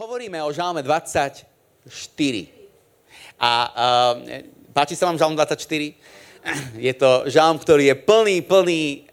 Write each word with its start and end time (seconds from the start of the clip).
hovoríme 0.00 0.40
o 0.40 0.48
žalme 0.48 0.80
24. 0.80 1.44
A 3.36 3.50
uh, 3.68 4.16
páči 4.72 4.96
sa 4.96 5.04
vám 5.04 5.20
žalm 5.20 5.36
24? 5.36 5.60
Je 6.88 6.92
to 6.96 7.28
žalm, 7.28 7.60
ktorý 7.60 7.92
je 7.92 7.96
plný, 8.00 8.40
plný, 8.40 9.04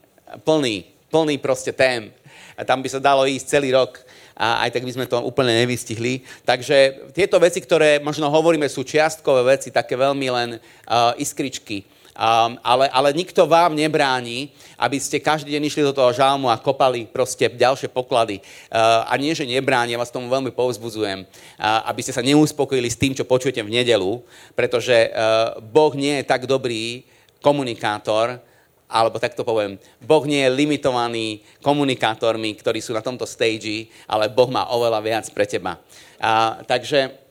plný, 0.48 0.76
plný 1.12 1.36
proste 1.44 1.76
tém. 1.76 2.16
A 2.56 2.64
tam 2.64 2.80
by 2.80 2.88
sa 2.88 3.04
dalo 3.04 3.28
ísť 3.28 3.60
celý 3.60 3.76
rok 3.76 4.00
a 4.32 4.64
aj 4.64 4.80
tak 4.80 4.88
by 4.88 4.96
sme 4.96 5.10
to 5.12 5.20
úplne 5.28 5.52
nevystihli. 5.60 6.24
Takže 6.48 7.12
tieto 7.12 7.36
veci, 7.36 7.60
ktoré 7.60 8.00
možno 8.00 8.32
hovoríme, 8.32 8.70
sú 8.72 8.88
čiastkové 8.88 9.60
veci, 9.60 9.76
také 9.76 10.00
veľmi 10.00 10.28
len 10.32 10.50
uh, 10.56 11.12
iskričky 11.20 11.84
Um, 12.18 12.58
ale, 12.66 12.90
ale 12.90 13.14
nikto 13.14 13.46
vám 13.46 13.78
nebráni, 13.78 14.50
aby 14.74 14.98
ste 14.98 15.22
každý 15.22 15.54
deň 15.54 15.70
išli 15.70 15.86
do 15.86 15.94
toho 15.94 16.10
žalmu 16.10 16.50
a 16.50 16.58
kopali 16.58 17.06
proste 17.06 17.46
ďalšie 17.46 17.94
poklady. 17.94 18.42
Uh, 18.74 19.06
a 19.06 19.14
nie, 19.22 19.38
že 19.38 19.46
nebráni, 19.46 19.94
ja 19.94 20.02
vás 20.02 20.10
tomu 20.10 20.26
veľmi 20.26 20.50
povzbudzujem, 20.50 21.22
uh, 21.22 21.86
aby 21.86 22.02
ste 22.02 22.18
sa 22.18 22.26
neuspokojili 22.26 22.90
s 22.90 22.98
tým, 22.98 23.14
čo 23.14 23.22
počujete 23.22 23.62
v 23.62 23.70
nedelu, 23.70 24.26
pretože 24.58 25.14
uh, 25.14 25.62
Boh 25.62 25.94
nie 25.94 26.18
je 26.18 26.26
tak 26.26 26.50
dobrý 26.50 27.06
komunikátor, 27.38 28.42
alebo 28.90 29.22
tak 29.22 29.38
to 29.38 29.46
poviem, 29.46 29.78
Boh 30.02 30.26
nie 30.26 30.42
je 30.42 30.58
limitovaný 30.58 31.46
komunikátormi, 31.62 32.58
ktorí 32.58 32.82
sú 32.82 32.98
na 32.98 33.06
tomto 33.06 33.30
stage, 33.30 33.94
ale 34.10 34.26
Boh 34.26 34.50
má 34.50 34.66
oveľa 34.74 35.06
viac 35.06 35.26
pre 35.38 35.46
teba. 35.46 35.78
Uh, 36.18 36.66
takže 36.66 37.27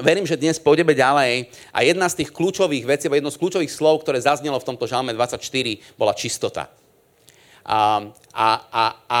verím, 0.00 0.24
že 0.24 0.40
dnes 0.40 0.56
pôjdeme 0.56 0.96
ďalej 0.96 1.52
a 1.74 1.84
jedna 1.84 2.08
z 2.08 2.24
tých 2.24 2.30
kľúčových 2.32 2.88
vecí, 2.88 3.06
jedno 3.10 3.30
z 3.30 3.40
kľúčových 3.40 3.72
slov, 3.72 4.02
ktoré 4.02 4.18
zaznelo 4.22 4.56
v 4.56 4.68
tomto 4.72 4.88
žalme 4.88 5.12
24, 5.12 5.38
bola 6.00 6.16
čistota. 6.16 6.72
A, 7.62 8.08
a, 8.34 8.48
a, 8.72 8.84
a 9.06 9.20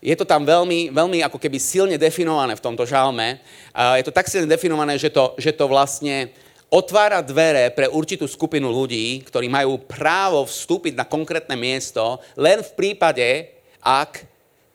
je 0.00 0.14
to 0.14 0.22
tam 0.22 0.46
veľmi, 0.46 0.94
veľmi 0.94 1.18
ako 1.26 1.42
keby 1.42 1.58
silne 1.58 1.96
definované 1.98 2.54
v 2.54 2.62
tomto 2.62 2.86
žalme. 2.86 3.42
A 3.74 3.98
je 3.98 4.06
to 4.06 4.14
tak 4.14 4.30
silne 4.30 4.46
definované, 4.46 4.94
že 4.94 5.10
to, 5.10 5.34
že 5.34 5.50
to 5.50 5.66
vlastne 5.66 6.30
otvára 6.70 7.18
dvere 7.26 7.74
pre 7.74 7.90
určitú 7.90 8.30
skupinu 8.30 8.70
ľudí, 8.70 9.26
ktorí 9.26 9.50
majú 9.50 9.82
právo 9.82 10.46
vstúpiť 10.46 10.94
na 10.94 11.02
konkrétne 11.02 11.58
miesto 11.58 12.22
len 12.38 12.62
v 12.62 12.70
prípade, 12.78 13.50
ak 13.82 14.22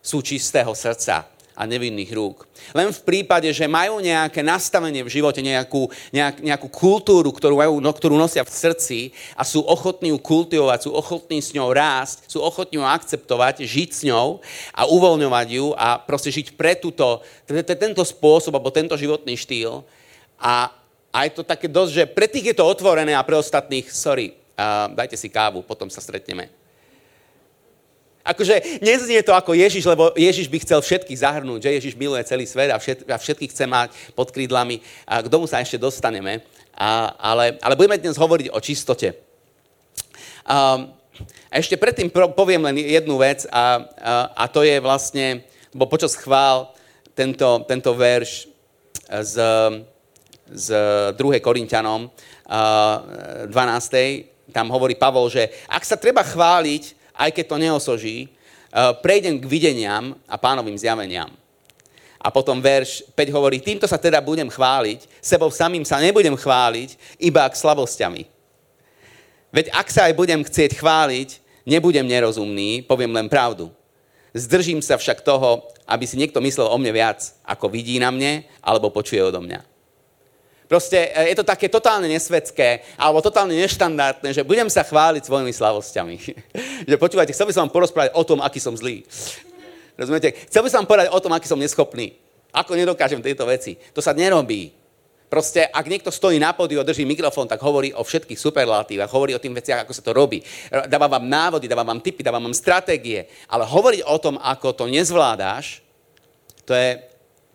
sú 0.03 0.19
čistého 0.19 0.75
srdca 0.75 1.31
a 1.52 1.67
nevinných 1.67 2.11
rúk. 2.16 2.47
Len 2.71 2.89
v 2.89 3.02
prípade, 3.03 3.52
že 3.52 3.67
majú 3.67 3.99
nejaké 3.99 4.39
nastavenie 4.39 5.03
v 5.03 5.13
živote, 5.13 5.44
nejakú, 5.44 5.91
nejak, 6.16 6.39
nejakú 6.39 6.67
kultúru, 6.71 7.30
ktorú, 7.30 7.59
majú, 7.59 7.83
no, 7.83 7.91
ktorú 7.91 8.16
nosia 8.16 8.47
v 8.47 8.52
srdci 8.53 8.99
a 9.35 9.44
sú 9.44 9.61
ochotní 9.67 10.16
ju 10.16 10.19
kultivovať, 10.19 10.88
sú 10.88 10.91
ochotní 10.95 11.44
s 11.44 11.52
ňou 11.52 11.75
rásť, 11.75 12.25
sú 12.31 12.39
ochotní 12.39 12.79
ju 12.79 12.85
akceptovať, 12.88 13.67
žiť 13.67 13.89
s 13.91 14.02
ňou 14.07 14.39
a 14.72 14.81
uvoľňovať 14.88 15.47
ju 15.52 15.66
a 15.75 15.99
proste 15.99 16.31
žiť 16.31 16.55
pre 16.55 16.73
túto, 16.79 17.19
tento 17.47 18.03
spôsob 18.07 18.55
alebo 18.55 18.72
tento 18.72 18.95
životný 18.95 19.35
štýl. 19.35 19.83
A, 20.39 20.72
a 21.11 21.17
je 21.27 21.31
to 21.35 21.44
také 21.44 21.67
dosť, 21.67 21.91
že 21.91 22.03
pre 22.07 22.31
tých 22.31 22.53
je 22.53 22.55
to 22.57 22.66
otvorené 22.66 23.11
a 23.11 23.27
pre 23.27 23.35
ostatných, 23.35 23.91
sorry, 23.91 24.33
uh, 24.55 24.88
dajte 24.89 25.19
si 25.19 25.27
kávu, 25.27 25.61
potom 25.67 25.91
sa 25.91 25.99
stretneme. 25.99 26.61
Akože 28.22 28.81
neznie 28.86 29.17
to 29.25 29.33
ako 29.33 29.58
Ježiš, 29.58 29.81
lebo 29.89 30.14
Ježiš 30.14 30.45
by 30.45 30.58
chcel 30.61 30.80
všetkých 30.81 31.22
zahrnúť, 31.25 31.66
že 31.66 31.75
Ježiš 31.81 31.94
miluje 31.97 32.22
celý 32.23 32.45
svet 32.45 32.69
a, 32.69 32.78
všet, 32.78 33.09
a 33.09 33.17
všetkých 33.17 33.50
chce 33.50 33.66
mať 33.66 33.89
pod 34.13 34.30
krídlami. 34.30 34.78
A 35.09 35.25
k 35.25 35.31
tomu 35.31 35.50
sa 35.50 35.58
ešte 35.58 35.81
dostaneme. 35.81 36.45
A, 36.78 37.17
ale, 37.17 37.58
ale 37.66 37.73
budeme 37.73 37.97
dnes 37.97 38.22
hovoriť 38.22 38.53
o 38.53 38.59
čistote. 38.61 39.17
A, 40.45 40.86
a 41.50 41.53
ešte 41.58 41.81
predtým 41.81 42.13
poviem 42.13 42.61
len 42.61 42.78
jednu 42.78 43.17
vec 43.17 43.50
a, 43.50 43.53
a, 43.53 43.66
a 44.38 44.45
to 44.45 44.61
je 44.61 44.78
vlastne, 44.78 45.41
bo 45.73 45.89
počas 45.89 46.13
chvál 46.13 46.69
tento, 47.17 47.66
tento 47.66 47.91
verš 47.97 48.47
z, 49.09 49.35
z 50.45 50.67
2. 51.17 51.41
Korintianom 51.44 52.08
12. 52.47 53.52
Tam 54.52 54.67
hovorí 54.69 54.95
Pavol, 54.95 55.31
že 55.31 55.47
ak 55.67 55.83
sa 55.88 55.96
treba 55.96 56.23
chváliť, 56.23 57.00
aj 57.16 57.29
keď 57.31 57.45
to 57.47 57.57
neosoží, 57.57 58.17
eh, 58.27 58.94
prejdem 58.99 59.39
k 59.39 59.45
videniam 59.45 60.16
a 60.27 60.35
pánovým 60.35 60.77
zjaveniam. 60.77 61.31
A 62.22 62.29
potom 62.29 62.61
verš 62.61 63.01
5 63.17 63.33
hovorí, 63.33 63.57
týmto 63.57 63.89
sa 63.89 63.97
teda 63.97 64.22
budem 64.22 64.45
chváliť, 64.45 65.09
sebou 65.17 65.49
samým 65.49 65.81
sa 65.81 65.97
nebudem 65.97 66.38
chváliť, 66.38 67.17
iba 67.17 67.49
k 67.49 67.57
slabosťami. 67.57 68.29
Veď 69.49 69.73
ak 69.73 69.88
sa 69.89 70.05
aj 70.05 70.13
budem 70.13 70.45
chcieť 70.45 70.77
chváliť, 70.77 71.41
nebudem 71.66 72.05
nerozumný, 72.05 72.85
poviem 72.85 73.09
len 73.09 73.25
pravdu. 73.25 73.73
Zdržím 74.38 74.79
sa 74.79 74.95
však 74.95 75.25
toho, 75.25 75.66
aby 75.83 76.05
si 76.07 76.16
niekto 76.16 76.39
myslel 76.39 76.69
o 76.69 76.78
mne 76.78 76.93
viac, 76.93 77.35
ako 77.43 77.67
vidí 77.67 77.99
na 77.99 78.13
mne, 78.13 78.47
alebo 78.63 78.93
počuje 78.93 79.19
odo 79.19 79.43
mňa. 79.43 79.71
Proste 80.72 81.12
e, 81.12 81.36
je 81.36 81.36
to 81.36 81.44
také 81.44 81.68
totálne 81.68 82.08
nesvedské, 82.08 82.80
alebo 82.96 83.20
totálne 83.20 83.52
neštandardné, 83.59 84.32
že 84.32 84.48
budem 84.48 84.72
sa 84.72 84.88
chváliť 84.88 85.28
svojimi 85.28 85.52
slavosťami. 85.52 86.16
že 86.90 86.96
počúvajte, 86.96 87.36
chcel 87.36 87.44
by 87.44 87.52
som 87.52 87.68
vám 87.68 87.76
porozprávať 87.76 88.16
o 88.16 88.24
tom, 88.24 88.40
aký 88.40 88.64
som 88.64 88.72
zlý. 88.72 89.04
Rozumiete? 90.00 90.32
Chcel 90.48 90.64
by 90.64 90.72
som 90.72 90.88
vám 90.88 90.90
povedať 90.96 91.12
o 91.12 91.20
tom, 91.20 91.36
aký 91.36 91.52
som 91.52 91.59
neschopný. 91.59 92.16
Ako 92.56 92.80
nedokážem 92.80 93.20
tieto 93.20 93.44
veci. 93.44 93.76
To 93.92 94.00
sa 94.00 94.16
nerobí. 94.16 94.72
Proste, 95.28 95.68
ak 95.68 95.92
niekto 95.92 96.08
stojí 96.08 96.40
na 96.40 96.56
pódiu 96.56 96.80
a 96.80 96.88
drží 96.88 97.03
mikrofón, 97.03 97.52
tak 97.52 97.59
hovorí 97.59 97.92
o 97.92 98.03
všetkých 98.03 98.40
superlatívach, 98.40 99.12
hovorí 99.12 99.36
o 99.36 99.44
tým 99.44 99.56
veciach, 99.56 99.84
ako 99.84 99.92
sa 99.92 100.03
to 100.03 100.16
robí. 100.16 100.40
Dáva 100.88 101.12
vám 101.12 101.28
návody, 101.28 101.68
dáva 101.68 101.84
vám 101.84 102.00
tipy, 102.00 102.24
dáva 102.24 102.40
vám 102.40 102.56
stratégie. 102.56 103.28
Ale 103.52 103.68
hovoriť 103.68 104.08
o 104.08 104.16
tom, 104.24 104.36
ako 104.40 104.72
to 104.72 104.88
nezvládáš, 104.88 105.84
to 106.64 106.72
je, 106.72 107.10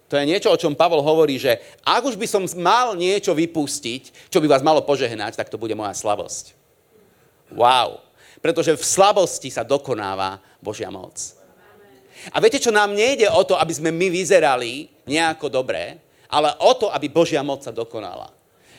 to 0.06 0.14
je 0.14 0.28
niečo, 0.28 0.54
o 0.54 0.60
čom 0.60 0.78
Pavol 0.78 1.02
hovorí, 1.02 1.34
že 1.34 1.58
ak 1.82 2.06
už 2.06 2.14
by 2.14 2.26
som 2.30 2.46
mal 2.62 2.94
niečo 2.94 3.34
vypustiť, 3.34 4.30
čo 4.30 4.38
by 4.38 4.46
vás 4.46 4.62
malo 4.62 4.86
požehnať, 4.86 5.34
tak 5.34 5.50
to 5.50 5.58
bude 5.58 5.74
moja 5.74 5.90
slabosť. 5.98 6.54
Wow. 7.50 7.98
Pretože 8.38 8.78
v 8.78 8.84
slabosti 8.86 9.50
sa 9.50 9.66
dokonáva 9.66 10.38
Božia 10.62 10.94
moc. 10.94 11.18
A 12.30 12.38
viete 12.38 12.62
čo, 12.62 12.70
nám 12.70 12.94
nejde 12.94 13.26
o 13.26 13.42
to, 13.42 13.58
aby 13.58 13.72
sme 13.74 13.90
my 13.90 14.06
vyzerali 14.10 14.86
nejako 15.10 15.50
dobré, 15.50 15.98
ale 16.30 16.54
o 16.62 16.70
to, 16.78 16.90
aby 16.90 17.10
Božia 17.10 17.42
moc 17.42 17.66
sa 17.66 17.74
dokonala 17.74 18.35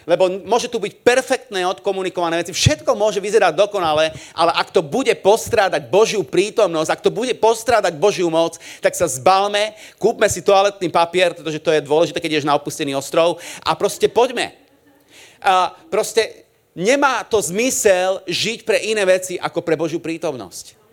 lebo 0.07 0.31
môže 0.47 0.71
tu 0.71 0.79
byť 0.79 1.03
perfektné 1.03 1.67
odkomunikované 1.67 2.39
veci, 2.39 2.55
všetko 2.55 2.95
môže 2.95 3.19
vyzerať 3.19 3.59
dokonale, 3.59 4.15
ale 4.31 4.51
ak 4.55 4.71
to 4.71 4.79
bude 4.79 5.11
postrádať 5.19 5.91
Božiu 5.91 6.23
prítomnosť, 6.23 6.89
ak 6.95 7.03
to 7.03 7.11
bude 7.11 7.35
postrádať 7.35 7.99
Božiu 7.99 8.31
moc, 8.31 8.55
tak 8.79 8.95
sa 8.95 9.11
zbalme, 9.11 9.75
kúpme 9.99 10.31
si 10.31 10.39
toaletný 10.39 10.87
papier, 10.87 11.35
pretože 11.35 11.59
to 11.59 11.75
je 11.75 11.83
dôležité, 11.83 12.23
keď 12.23 12.39
ješ 12.39 12.47
na 12.47 12.55
opustený 12.55 12.95
ostrov 12.95 13.43
a 13.67 13.75
proste 13.75 14.07
poďme. 14.07 14.55
A 15.43 15.75
proste 15.91 16.47
nemá 16.71 17.27
to 17.27 17.43
zmysel 17.43 18.23
žiť 18.23 18.63
pre 18.63 18.79
iné 18.87 19.03
veci 19.03 19.35
ako 19.35 19.59
pre 19.59 19.75
Božiu 19.75 19.99
prítomnosť. 19.99 20.86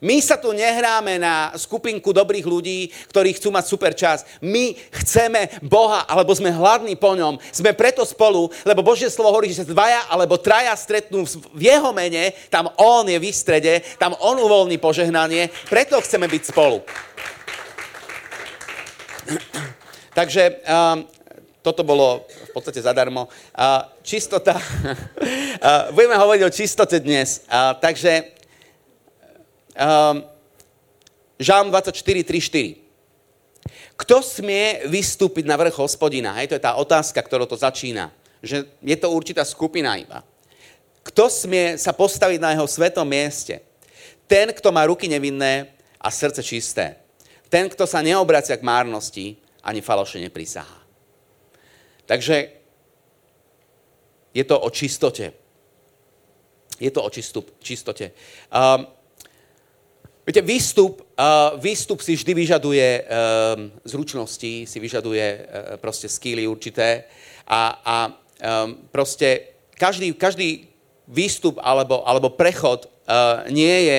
My 0.00 0.16
sa 0.24 0.40
tu 0.40 0.48
nehráme 0.56 1.20
na 1.20 1.52
skupinku 1.60 2.16
dobrých 2.16 2.48
ľudí, 2.48 2.88
ktorí 3.12 3.36
chcú 3.36 3.52
mať 3.52 3.64
super 3.68 3.92
čas. 3.92 4.24
My 4.40 4.72
chceme 5.04 5.60
Boha, 5.60 6.08
alebo 6.08 6.32
sme 6.32 6.48
hladní 6.48 6.96
po 6.96 7.12
ňom. 7.12 7.36
Sme 7.52 7.76
preto 7.76 8.00
spolu, 8.08 8.48
lebo 8.64 8.80
Božie 8.80 9.12
slovo 9.12 9.36
hovorí, 9.36 9.52
že 9.52 9.60
sa 9.60 9.68
dvaja 9.68 10.08
alebo 10.08 10.40
traja 10.40 10.72
stretnú 10.72 11.28
v 11.52 11.62
jeho 11.68 11.92
mene, 11.92 12.32
tam 12.48 12.72
On 12.80 13.04
je 13.04 13.20
v 13.20 13.28
strede, 13.28 13.84
tam 14.00 14.16
On 14.24 14.40
uvoľní 14.40 14.80
požehnanie, 14.80 15.52
preto 15.68 16.00
chceme 16.00 16.24
byť 16.32 16.42
spolu. 16.48 16.80
Takže 20.18 20.64
um, 20.64 21.04
toto 21.60 21.84
bolo 21.84 22.24
v 22.24 22.50
podstate 22.56 22.80
zadarmo. 22.80 23.28
Uh, 23.52 23.84
čistota. 24.00 24.56
uh, 24.64 25.92
budeme 25.92 26.16
hovoriť 26.16 26.42
o 26.48 26.50
čistote 26.50 26.96
dnes. 27.04 27.44
Uh, 27.46 27.76
takže 27.76 28.39
um, 29.80 30.22
Žalm 31.40 31.72
24, 31.72 32.24
3, 32.24 32.84
4. 32.84 32.90
Kto 33.96 34.20
smie 34.20 34.84
vystúpiť 34.88 35.44
na 35.48 35.56
vrch 35.56 35.76
hospodina? 35.80 36.36
Hej, 36.36 36.52
to 36.52 36.56
je 36.56 36.64
tá 36.64 36.76
otázka, 36.76 37.20
ktorou 37.20 37.48
to 37.48 37.56
začína. 37.56 38.12
Že 38.44 38.68
je 38.80 38.96
to 38.96 39.08
určitá 39.12 39.44
skupina 39.44 39.96
iba. 39.96 40.24
Kto 41.04 41.32
smie 41.32 41.80
sa 41.80 41.96
postaviť 41.96 42.40
na 42.40 42.52
jeho 42.52 42.68
svetom 42.68 43.08
mieste? 43.08 43.60
Ten, 44.28 44.52
kto 44.52 44.68
má 44.68 44.84
ruky 44.84 45.08
nevinné 45.08 45.72
a 46.00 46.08
srdce 46.12 46.44
čisté. 46.44 46.96
Ten, 47.48 47.68
kto 47.68 47.88
sa 47.88 48.04
neobracia 48.04 48.56
k 48.56 48.64
márnosti 48.64 49.36
ani 49.64 49.80
falošne 49.80 50.28
neprisahá. 50.28 50.80
Takže 52.08 52.52
je 54.32 54.44
to 54.44 54.56
o 54.60 54.68
čistote. 54.70 55.32
Je 56.80 56.90
to 56.92 57.00
o 57.04 57.10
čistup, 57.12 57.52
čistote. 57.60 58.12
Um, 58.48 58.88
Viete, 60.30 60.46
výstup, 60.46 61.02
uh, 61.18 61.58
výstup 61.58 61.98
si 61.98 62.14
vždy 62.14 62.38
vyžaduje 62.38 63.02
um, 63.02 63.66
zručnosti, 63.82 64.62
si 64.62 64.78
vyžaduje 64.78 65.26
uh, 65.26 65.42
proste 65.82 66.06
skýly 66.06 66.46
určité 66.46 67.02
a, 67.50 67.74
a 67.82 67.96
proste 68.94 69.58
každý, 69.74 70.14
každý 70.14 70.70
výstup 71.10 71.58
alebo, 71.58 72.06
alebo 72.06 72.30
prechod 72.30 72.86
nie, 73.50 73.90
je, 73.90 73.98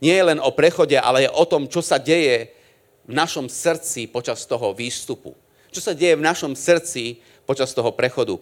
nie 0.00 0.16
je 0.16 0.24
len 0.24 0.40
o 0.40 0.48
prechode, 0.48 0.96
ale 0.96 1.28
je 1.28 1.36
o 1.36 1.44
tom, 1.44 1.68
čo 1.68 1.84
sa 1.84 2.00
deje 2.00 2.56
v 3.04 3.12
našom 3.12 3.52
srdci 3.52 4.08
počas 4.08 4.48
toho 4.48 4.72
výstupu. 4.72 5.36
čo 5.68 5.84
sa 5.84 5.92
deje 5.92 6.16
v 6.16 6.24
našom 6.24 6.56
srdci 6.56 7.20
počas 7.44 7.76
toho 7.76 7.92
prechodu. 7.92 8.40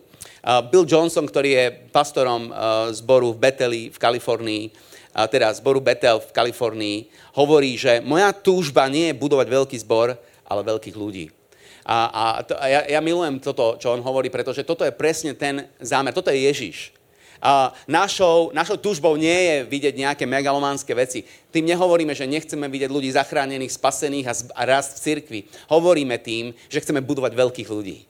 Bill 0.70 0.86
Johnson, 0.86 1.26
ktorý 1.26 1.50
je 1.50 1.66
pastorom 1.90 2.54
zboru 2.94 3.34
v 3.34 3.42
Beteli 3.42 3.82
v 3.90 3.98
Kalifornii, 3.98 4.93
teda 5.30 5.54
zboru 5.54 5.78
Betel 5.78 6.18
v 6.18 6.34
Kalifornii, 6.34 6.98
hovorí, 7.38 7.78
že 7.78 8.02
moja 8.02 8.34
túžba 8.34 8.90
nie 8.90 9.14
je 9.14 9.14
budovať 9.14 9.46
veľký 9.46 9.76
zbor, 9.86 10.18
ale 10.42 10.60
veľkých 10.66 10.98
ľudí. 10.98 11.30
A, 11.84 11.96
a, 12.08 12.24
to, 12.42 12.56
a 12.56 12.66
ja, 12.66 12.80
ja 12.96 13.00
milujem 13.04 13.38
toto, 13.38 13.76
čo 13.76 13.92
on 13.92 14.02
hovorí, 14.02 14.32
pretože 14.32 14.64
toto 14.64 14.82
je 14.82 14.92
presne 14.92 15.36
ten 15.36 15.68
zámer. 15.78 16.16
Toto 16.16 16.32
je 16.32 16.40
Ježiš. 16.40 16.96
A 17.44 17.76
našou, 17.84 18.48
našou 18.56 18.80
túžbou 18.80 19.20
nie 19.20 19.36
je 19.36 19.56
vidieť 19.68 19.94
nejaké 20.00 20.24
megalománske 20.24 20.96
veci. 20.96 21.28
Tým 21.52 21.68
nehovoríme, 21.68 22.16
že 22.16 22.24
nechceme 22.24 22.64
vidieť 22.72 22.88
ľudí 22.88 23.12
zachránených, 23.12 23.76
spasených 23.76 24.26
a, 24.32 24.34
a 24.56 24.62
rast 24.64 24.96
v 24.96 25.02
cirkvi. 25.04 25.40
Hovoríme 25.68 26.16
tým, 26.24 26.56
že 26.72 26.80
chceme 26.80 27.04
budovať 27.04 27.36
veľkých 27.36 27.68
ľudí. 27.68 28.08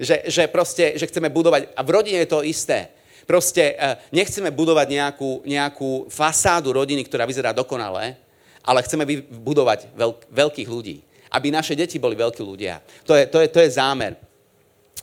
Že, 0.00 0.16
že 0.32 0.42
proste, 0.48 0.96
že 0.96 1.04
chceme 1.12 1.28
budovať, 1.28 1.76
a 1.76 1.80
v 1.84 1.92
rodine 1.92 2.24
je 2.24 2.32
to 2.32 2.40
isté. 2.40 2.88
Proste 3.24 3.74
e, 3.74 3.74
nechceme 4.14 4.52
budovať 4.52 4.86
nejakú, 4.88 5.30
nejakú 5.44 5.90
fasádu 6.08 6.72
rodiny, 6.72 7.04
ktorá 7.04 7.24
vyzerá 7.24 7.50
dokonale, 7.56 8.16
ale 8.60 8.84
chceme 8.84 9.08
budovať 9.28 9.92
veľk, 9.96 10.18
veľkých 10.30 10.68
ľudí 10.68 10.98
aby 11.30 11.54
naše 11.54 11.78
deti 11.78 12.02
boli 12.02 12.18
veľkí 12.18 12.42
ľudia. 12.42 12.82
To 13.06 13.14
je, 13.14 13.24
to 13.30 13.38
je, 13.40 13.48
to 13.48 13.58
je 13.62 13.70
zámer. 13.78 14.18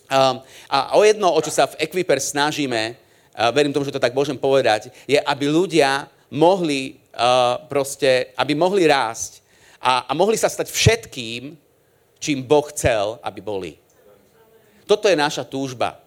Um, 0.07 0.43
a 0.71 0.95
o 0.95 1.03
jedno, 1.03 1.31
o 1.31 1.39
čo 1.43 1.51
sa 1.51 1.67
v 1.67 1.79
Equiper 1.83 2.19
snažíme, 2.19 2.95
uh, 2.95 3.51
verím 3.51 3.71
tomu, 3.71 3.87
že 3.87 3.95
to 3.95 4.03
tak 4.03 4.15
môžem 4.15 4.35
povedať, 4.35 4.91
je, 5.07 5.19
aby 5.19 5.45
ľudia 5.47 6.07
mohli 6.31 6.99
uh, 7.15 7.63
proste, 7.71 8.31
aby 8.35 8.55
mohli 8.55 8.87
rásť 8.87 9.43
a, 9.79 10.07
a 10.07 10.11
mohli 10.15 10.35
sa 10.35 10.51
stať 10.51 10.71
všetkým, 10.71 11.55
čím 12.19 12.43
Boh 12.43 12.67
chcel, 12.71 13.19
aby 13.23 13.39
boli. 13.39 13.71
Toto 14.87 15.11
je 15.11 15.19
naša 15.19 15.43
túžba. 15.43 15.99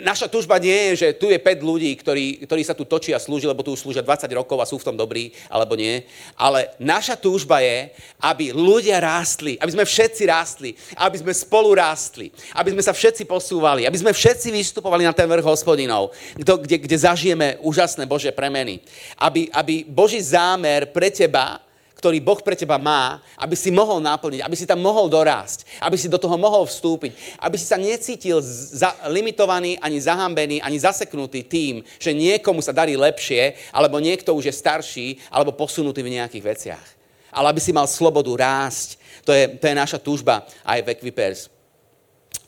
Naša 0.00 0.32
túžba 0.32 0.56
nie 0.56 0.72
je, 0.72 1.04
že 1.04 1.08
tu 1.20 1.28
je 1.28 1.36
5 1.36 1.60
ľudí, 1.60 1.92
ktorí, 2.00 2.48
ktorí 2.48 2.64
sa 2.64 2.72
tu 2.72 2.88
točia 2.88 3.20
a 3.20 3.20
slúžia, 3.20 3.52
lebo 3.52 3.60
tu 3.60 3.76
už 3.76 3.84
slúžia 3.84 4.00
20 4.00 4.24
rokov 4.32 4.56
a 4.56 4.64
sú 4.64 4.80
v 4.80 4.86
tom 4.88 4.96
dobrí, 4.96 5.36
alebo 5.52 5.76
nie. 5.76 6.00
Ale 6.32 6.72
naša 6.80 7.12
túžba 7.12 7.60
je, 7.60 7.92
aby 8.24 8.56
ľudia 8.56 9.04
rástli, 9.04 9.60
aby 9.60 9.68
sme 9.68 9.84
všetci 9.84 10.22
rástli, 10.24 10.72
aby 10.96 11.16
sme 11.20 11.32
spolu 11.36 11.76
rástli, 11.76 12.32
aby 12.56 12.72
sme 12.72 12.80
sa 12.80 12.96
všetci 12.96 13.28
posúvali, 13.28 13.84
aby 13.84 14.00
sme 14.00 14.16
všetci 14.16 14.48
vystupovali 14.48 15.04
na 15.04 15.12
ten 15.12 15.28
vrch 15.28 15.44
hospodinov, 15.44 16.16
kde, 16.40 16.80
kde 16.80 16.96
zažijeme 16.96 17.60
úžasné 17.60 18.08
Bože 18.08 18.32
premeny. 18.32 18.80
Aby, 19.20 19.52
aby 19.52 19.84
Boží 19.84 20.24
zámer 20.24 20.88
pre 20.88 21.12
teba 21.12 21.60
ktorý 22.04 22.20
Boh 22.20 22.36
pre 22.44 22.52
teba 22.52 22.76
má, 22.76 23.24
aby 23.40 23.56
si 23.56 23.72
mohol 23.72 23.96
naplniť, 24.04 24.44
aby 24.44 24.52
si 24.52 24.68
tam 24.68 24.84
mohol 24.84 25.08
dorásť, 25.08 25.64
aby 25.80 25.96
si 25.96 26.12
do 26.12 26.20
toho 26.20 26.36
mohol 26.36 26.68
vstúpiť, 26.68 27.40
aby 27.40 27.56
si 27.56 27.64
sa 27.64 27.80
necítil 27.80 28.44
za, 28.44 28.92
limitovaný, 29.08 29.80
ani 29.80 29.96
zahambený, 29.96 30.60
ani 30.60 30.76
zaseknutý 30.76 31.40
tým, 31.48 31.80
že 31.96 32.12
niekomu 32.12 32.60
sa 32.60 32.76
darí 32.76 32.92
lepšie, 32.92 33.56
alebo 33.72 34.04
niekto 34.04 34.36
už 34.36 34.52
je 34.52 34.60
starší, 34.60 35.16
alebo 35.32 35.56
posunutý 35.56 36.04
v 36.04 36.20
nejakých 36.20 36.44
veciach. 36.44 36.86
Ale 37.32 37.48
aby 37.48 37.64
si 37.64 37.72
mal 37.72 37.88
slobodu 37.88 38.28
rásť. 38.36 39.00
To 39.24 39.32
je, 39.32 39.56
to 39.56 39.64
je 39.64 39.72
naša 39.72 39.96
túžba 39.96 40.44
aj 40.60 40.84
v 40.84 40.90
Equipers. 40.92 41.48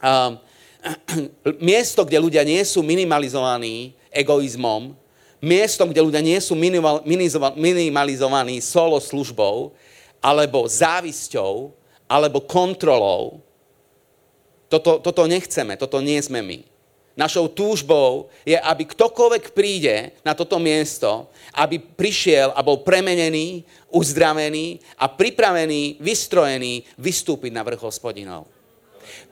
Um, 0.04 0.36
miesto, 1.64 2.04
kde 2.04 2.20
ľudia 2.20 2.44
nie 2.44 2.60
sú 2.60 2.84
minimalizovaní 2.84 3.96
egoizmom, 4.12 4.92
miestom, 5.40 5.90
kde 5.92 6.04
ľudia 6.04 6.22
nie 6.24 6.38
sú 6.40 6.56
minimalizovaní 7.56 8.60
solo 8.60 9.00
službou, 9.00 9.72
alebo 10.20 10.66
závisťou, 10.66 11.70
alebo 12.06 12.42
kontrolou. 12.42 13.42
Toto, 14.66 14.98
toto 14.98 15.22
nechceme, 15.30 15.78
toto 15.78 16.02
nie 16.02 16.18
sme 16.18 16.42
my. 16.42 16.58
Našou 17.16 17.48
túžbou 17.48 18.28
je, 18.44 18.60
aby 18.60 18.84
ktokoľvek 18.84 19.56
príde 19.56 20.12
na 20.20 20.36
toto 20.36 20.60
miesto, 20.60 21.32
aby 21.56 21.80
prišiel 21.80 22.52
a 22.52 22.60
bol 22.60 22.84
premenený, 22.84 23.64
uzdravený 23.88 24.76
a 25.00 25.08
pripravený, 25.08 25.96
vystrojený 25.96 26.84
vystúpiť 27.00 27.56
na 27.56 27.64
vrch 27.64 27.80
hospodinov. 27.80 28.44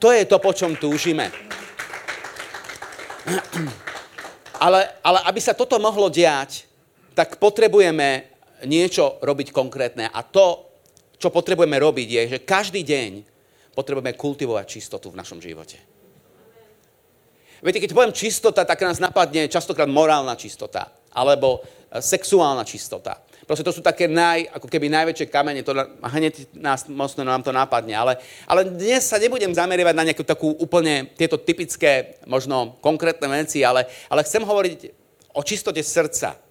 To 0.01 0.09
je 0.09 0.25
to, 0.25 0.41
po 0.41 0.49
čom 0.49 0.73
túžime. 0.73 1.29
Ale, 4.59 4.87
ale 5.03 5.19
aby 5.27 5.39
sa 5.41 5.57
toto 5.57 5.75
mohlo 5.81 6.07
diať, 6.07 6.67
tak 7.15 7.39
potrebujeme 7.39 8.27
niečo 8.67 9.19
robiť 9.19 9.51
konkrétne. 9.51 10.07
A 10.11 10.23
to, 10.23 10.67
čo 11.19 11.31
potrebujeme 11.31 11.75
robiť, 11.79 12.07
je, 12.07 12.23
že 12.37 12.39
každý 12.47 12.83
deň 12.83 13.11
potrebujeme 13.75 14.15
kultivovať 14.15 14.65
čistotu 14.67 15.11
v 15.11 15.19
našom 15.19 15.43
živote. 15.43 15.79
Viete, 17.65 17.81
keď 17.81 17.91
poviem 17.97 18.13
čistota, 18.13 18.61
tak 18.61 18.77
nás 18.85 19.01
napadne 19.01 19.49
častokrát 19.49 19.89
morálna 19.89 20.37
čistota, 20.37 20.91
alebo 21.15 21.65
sexuálna 21.89 22.61
čistota. 22.61 23.24
Proste 23.45 23.61
to 23.61 23.69
sú 23.69 23.85
také 23.85 24.09
naj, 24.09 24.49
ako 24.57 24.65
keby 24.65 24.89
najväčšie 24.89 25.29
kamene, 25.29 25.61
to 25.61 25.77
hneď 26.01 26.49
nás, 26.57 26.89
mocno 26.89 27.21
nám 27.21 27.45
to 27.45 27.53
napadne. 27.53 27.93
Ale, 27.93 28.17
ale 28.49 28.65
dnes 28.65 29.05
sa 29.05 29.21
nebudem 29.21 29.53
zameriavať 29.53 29.93
na 29.93 30.05
nejakú 30.09 30.25
takú 30.25 30.57
úplne 30.57 31.05
tieto 31.13 31.37
typické, 31.37 32.17
možno 32.25 32.81
konkrétne 32.81 33.29
veci, 33.29 33.61
ale, 33.61 33.85
ale 34.09 34.25
chcem 34.25 34.41
hovoriť 34.41 34.79
o 35.37 35.45
čistote 35.45 35.77
srdca. 35.85 36.41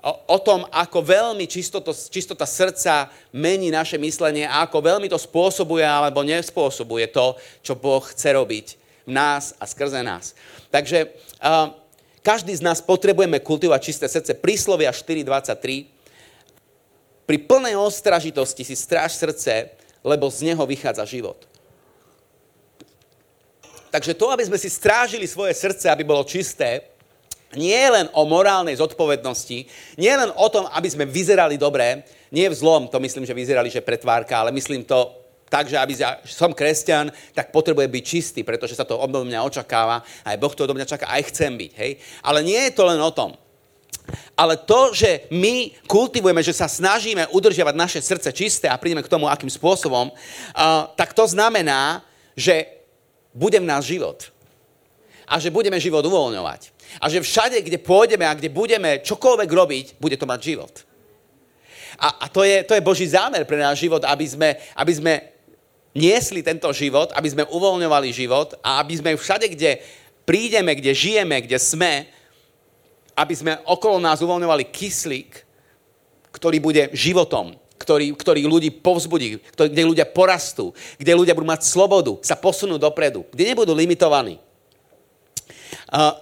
O, 0.00 0.16
o 0.32 0.38
tom, 0.40 0.64
ako 0.72 1.04
veľmi 1.04 1.44
čistoto, 1.44 1.92
čistota 1.92 2.48
srdca 2.48 3.12
mení 3.36 3.68
naše 3.68 4.00
myslenie 4.00 4.48
a 4.48 4.64
ako 4.64 4.80
veľmi 4.80 5.12
to 5.12 5.20
spôsobuje 5.20 5.84
alebo 5.84 6.24
nespôsobuje 6.24 7.12
to, 7.12 7.36
čo 7.60 7.76
Boh 7.76 8.00
chce 8.00 8.32
robiť 8.32 8.66
v 9.04 9.12
nás 9.12 9.52
a 9.60 9.68
skrze 9.68 10.00
nás. 10.00 10.32
Takže 10.72 11.04
uh, 11.44 11.76
každý 12.24 12.56
z 12.56 12.64
nás 12.64 12.80
potrebujeme 12.80 13.44
kultivovať 13.44 13.80
čisté 13.84 14.08
srdce. 14.08 14.40
Príslovia 14.40 14.88
4.23 14.88 15.99
pri 17.30 17.38
plnej 17.38 17.78
ostražitosti 17.78 18.66
si 18.66 18.74
stráž 18.74 19.14
srdce, 19.14 19.70
lebo 20.02 20.26
z 20.26 20.50
neho 20.50 20.66
vychádza 20.66 21.06
život. 21.06 21.46
Takže 23.86 24.18
to, 24.18 24.34
aby 24.34 24.50
sme 24.50 24.58
si 24.58 24.66
strážili 24.66 25.30
svoje 25.30 25.54
srdce, 25.54 25.86
aby 25.86 26.02
bolo 26.02 26.26
čisté, 26.26 26.90
nie 27.54 27.78
je 27.78 27.90
len 27.90 28.10
o 28.18 28.26
morálnej 28.26 28.74
zodpovednosti, 28.74 29.58
nie 29.94 30.10
je 30.10 30.18
len 30.26 30.34
o 30.34 30.46
tom, 30.50 30.66
aby 30.74 30.90
sme 30.90 31.06
vyzerali 31.06 31.54
dobre, 31.54 32.02
nie 32.34 32.50
v 32.50 32.58
zlom, 32.58 32.90
to 32.90 32.98
myslím, 32.98 33.22
že 33.22 33.30
vyzerali, 33.30 33.70
že 33.70 33.78
pretvárka, 33.78 34.34
ale 34.42 34.50
myslím 34.50 34.82
to 34.82 35.14
tak, 35.46 35.70
že 35.70 35.78
aby 35.78 35.94
som 36.26 36.50
kresťan, 36.50 37.14
tak 37.30 37.54
potrebuje 37.54 37.86
byť 37.86 38.04
čistý, 38.06 38.40
pretože 38.42 38.74
sa 38.74 38.82
to 38.82 38.98
odo 38.98 39.22
mňa 39.22 39.46
očakáva, 39.46 40.02
aj 40.26 40.34
Boh 40.34 40.50
to 40.50 40.66
odo 40.66 40.74
mňa 40.74 40.86
čaká, 40.86 41.06
aj 41.06 41.30
chcem 41.30 41.54
byť. 41.54 41.72
Hej? 41.78 41.92
Ale 42.26 42.42
nie 42.42 42.58
je 42.58 42.74
to 42.74 42.90
len 42.90 42.98
o 42.98 43.14
tom. 43.14 43.38
Ale 44.36 44.56
to, 44.56 44.94
že 44.94 45.28
my 45.30 45.74
kultivujeme, 45.86 46.42
že 46.42 46.56
sa 46.56 46.66
snažíme 46.66 47.28
udržiavať 47.30 47.74
naše 47.76 48.00
srdce 48.00 48.32
čisté 48.32 48.66
a 48.68 48.80
prídeme 48.80 49.04
k 49.04 49.12
tomu, 49.12 49.28
akým 49.28 49.50
spôsobom, 49.50 50.10
uh, 50.10 50.90
tak 50.96 51.12
to 51.12 51.26
znamená, 51.26 52.02
že 52.34 52.66
bude 53.34 53.58
v 53.58 53.68
nás 53.68 53.86
život. 53.86 54.30
A 55.30 55.38
že 55.38 55.54
budeme 55.54 55.78
život 55.78 56.02
uvoľňovať. 56.02 56.74
A 56.98 57.06
že 57.06 57.22
všade, 57.22 57.62
kde 57.62 57.78
pôjdeme 57.78 58.26
a 58.26 58.34
kde 58.34 58.50
budeme 58.50 58.98
čokoľvek 59.06 59.50
robiť, 59.50 59.86
bude 60.02 60.18
to 60.18 60.26
mať 60.26 60.40
život. 60.42 60.74
A, 62.00 62.24
a 62.24 62.32
to, 62.32 62.42
je, 62.42 62.66
to 62.66 62.74
je 62.74 62.82
Boží 62.82 63.06
zámer 63.06 63.46
pre 63.46 63.60
náš 63.60 63.86
život, 63.86 64.02
aby 64.02 64.26
sme, 64.26 64.58
aby 64.74 64.92
sme 64.96 65.12
niesli 65.94 66.42
tento 66.42 66.70
život, 66.72 67.12
aby 67.14 67.28
sme 67.30 67.44
uvoľňovali 67.50 68.08
život 68.10 68.58
a 68.62 68.82
aby 68.82 68.94
sme 68.98 69.18
všade, 69.18 69.46
kde 69.54 69.78
prídeme, 70.26 70.74
kde 70.74 70.94
žijeme, 70.94 71.36
kde 71.42 71.58
sme, 71.58 72.06
aby 73.20 73.34
sme 73.36 73.52
okolo 73.68 74.00
nás 74.00 74.24
uvoľňovali 74.24 74.72
kyslík, 74.72 75.30
ktorý 76.32 76.56
bude 76.56 76.88
životom, 76.96 77.52
ktorý, 77.76 78.16
ktorý 78.16 78.48
ľudí 78.48 78.72
povzbudí, 78.80 79.44
ktorý, 79.52 79.68
kde 79.68 79.84
ľudia 79.84 80.06
porastú, 80.08 80.72
kde 80.96 81.12
ľudia 81.12 81.36
budú 81.36 81.52
mať 81.52 81.68
slobodu, 81.68 82.16
sa 82.24 82.40
posunú 82.40 82.80
dopredu, 82.80 83.28
kde 83.28 83.52
nebudú 83.52 83.76
limitovaní. 83.76 84.40
A, 85.92 86.16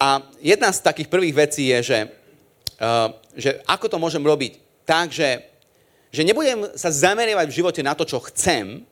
a 0.00 0.08
jedna 0.40 0.72
z 0.72 0.78
takých 0.80 1.12
prvých 1.12 1.34
vecí 1.36 1.68
je, 1.68 1.78
že, 1.84 1.98
že 3.36 3.50
ako 3.68 3.92
to 3.92 3.98
môžem 4.00 4.24
robiť 4.24 4.56
tak, 4.88 5.12
že, 5.12 5.44
že 6.08 6.24
nebudem 6.24 6.64
sa 6.80 6.88
zameriavať 6.88 7.46
v 7.50 7.56
živote 7.60 7.80
na 7.84 7.92
to, 7.92 8.08
čo 8.08 8.24
chcem, 8.32 8.88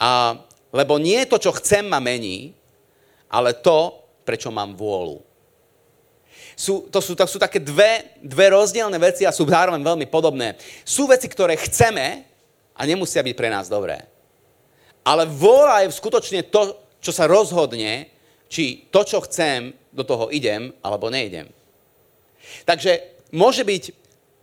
a, 0.00 0.40
lebo 0.72 0.96
nie 0.96 1.20
to, 1.28 1.36
čo 1.36 1.52
chcem, 1.60 1.84
ma 1.84 2.00
mení, 2.00 2.56
ale 3.32 3.56
to, 3.56 4.04
prečo 4.28 4.52
mám 4.52 4.76
vôľu. 4.76 5.24
Sú, 6.52 6.86
to, 6.92 7.00
sú, 7.00 7.16
to 7.16 7.24
sú 7.24 7.40
také 7.40 7.56
dve, 7.56 8.20
dve 8.20 8.52
rozdielne 8.52 9.00
veci 9.00 9.24
a 9.24 9.32
sú 9.32 9.48
zároveň 9.48 9.80
veľmi 9.80 10.06
podobné. 10.12 10.60
Sú 10.84 11.08
veci, 11.08 11.26
ktoré 11.26 11.56
chceme 11.56 12.28
a 12.76 12.80
nemusia 12.84 13.24
byť 13.24 13.34
pre 13.34 13.48
nás 13.48 13.72
dobré. 13.72 14.04
Ale 15.00 15.24
vôľa 15.24 15.88
je 15.88 15.96
skutočne 15.96 16.44
to, 16.52 16.76
čo 17.00 17.10
sa 17.10 17.24
rozhodne, 17.24 18.12
či 18.52 18.86
to, 18.92 19.00
čo 19.02 19.24
chcem, 19.24 19.72
do 19.92 20.04
toho 20.04 20.32
idem 20.32 20.72
alebo 20.80 21.12
neidem. 21.12 21.48
Takže 22.64 23.00
môže 23.32 23.64
byť 23.64 23.82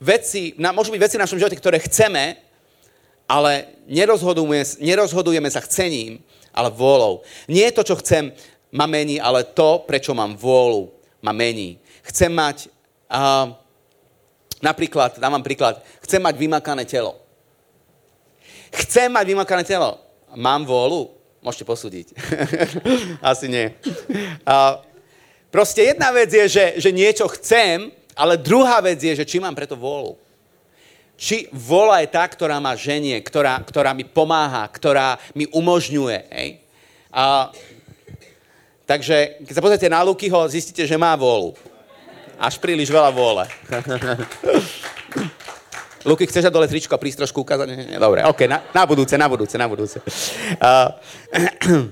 veci, 0.01 0.53
na, 0.61 0.69
môžu 0.69 0.93
byť 0.93 1.01
veci 1.01 1.15
v 1.17 1.23
našom 1.25 1.39
živote, 1.41 1.57
ktoré 1.57 1.81
chceme, 1.81 2.37
ale 3.29 3.77
nerozhodujeme, 3.85 4.61
nerozhodujeme 4.81 5.49
sa 5.49 5.61
chcením, 5.61 6.21
ale 6.53 6.73
vôľou. 6.73 7.21
Nie 7.45 7.69
je 7.69 7.77
to, 7.77 7.83
čo 7.93 7.95
chcem, 8.01 8.33
ma 8.71 8.85
mení, 8.85 9.17
ale 9.17 9.43
to, 9.43 9.83
prečo 9.85 10.13
mám 10.13 10.37
vôľu, 10.37 10.89
ma 11.21 11.33
mení. 11.33 11.81
Chcem 12.05 12.29
mať, 12.29 12.69
uh, 13.09 13.53
napríklad, 14.61 15.17
dávam 15.17 15.41
príklad, 15.41 15.81
chcem 16.05 16.21
mať 16.21 16.35
vymakané 16.37 16.85
telo. 16.85 17.17
Chcem 18.69 19.09
mať 19.09 19.25
vymakané 19.33 19.65
telo. 19.65 19.97
Mám 20.37 20.69
vôľu? 20.69 21.09
Môžete 21.41 21.65
posúdiť. 21.65 22.13
Asi 23.31 23.49
nie. 23.49 23.73
Uh, 24.45 24.83
proste 25.49 25.89
jedna 25.89 26.13
vec 26.13 26.29
je, 26.29 26.45
že, 26.45 26.65
že 26.77 26.89
niečo 26.93 27.25
chcem, 27.33 27.89
ale 28.13 28.35
druhá 28.37 28.83
vec 28.83 28.99
je, 28.99 29.15
že 29.15 29.25
či 29.25 29.41
mám 29.41 29.55
preto 29.55 29.79
vôľu. 29.79 30.19
Či 31.19 31.51
vola 31.51 31.99
je 31.99 32.11
tá, 32.11 32.23
ktorá 32.23 32.63
ma 32.63 32.75
ženie, 32.79 33.19
ktorá, 33.19 33.59
ktorá 33.63 33.91
mi 33.91 34.07
pomáha, 34.07 34.63
ktorá 34.71 35.19
mi 35.35 35.47
umožňuje. 35.51 36.19
Hej? 36.31 36.49
A 37.11 37.51
Takže 38.89 39.45
keď 39.45 39.53
sa 39.53 39.61
pozrite 39.61 39.85
na 39.85 40.01
Lukyho, 40.01 40.49
zistíte, 40.49 40.81
že 40.81 40.97
má 40.97 41.13
vôľu. 41.13 41.53
Až 42.41 42.57
príliš 42.57 42.89
veľa 42.89 43.13
vôle. 43.13 43.45
Luky, 46.09 46.25
chceš 46.25 46.49
dať 46.49 46.53
dole 46.57 46.65
tričko 46.65 46.97
a 46.97 46.99
prísť 47.01 47.21
trošku 47.21 47.45
ukázať? 47.45 47.69
Dobre, 48.01 48.25
OK, 48.25 48.49
na, 48.49 48.65
na 48.73 48.89
budúce, 48.89 49.13
na 49.13 49.29
budúce, 49.29 49.55
na 49.61 49.69
budúce. 49.69 50.01
Uh, 50.57 50.89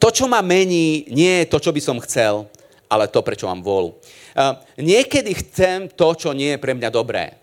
to, 0.00 0.08
čo 0.08 0.24
ma 0.24 0.40
mení, 0.40 1.04
nie 1.12 1.44
je 1.44 1.50
to, 1.52 1.60
čo 1.60 1.76
by 1.76 1.80
som 1.84 2.00
chcel, 2.08 2.48
ale 2.88 3.12
to, 3.12 3.20
prečo 3.20 3.44
mám 3.44 3.60
vôľu. 3.60 4.00
Uh, 4.32 4.56
niekedy 4.80 5.36
chcem 5.44 5.92
to, 5.92 6.16
čo 6.16 6.32
nie 6.32 6.56
je 6.56 6.62
pre 6.62 6.72
mňa 6.72 6.88
dobré. 6.88 7.36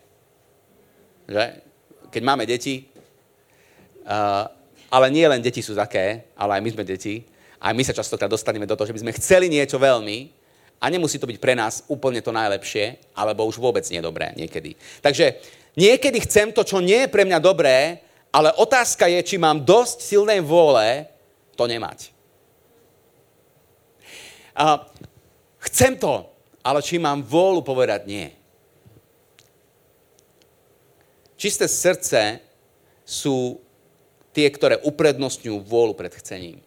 Že? 1.29 1.45
Keď 2.09 2.21
máme 2.25 2.49
deti, 2.49 2.89
uh, 4.09 4.49
ale 4.89 5.05
nie 5.13 5.29
len 5.29 5.37
deti 5.37 5.61
sú 5.61 5.77
také, 5.77 6.33
ale 6.33 6.57
aj 6.57 6.61
my 6.65 6.69
sme 6.73 6.85
deti, 6.87 7.36
a 7.57 7.73
my 7.73 7.81
sa 7.81 7.93
častokrát 7.93 8.29
dostaneme 8.29 8.69
do 8.69 8.77
toho, 8.77 8.89
že 8.89 8.95
by 8.95 9.03
sme 9.03 9.17
chceli 9.17 9.49
niečo 9.49 9.81
veľmi 9.81 10.29
a 10.77 10.85
nemusí 10.93 11.17
to 11.17 11.25
byť 11.25 11.37
pre 11.41 11.57
nás 11.57 11.81
úplne 11.89 12.21
to 12.21 12.29
najlepšie, 12.29 13.01
alebo 13.17 13.49
už 13.49 13.57
vôbec 13.57 13.81
nie 13.89 13.97
dobré 13.97 14.33
niekedy. 14.37 14.77
Takže 15.01 15.41
niekedy 15.73 16.21
chcem 16.21 16.53
to, 16.53 16.61
čo 16.61 16.77
nie 16.77 17.05
je 17.05 17.13
pre 17.13 17.25
mňa 17.25 17.41
dobré, 17.41 18.05
ale 18.29 18.53
otázka 18.53 19.09
je, 19.09 19.19
či 19.25 19.41
mám 19.41 19.65
dosť 19.65 20.05
silnej 20.05 20.37
vôle 20.45 21.09
to 21.57 21.65
nemať. 21.65 22.13
A 24.53 24.85
chcem 25.65 25.97
to, 25.97 26.29
ale 26.61 26.85
či 26.85 27.01
mám 27.01 27.25
vôľu 27.25 27.65
povedať 27.65 28.05
nie. 28.05 28.27
Čisté 31.37 31.69
srdce 31.69 32.41
sú 33.05 33.61
tie, 34.33 34.49
ktoré 34.49 34.81
uprednostňujú 34.81 35.57
vôľu 35.65 35.93
pred 35.97 36.13
chcením. 36.13 36.66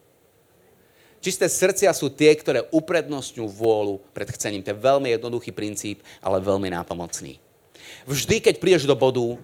Čisté 1.21 1.53
srdcia 1.53 1.93
sú 1.93 2.09
tie, 2.09 2.33
ktoré 2.33 2.65
uprednostňujú 2.73 3.45
vôľu 3.45 4.01
pred 4.17 4.25
chcením. 4.33 4.65
To 4.65 4.73
je 4.73 4.81
veľmi 4.81 5.13
jednoduchý 5.13 5.53
princíp, 5.53 6.01
ale 6.25 6.41
veľmi 6.41 6.73
nápomocný. 6.73 7.37
Vždy, 8.09 8.41
keď 8.41 8.57
prídeš 8.57 8.89
do 8.89 8.97
bodu, 8.97 9.37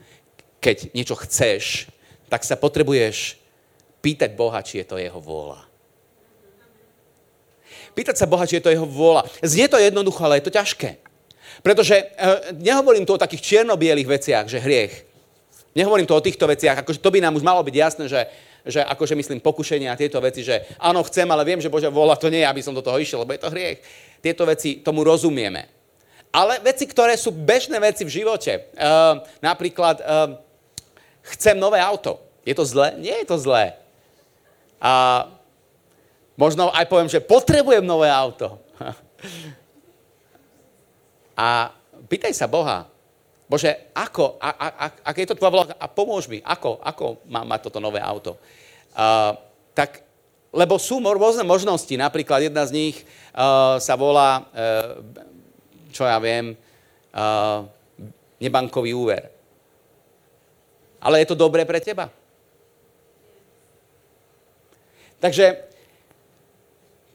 keď 0.57 0.89
niečo 0.97 1.13
chceš, 1.21 1.93
tak 2.33 2.49
sa 2.49 2.57
potrebuješ 2.57 3.37
pýtať 4.01 4.33
Boha, 4.33 4.65
či 4.65 4.81
je 4.81 4.87
to 4.89 4.97
jeho 4.97 5.21
vôľa. 5.21 5.69
Pýtať 7.93 8.17
sa 8.17 8.29
Boha, 8.29 8.49
či 8.49 8.57
je 8.57 8.65
to 8.65 8.73
jeho 8.73 8.89
vôľa. 8.89 9.29
Znie 9.45 9.69
to 9.69 9.77
jednoducho, 9.77 10.21
ale 10.25 10.41
je 10.41 10.49
to 10.49 10.57
ťažké. 10.57 11.01
Pretože 11.61 11.97
e, 11.97 12.05
nehovorím 12.61 13.09
tu 13.09 13.17
o 13.17 13.21
takých 13.21 13.45
čierno-bielých 13.45 14.09
veciach, 14.09 14.45
že 14.49 14.61
hriech. 14.61 15.05
Nehovorím 15.77 16.09
tu 16.09 16.17
o 16.17 16.25
týchto 16.25 16.49
veciach, 16.49 16.81
akože 16.81 17.05
to 17.05 17.13
by 17.13 17.21
nám 17.21 17.37
už 17.37 17.45
malo 17.45 17.61
byť 17.61 17.77
jasné, 17.77 18.05
že 18.09 18.21
že 18.67 18.83
akože 18.83 19.15
myslím 19.15 19.39
pokušenia 19.39 19.95
a 19.95 20.01
tieto 20.01 20.19
veci, 20.19 20.43
že 20.43 20.67
áno, 20.83 21.07
chcem, 21.07 21.25
ale 21.31 21.47
viem, 21.47 21.63
že 21.63 21.71
Božia 21.71 21.87
vola 21.87 22.19
to 22.19 22.27
nie 22.27 22.43
aby 22.43 22.59
som 22.59 22.75
do 22.75 22.83
toho 22.83 22.99
išiel, 22.99 23.23
lebo 23.23 23.33
je 23.33 23.43
to 23.47 23.53
hriech. 23.55 23.79
Tieto 24.19 24.43
veci, 24.43 24.83
tomu 24.83 25.07
rozumieme. 25.07 25.71
Ale 26.35 26.59
veci, 26.61 26.85
ktoré 26.85 27.15
sú 27.15 27.31
bežné 27.31 27.79
veci 27.79 28.03
v 28.03 28.13
živote. 28.13 28.75
Uh, 28.75 29.23
napríklad, 29.39 30.03
uh, 30.03 30.37
chcem 31.33 31.55
nové 31.55 31.79
auto. 31.79 32.19
Je 32.43 32.53
to 32.53 32.67
zlé? 32.67 32.99
Nie 32.99 33.23
je 33.23 33.27
to 33.31 33.39
zlé. 33.39 33.79
A 34.83 35.25
možno 36.35 36.75
aj 36.75 36.91
poviem, 36.91 37.09
že 37.09 37.23
potrebujem 37.23 37.87
nové 37.87 38.11
auto. 38.11 38.59
a 41.47 41.71
pýtaj 42.11 42.35
sa 42.35 42.51
Boha, 42.51 42.91
Bože, 43.47 43.95
ako, 43.95 44.43
a, 44.43 44.51
a, 44.51 44.67
a, 44.75 44.87
ak 45.07 45.17
je 45.23 45.27
to 45.31 45.39
tvoja 45.39 45.55
vloha, 45.55 45.71
a 45.79 45.87
pomôž 45.87 46.27
mi, 46.27 46.43
ako, 46.43 46.83
ako 46.83 47.23
mám 47.31 47.47
mať 47.47 47.71
toto 47.71 47.79
nové 47.79 48.03
auto. 48.03 48.35
Uh, 48.91 49.39
tak, 49.71 50.03
lebo 50.51 50.83
sú 50.83 50.99
rôzne 50.99 51.47
možnosti, 51.47 51.95
napríklad 51.95 52.51
jedna 52.51 52.67
z 52.67 52.75
nich 52.75 52.97
uh, 53.39 53.79
sa 53.79 53.95
volá, 53.95 54.51
uh, 54.51 54.99
čo 55.95 56.03
ja 56.03 56.19
viem, 56.19 56.59
uh, 57.15 57.63
nebankový 58.43 58.91
úver. 58.99 59.31
Ale 60.99 61.23
je 61.23 61.31
to 61.31 61.39
dobré 61.39 61.63
pre 61.63 61.79
teba? 61.79 62.11
Takže 65.23 65.71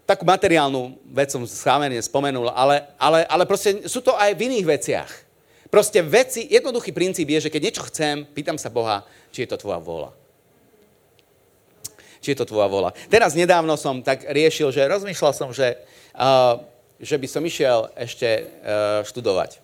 takú 0.08 0.24
materiálnu 0.24 0.96
vec 1.12 1.28
som 1.28 1.44
schámene 1.44 2.00
spomenul, 2.00 2.48
ale, 2.56 2.88
ale, 2.96 3.28
ale 3.28 3.44
proste 3.44 3.84
sú 3.92 4.00
to 4.00 4.16
aj 4.16 4.32
v 4.32 4.48
iných 4.48 4.66
veciach. 4.80 5.31
Proste 5.72 6.04
veci, 6.04 6.51
jednoduchý 6.51 6.92
princíp 6.92 7.32
je, 7.32 7.48
že 7.48 7.51
keď 7.51 7.62
niečo 7.63 7.88
chcem, 7.88 8.28
pýtam 8.28 8.60
sa 8.60 8.68
Boha, 8.68 9.08
či 9.32 9.48
je 9.48 9.56
to 9.56 9.58
tvoja 9.58 9.80
vôľa. 9.80 10.12
Či 12.20 12.36
je 12.36 12.38
to 12.44 12.46
tvoja 12.46 12.68
vôľa. 12.68 12.92
Teraz 13.08 13.34
nedávno 13.40 13.80
som 13.80 14.04
tak 14.04 14.28
riešil, 14.28 14.75
že 14.75 14.84
rozmýšľal 14.84 15.32
som, 15.32 15.56
že, 15.56 15.80
uh, 16.20 16.60
že 17.00 17.16
by 17.16 17.28
som 17.32 17.42
išiel 17.48 17.88
ešte 17.96 18.28
uh, 18.44 19.08
študovať. 19.08 19.63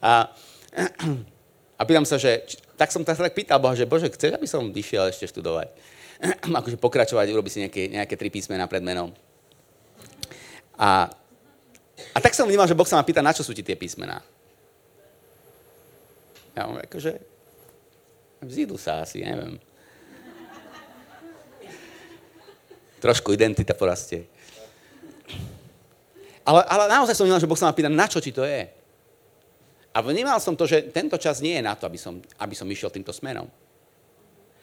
A, 0.00 0.32
a 1.76 1.82
pýtam 1.84 2.08
sa, 2.08 2.16
že 2.16 2.48
tak 2.80 2.88
som 2.88 3.04
tak, 3.04 3.20
tak 3.20 3.36
pýtal 3.36 3.60
Boha, 3.60 3.76
že 3.76 3.84
Bože, 3.84 4.08
chceš, 4.08 4.40
aby 4.40 4.48
som 4.48 4.72
išiel 4.72 5.12
ešte 5.12 5.28
študovať? 5.28 5.68
akože 6.64 6.80
pokračovať, 6.80 7.26
urobiť 7.28 7.52
si 7.52 7.58
nejaké, 7.60 7.82
nejaké 7.92 8.14
tri 8.16 8.32
písmena 8.32 8.64
pred 8.70 8.80
menom. 8.80 9.12
A 10.80 11.12
a 12.10 12.18
tak 12.18 12.34
som 12.34 12.50
vnímal, 12.50 12.66
že 12.66 12.74
Boh 12.74 12.88
sa 12.88 12.98
ma 12.98 13.06
pýta, 13.06 13.22
na 13.22 13.30
čo 13.30 13.46
sú 13.46 13.54
ti 13.54 13.62
tie 13.62 13.78
písmená. 13.78 14.18
Ja 16.52 16.68
mám 16.68 16.82
akože, 16.82 17.16
vzídu 18.44 18.76
sa 18.76 19.06
asi, 19.06 19.22
neviem. 19.22 19.56
Trošku 22.98 23.32
identita 23.32 23.72
porastie. 23.72 24.26
Ale, 26.42 26.66
ale 26.66 26.84
naozaj 26.90 27.14
som 27.14 27.24
vnímal, 27.24 27.42
že 27.42 27.48
Boh 27.48 27.58
sa 27.58 27.70
ma 27.70 27.76
pýta, 27.76 27.88
na 27.88 28.10
čo 28.10 28.18
ti 28.18 28.34
to 28.34 28.42
je. 28.42 28.66
A 29.92 29.98
vnímal 30.00 30.40
som 30.40 30.56
to, 30.56 30.64
že 30.64 30.88
tento 30.90 31.14
čas 31.20 31.44
nie 31.44 31.54
je 31.60 31.62
na 31.62 31.76
to, 31.76 31.86
aby 31.86 32.00
som, 32.00 32.18
aby 32.40 32.54
som 32.56 32.66
išiel 32.66 32.88
týmto 32.88 33.12
smerom. 33.12 33.46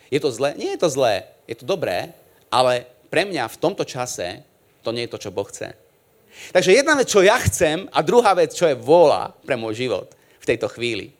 Je 0.10 0.17
to 0.17 0.34
zlé? 0.34 0.58
Nie 0.58 0.74
je 0.75 0.81
to 0.81 0.89
zlé. 0.89 1.29
Je 1.46 1.53
to 1.53 1.69
dobré, 1.69 2.13
ale 2.50 2.89
pre 3.13 3.29
mňa 3.29 3.46
v 3.46 3.60
tomto 3.62 3.86
čase 3.86 4.41
to 4.81 4.89
nie 4.89 5.05
je 5.05 5.13
to, 5.13 5.22
čo 5.22 5.34
Boh 5.34 5.46
chce. 5.46 5.77
Takže 6.50 6.72
jedna 6.74 6.98
vec, 6.98 7.08
čo 7.12 7.22
ja 7.22 7.38
chcem 7.38 7.86
a 7.93 8.00
druhá 8.01 8.34
vec, 8.34 8.55
čo 8.55 8.65
je 8.65 8.79
vôľa 8.79 9.38
pre 9.46 9.60
môj 9.60 9.86
život 9.86 10.08
v 10.39 10.48
tejto 10.50 10.72
chvíli. 10.72 11.13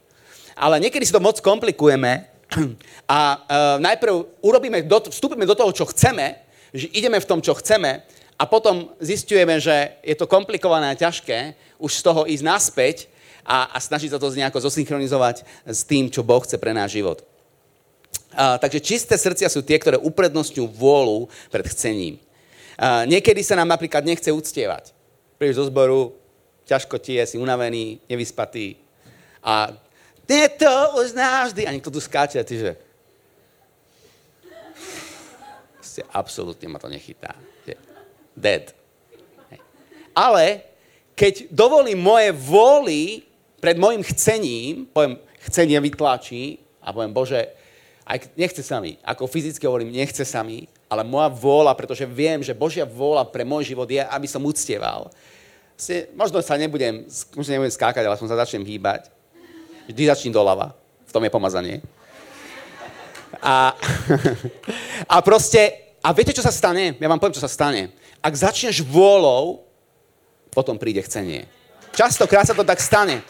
Ale 0.58 0.82
niekedy 0.82 1.06
si 1.06 1.16
to 1.16 1.24
moc 1.24 1.40
komplikujeme 1.40 2.26
a 3.08 3.20
uh, 3.38 3.38
najprv 3.78 4.42
urobíme, 4.42 4.84
do, 4.84 5.08
vstúpime 5.08 5.46
do 5.46 5.56
toho, 5.56 5.72
čo 5.72 5.86
chceme, 5.92 6.40
že 6.74 6.90
ideme 6.92 7.22
v 7.22 7.30
tom, 7.30 7.40
čo 7.40 7.54
chceme 7.56 8.04
a 8.40 8.44
potom 8.50 8.90
zistujeme, 8.98 9.62
že 9.62 10.02
je 10.02 10.16
to 10.18 10.30
komplikované 10.30 10.90
a 10.92 11.00
ťažké 11.00 11.56
už 11.78 11.92
z 11.94 12.02
toho 12.02 12.26
ísť 12.26 12.44
naspäť 12.44 12.98
a, 13.46 13.70
a 13.72 13.78
snažiť 13.78 14.16
sa 14.16 14.22
to 14.22 14.34
nejako 14.34 14.66
zosynchronizovať 14.66 15.46
s 15.66 15.82
tým, 15.86 16.10
čo 16.10 16.26
Boh 16.26 16.42
chce 16.42 16.58
pre 16.58 16.74
náš 16.74 16.98
život. 16.98 17.22
Uh, 18.30 18.58
takže 18.62 18.82
čisté 18.82 19.18
srdcia 19.18 19.50
sú 19.50 19.66
tie, 19.66 19.78
ktoré 19.78 19.98
uprednostňujú 19.98 20.70
vôľu 20.70 21.30
pred 21.50 21.66
chcením. 21.70 22.22
Uh, 22.78 23.06
niekedy 23.10 23.42
sa 23.42 23.58
nám 23.58 23.74
napríklad 23.74 24.06
nechce 24.06 24.30
uctievať 24.30 24.99
prídeš 25.39 25.63
do 25.63 25.69
zboru, 25.72 26.01
ťažko 26.67 27.00
ti 27.00 27.15
je, 27.15 27.24
si 27.24 27.38
unavený, 27.39 28.03
nevyspatý. 28.12 28.75
A 29.39 29.72
je 30.27 30.48
to 30.60 31.00
už 31.00 31.15
navždy. 31.15 31.63
A 31.63 31.72
niekto 31.72 31.89
tu 31.89 32.03
skáče 32.03 32.38
a 32.38 32.43
ty, 32.43 32.60
že... 32.60 32.72
Ste, 35.79 36.03
absolútne 36.12 36.67
ma 36.67 36.77
to 36.77 36.91
nechytá. 36.91 37.34
Dead. 38.36 38.75
Ale 40.12 40.67
keď 41.15 41.48
dovolím 41.51 42.00
moje 42.00 42.36
vôli 42.36 43.24
pred 43.63 43.79
môjim 43.79 44.03
chcením, 44.03 44.88
poviem, 44.91 45.19
chcenie 45.48 45.79
vytlačí 45.79 46.60
a 46.84 46.91
poviem, 46.91 47.15
Bože, 47.15 47.59
aj 48.10 48.34
nechce 48.34 48.66
sa 48.66 48.82
ako 49.06 49.30
fyzicky 49.30 49.70
hovorím, 49.70 49.94
nechce 49.94 50.25
sa 50.25 50.42
ale 50.89 51.06
moja 51.06 51.30
vôľa, 51.30 51.78
pretože 51.78 52.10
viem, 52.10 52.42
že 52.42 52.58
Božia 52.58 52.82
vôľa 52.82 53.30
pre 53.30 53.46
môj 53.46 53.70
život 53.70 53.86
je, 53.86 54.01
aby 54.01 54.25
som 54.25 54.42
uctieval. 54.42 55.13
Si, 55.78 56.10
možno 56.18 56.42
sa 56.42 56.58
nebudem, 56.58 57.06
možno 57.38 57.54
nebudem 57.54 57.70
skákať, 57.70 58.01
ale 58.01 58.18
som 58.18 58.25
sa 58.25 58.42
začnem 58.42 58.66
hýbať. 58.66 59.13
Vždy 59.86 60.10
začnem 60.10 60.34
doľava. 60.34 60.74
v 61.06 61.12
tom 61.13 61.22
je 61.22 61.30
pomazanie. 61.30 61.75
A, 63.46 63.78
a 65.13 65.16
proste, 65.22 65.94
a 66.01 66.10
viete, 66.10 66.34
čo 66.34 66.42
sa 66.42 66.50
stane? 66.50 66.98
Ja 66.98 67.08
vám 67.13 67.22
poviem, 67.22 67.38
čo 67.38 67.46
sa 67.46 67.51
stane. 67.51 67.94
Ak 68.25 68.34
začneš 68.34 68.82
vôľou, 68.82 69.62
potom 70.50 70.82
príde 70.82 71.06
chcenie. 71.06 71.46
Častokrát 71.94 72.50
sa 72.50 72.58
to 72.58 72.66
tak 72.66 72.82
stane. 72.82 73.22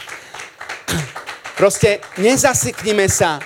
Proste 1.60 2.00
nezaseknime 2.16 3.12
sa, 3.12 3.44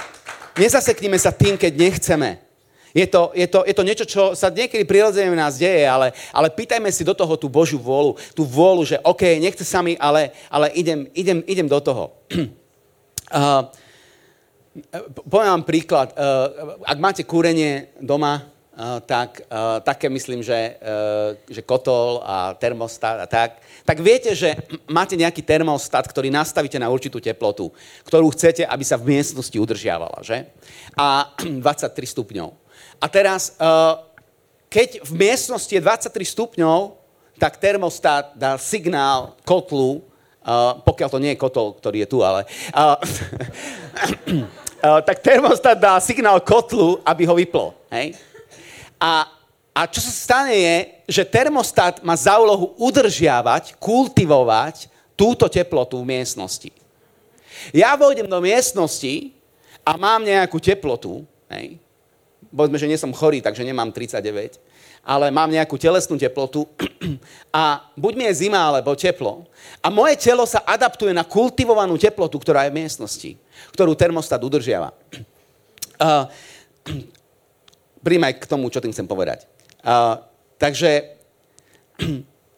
nezaseknime 0.58 1.18
sa 1.18 1.34
tým, 1.34 1.58
keď 1.58 1.72
nechceme. 1.74 2.44
Je 2.94 3.10
to, 3.10 3.34
je, 3.34 3.48
to, 3.50 3.66
je 3.66 3.74
to 3.74 3.84
niečo, 3.84 4.06
čo 4.06 4.24
sa 4.38 4.54
niekedy 4.54 4.86
prirodzene 4.86 5.34
v 5.34 5.42
nás 5.42 5.58
deje, 5.58 5.82
ale, 5.90 6.14
ale 6.30 6.54
pýtajme 6.54 6.94
si 6.94 7.02
do 7.02 7.18
toho 7.18 7.34
tú 7.34 7.50
Božiu 7.50 7.82
vôľu. 7.82 8.22
Tú 8.38 8.46
vôľu, 8.46 8.86
že 8.86 9.02
OK, 9.02 9.42
nechce 9.42 9.66
sa 9.66 9.82
mi, 9.82 9.98
ale, 9.98 10.30
ale 10.46 10.70
idem, 10.78 11.10
idem, 11.18 11.42
idem 11.50 11.66
do 11.66 11.80
toho. 11.82 12.14
uh, 13.34 13.66
poviem 15.26 15.58
vám 15.58 15.66
príklad. 15.66 16.14
Uh, 16.14 16.78
ak 16.86 16.98
máte 17.02 17.26
kúrenie 17.26 17.90
doma, 17.98 18.53
tak 19.06 19.46
také 19.86 20.10
myslím, 20.10 20.42
že, 20.42 20.82
uh, 20.82 21.38
že 21.46 21.62
kotol 21.62 22.26
a 22.26 22.58
termostat 22.58 23.22
a 23.22 23.30
tak, 23.30 23.62
tak 23.86 24.02
viete, 24.02 24.34
že 24.34 24.58
máte 24.90 25.14
nejaký 25.14 25.46
termostat, 25.46 26.10
ktorý 26.10 26.34
nastavíte 26.34 26.82
na 26.82 26.90
určitú 26.90 27.22
teplotu, 27.22 27.70
ktorú 28.02 28.34
chcete, 28.34 28.66
aby 28.66 28.82
sa 28.82 28.98
v 28.98 29.14
miestnosti 29.14 29.54
udržiavala, 29.54 30.26
že? 30.26 30.50
A 30.98 31.30
23 31.62 31.94
stupňov. 32.18 32.50
A 32.98 33.06
teraz, 33.14 33.54
uh, 33.62 34.02
keď 34.74 35.06
v 35.06 35.12
miestnosti 35.22 35.70
je 35.70 35.78
23 35.78 36.10
stupňov, 36.34 36.98
tak 37.38 37.62
termostat 37.62 38.34
dá 38.34 38.58
signál 38.58 39.38
kotlu, 39.46 40.02
uh, 40.02 40.82
pokiaľ 40.82 41.10
to 41.14 41.22
nie 41.22 41.38
je 41.38 41.42
kotol, 41.42 41.78
ktorý 41.78 42.06
je 42.06 42.08
tu, 42.10 42.26
ale... 42.26 42.50
Tak 44.84 45.24
termostat 45.24 45.80
dá 45.80 45.96
signál 46.04 46.44
kotlu, 46.44 47.00
aby 47.08 47.24
ho 47.24 47.32
vyplo. 47.40 47.72
Hej? 47.88 48.20
A, 49.04 49.28
a 49.76 49.82
čo 49.92 50.00
sa 50.00 50.14
stane 50.16 50.56
je, 50.56 50.76
že 51.20 51.28
termostat 51.28 52.00
má 52.00 52.16
za 52.16 52.40
úlohu 52.40 52.72
udržiavať, 52.80 53.76
kultivovať 53.76 54.88
túto 55.20 55.52
teplotu 55.52 56.00
v 56.00 56.08
miestnosti. 56.16 56.72
Ja 57.76 58.00
vojdem 58.00 58.32
do 58.32 58.40
miestnosti 58.40 59.36
a 59.84 60.00
mám 60.00 60.24
nejakú 60.24 60.56
teplotu, 60.64 61.28
hej, 61.52 61.76
povedzme, 62.48 62.80
že 62.80 62.88
nie 62.88 62.96
som 62.96 63.12
chorý, 63.12 63.44
takže 63.44 63.68
nemám 63.68 63.92
39, 63.92 64.56
ale 65.04 65.28
mám 65.36 65.52
nejakú 65.52 65.76
telesnú 65.76 66.16
teplotu 66.16 66.64
a 67.52 67.84
buď 68.00 68.14
mi 68.16 68.24
je 68.32 68.48
zima 68.48 68.72
alebo 68.72 68.96
teplo 68.96 69.44
a 69.84 69.92
moje 69.92 70.16
telo 70.16 70.48
sa 70.48 70.64
adaptuje 70.64 71.12
na 71.12 71.28
kultivovanú 71.28 72.00
teplotu, 72.00 72.40
ktorá 72.40 72.64
je 72.64 72.72
v 72.72 72.80
miestnosti, 72.88 73.32
ktorú 73.76 74.00
termostat 74.00 74.40
udržiava. 74.40 74.96
Uh, 75.94 76.26
príjmaj 78.04 78.38
k 78.38 78.46
tomu, 78.46 78.68
čo 78.68 78.84
tým 78.84 78.92
chcem 78.92 79.08
povedať. 79.08 79.48
Uh, 79.82 80.20
takže 80.60 81.16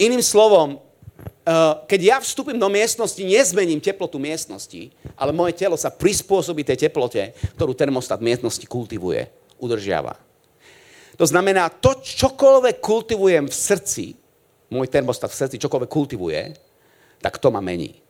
iným 0.06 0.22
slovom, 0.26 0.82
uh, 0.82 1.86
keď 1.86 2.00
ja 2.02 2.18
vstúpim 2.20 2.58
do 2.58 2.68
miestnosti, 2.68 3.22
nezmením 3.22 3.80
teplotu 3.80 4.18
miestnosti, 4.18 4.90
ale 5.14 5.32
moje 5.32 5.56
telo 5.56 5.78
sa 5.78 5.94
prispôsobí 5.94 6.66
tej 6.66 6.90
teplote, 6.90 7.32
ktorú 7.56 7.78
termostat 7.78 8.20
miestnosti 8.20 8.66
kultivuje 8.66 9.30
udržiava. 9.62 10.20
To 11.16 11.24
znamená, 11.24 11.72
to, 11.72 11.96
čokoľvek 12.04 12.84
kultivujem 12.84 13.48
v 13.48 13.56
srdci, 13.56 14.06
môj 14.68 14.92
termostat 14.92 15.32
v 15.32 15.40
srdci 15.40 15.56
čokoľvek 15.64 15.88
kultivuje, 15.88 16.42
tak 17.24 17.40
to 17.40 17.48
ma 17.48 17.64
mení. 17.64 18.05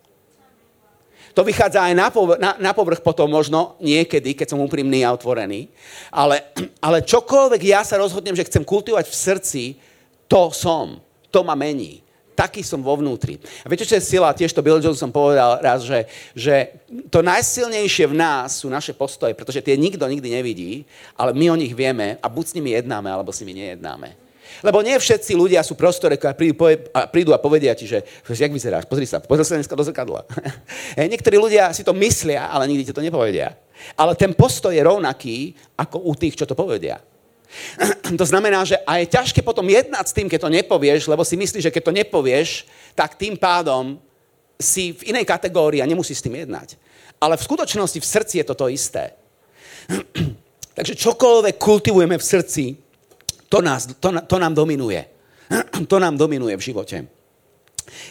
To 1.35 1.43
vychádza 1.43 1.83
aj 1.83 1.93
na 1.93 2.07
povrch, 2.07 2.39
na, 2.39 2.55
na 2.55 2.71
povrch 2.71 3.03
potom 3.03 3.27
možno 3.27 3.75
niekedy, 3.83 4.31
keď 4.33 4.55
som 4.55 4.63
úprimný 4.63 5.03
a 5.03 5.11
otvorený, 5.11 5.67
ale, 6.07 6.55
ale 6.87 7.03
čokoľvek 7.03 7.61
ja 7.61 7.83
sa 7.83 7.99
rozhodnem, 7.99 8.33
že 8.33 8.47
chcem 8.47 8.63
kultivovať 8.63 9.05
v 9.11 9.15
srdci, 9.15 9.63
to 10.31 10.50
som. 10.55 11.03
To 11.29 11.43
ma 11.43 11.53
mení 11.53 12.05
taký 12.35 12.61
som 12.67 12.83
vo 12.83 13.00
vnútri. 13.00 13.39
A 13.63 13.71
viete, 13.71 13.87
čo 13.87 13.95
je 13.95 14.03
sila? 14.03 14.35
Tiež 14.35 14.51
to 14.51 14.59
Bill 14.59 14.83
Johnson 14.83 15.09
povedal 15.09 15.63
raz, 15.63 15.87
že, 15.87 16.03
že 16.35 16.83
to 17.07 17.24
najsilnejšie 17.24 18.11
v 18.11 18.19
nás 18.19 18.59
sú 18.59 18.67
naše 18.67 18.91
postoje, 18.91 19.31
pretože 19.31 19.63
tie 19.63 19.79
nikto 19.79 20.03
nikdy 20.03 20.35
nevidí, 20.35 20.83
ale 21.15 21.31
my 21.31 21.55
o 21.55 21.55
nich 21.55 21.71
vieme 21.71 22.19
a 22.19 22.27
buď 22.27 22.45
s 22.51 22.55
nimi 22.59 22.75
jednáme, 22.75 23.07
alebo 23.07 23.31
s 23.31 23.39
nimi 23.39 23.55
nejednáme. 23.55 24.25
Lebo 24.61 24.79
nie 24.85 24.96
všetci 24.96 25.35
ľudia 25.35 25.65
sú 25.65 25.75
prostore, 25.75 26.15
a 26.15 26.33
prídu, 26.35 26.55
a 26.94 27.07
prídu 27.09 27.31
a 27.35 27.39
povedia 27.41 27.75
ti, 27.75 27.89
že, 27.89 28.05
že 28.05 28.44
jak 28.46 28.53
vyzeráš, 28.53 28.85
pozri 28.87 29.09
sa, 29.09 29.20
pozri 29.20 29.44
sa 29.44 29.59
dneska 29.59 29.75
do 29.75 29.83
zrkadla. 29.83 30.24
Niektorí 31.11 31.35
ľudia 31.35 31.74
si 31.75 31.83
to 31.83 31.96
myslia, 31.98 32.48
ale 32.48 32.70
nikdy 32.70 32.87
ti 32.87 32.94
to 32.96 33.03
nepovedia. 33.03 33.57
Ale 34.00 34.15
ten 34.15 34.31
postoj 34.31 34.72
je 34.72 34.83
rovnaký 34.83 35.55
ako 35.75 36.07
u 36.07 36.13
tých, 36.15 36.39
čo 36.39 36.46
to 36.48 36.55
povedia. 36.55 37.00
To 38.20 38.25
znamená, 38.25 38.61
že 38.65 38.77
a 38.85 39.01
je 39.01 39.09
ťažké 39.09 39.41
potom 39.41 39.65
jednať 39.65 40.05
s 40.05 40.15
tým, 40.15 40.27
keď 40.29 40.39
to 40.46 40.55
nepovieš, 40.55 41.09
lebo 41.09 41.25
si 41.25 41.35
myslíš, 41.39 41.70
že 41.70 41.74
keď 41.74 41.83
to 41.89 41.98
nepovieš, 41.98 42.50
tak 42.94 43.18
tým 43.18 43.35
pádom 43.35 43.98
si 44.55 44.96
v 44.96 45.11
inej 45.11 45.27
kategórii 45.27 45.83
a 45.83 45.89
nemusíš 45.89 46.22
s 46.22 46.25
tým 46.25 46.35
jednať. 46.35 46.79
Ale 47.20 47.35
v 47.35 47.46
skutočnosti 47.46 48.00
v 48.00 48.07
srdci 48.07 48.35
je 48.39 48.46
toto 48.46 48.70
isté. 48.72 49.15
Takže 50.77 50.94
čokoľvek 50.96 51.55
kultivujeme 51.55 52.20
v 52.20 52.25
srdci, 52.25 52.63
to, 53.55 53.63
nás, 53.63 53.87
to, 53.87 54.11
to 54.27 54.35
nám 54.35 54.51
dominuje. 54.51 55.07
To 55.91 55.96
nám 56.01 56.20
dominuje 56.20 56.57
v 56.59 56.65
živote. 56.74 56.98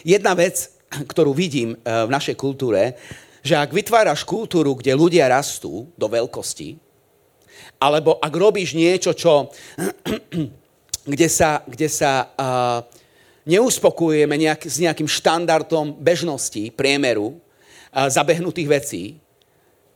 Jedna 0.01 0.33
vec, 0.33 0.73
ktorú 0.89 1.37
vidím 1.37 1.77
eh, 1.77 2.07
v 2.07 2.09
našej 2.09 2.33
kultúre, 2.33 2.97
že 3.45 3.53
ak 3.53 3.69
vytváraš 3.69 4.25
kultúru, 4.25 4.73
kde 4.73 4.97
ľudia 4.97 5.29
rastú 5.29 5.93
do 5.93 6.09
veľkosti, 6.09 6.81
alebo 7.77 8.17
ak 8.17 8.33
robíš 8.33 8.73
niečo, 8.73 9.13
čo, 9.13 9.53
kde 11.13 11.27
sa, 11.29 11.61
kde 11.69 11.85
sa 11.85 12.33
uh, 12.33 12.81
neuspokojujeme 13.45 14.33
nejak, 14.33 14.65
s 14.65 14.81
nejakým 14.81 15.05
štandardom 15.05 15.93
bežnosti, 15.93 16.73
priemeru, 16.73 17.37
uh, 17.37 18.09
zabehnutých 18.09 18.69
vecí, 18.69 19.03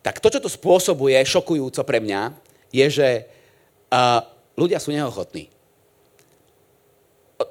tak 0.05 0.21
to, 0.21 0.29
čo 0.29 0.45
to 0.45 0.49
spôsobuje, 0.51 1.17
šokujúco 1.25 1.81
pre 1.81 1.97
mňa, 1.97 2.37
je, 2.69 2.85
že 2.85 3.09
uh, 3.89 4.21
ľudia 4.59 4.83
sú 4.83 4.91
neochotní. 4.91 5.47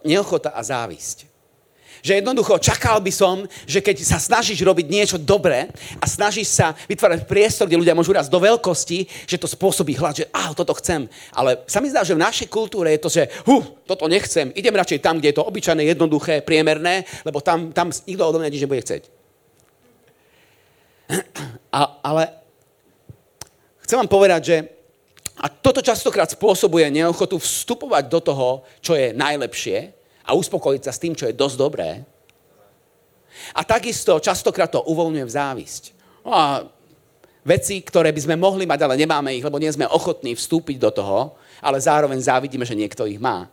Neochota 0.04 0.52
a 0.52 0.60
závisť. 0.60 1.38
Že 2.02 2.22
jednoducho 2.22 2.62
čakal 2.62 3.02
by 3.02 3.10
som, 3.10 3.42
že 3.66 3.82
keď 3.82 4.06
sa 4.06 4.22
snažíš 4.22 4.62
robiť 4.62 4.86
niečo 4.86 5.16
dobré 5.18 5.66
a 5.98 6.06
snažíš 6.06 6.54
sa 6.54 6.76
vytvárať 6.86 7.26
priestor, 7.26 7.66
kde 7.66 7.80
ľudia 7.80 7.96
môžu 7.96 8.14
raz 8.14 8.30
do 8.30 8.38
veľkosti, 8.38 9.26
že 9.26 9.40
to 9.40 9.50
spôsobí 9.50 9.98
hlad, 9.98 10.22
že 10.22 10.30
ah, 10.30 10.54
toto 10.54 10.76
chcem. 10.78 11.10
Ale 11.34 11.66
sa 11.66 11.82
mi 11.82 11.90
zdá, 11.90 12.06
že 12.06 12.14
v 12.14 12.22
našej 12.22 12.46
kultúre 12.46 12.94
je 12.94 13.02
to, 13.02 13.10
že 13.10 13.22
hu, 13.48 13.66
toto 13.82 14.06
nechcem, 14.06 14.54
idem 14.54 14.74
radšej 14.78 15.02
tam, 15.02 15.18
kde 15.18 15.34
je 15.34 15.36
to 15.42 15.46
obyčajné, 15.46 15.82
jednoduché, 15.90 16.44
priemerné, 16.46 17.02
lebo 17.26 17.42
tam, 17.42 17.74
tam 17.74 17.90
nikto 17.90 18.22
odo 18.22 18.38
mňa 18.38 18.52
nič 18.52 18.62
nebude 18.62 18.84
chcieť. 18.86 19.02
A, 21.72 21.80
ale 22.04 22.22
chcem 23.82 23.96
vám 23.98 24.10
povedať, 24.12 24.40
že 24.44 24.56
a 25.38 25.46
toto 25.46 25.79
častokrát 25.79 26.31
spôsobuje 26.31 26.90
neochotu 26.90 27.38
vstupovať 27.38 28.05
do 28.11 28.20
toho, 28.20 28.48
čo 28.83 28.98
je 28.98 29.14
najlepšie, 29.14 29.94
a 30.29 30.37
uspokojiť 30.37 30.83
sa 30.85 30.92
s 30.92 31.01
tým, 31.01 31.16
čo 31.16 31.24
je 31.24 31.33
dosť 31.33 31.57
dobré. 31.57 32.05
A 33.57 33.64
takisto 33.64 34.20
častokrát 34.20 34.68
to 34.68 34.85
uvoľňuje 34.85 35.24
v 35.24 35.35
závisť. 35.35 35.83
No 36.27 36.31
a 36.37 36.44
veci, 37.46 37.81
ktoré 37.81 38.12
by 38.12 38.20
sme 38.20 38.37
mohli 38.37 38.68
mať, 38.68 38.85
ale 38.85 39.01
nemáme 39.01 39.33
ich, 39.33 39.46
lebo 39.46 39.57
nie 39.57 39.72
sme 39.72 39.88
ochotní 39.88 40.37
vstúpiť 40.37 40.77
do 40.77 40.90
toho, 40.92 41.18
ale 41.64 41.81
zároveň 41.81 42.20
závidíme, 42.20 42.68
že 42.68 42.77
niekto 42.77 43.09
ich 43.09 43.16
má. 43.16 43.48